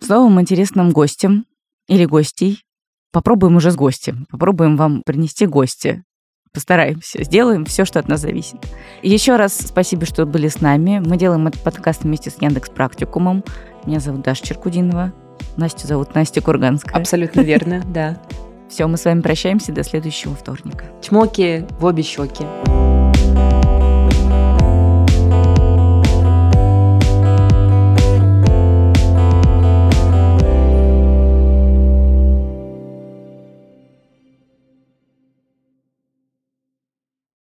с 0.00 0.08
новым 0.08 0.40
интересным 0.40 0.90
гостем 0.90 1.46
или 1.88 2.04
гостей. 2.04 2.62
Попробуем 3.10 3.56
уже 3.56 3.70
с 3.70 3.76
гостем. 3.76 4.26
Попробуем 4.30 4.76
вам 4.76 5.02
принести 5.04 5.46
гостя. 5.46 6.04
Постараемся, 6.52 7.22
сделаем 7.24 7.64
все, 7.66 7.84
что 7.84 7.98
от 7.98 8.08
нас 8.08 8.20
зависит. 8.20 8.56
Еще 9.02 9.36
раз 9.36 9.54
спасибо, 9.54 10.06
что 10.06 10.24
были 10.24 10.48
с 10.48 10.60
нами. 10.60 11.00
Мы 11.04 11.18
делаем 11.18 11.46
этот 11.46 11.62
подкаст 11.62 12.04
вместе 12.04 12.30
с 12.30 12.40
Яндекс 12.40 12.70
Практикумом. 12.70 13.44
Меня 13.84 14.00
зовут 14.00 14.22
Даша 14.22 14.46
Черкудинова. 14.46 15.12
Настю 15.56 15.86
зовут 15.86 16.14
Настя 16.14 16.40
Курганская. 16.40 16.94
Абсолютно 16.94 17.40
верно, 17.40 17.82
да. 17.86 18.20
Все, 18.68 18.86
мы 18.86 18.96
с 18.96 19.04
вами 19.04 19.20
прощаемся 19.20 19.72
до 19.72 19.82
следующего 19.82 20.34
вторника. 20.34 20.84
Чмоки 21.00 21.66
в 21.78 21.84
обе 21.84 22.02
щеки. 22.02 22.44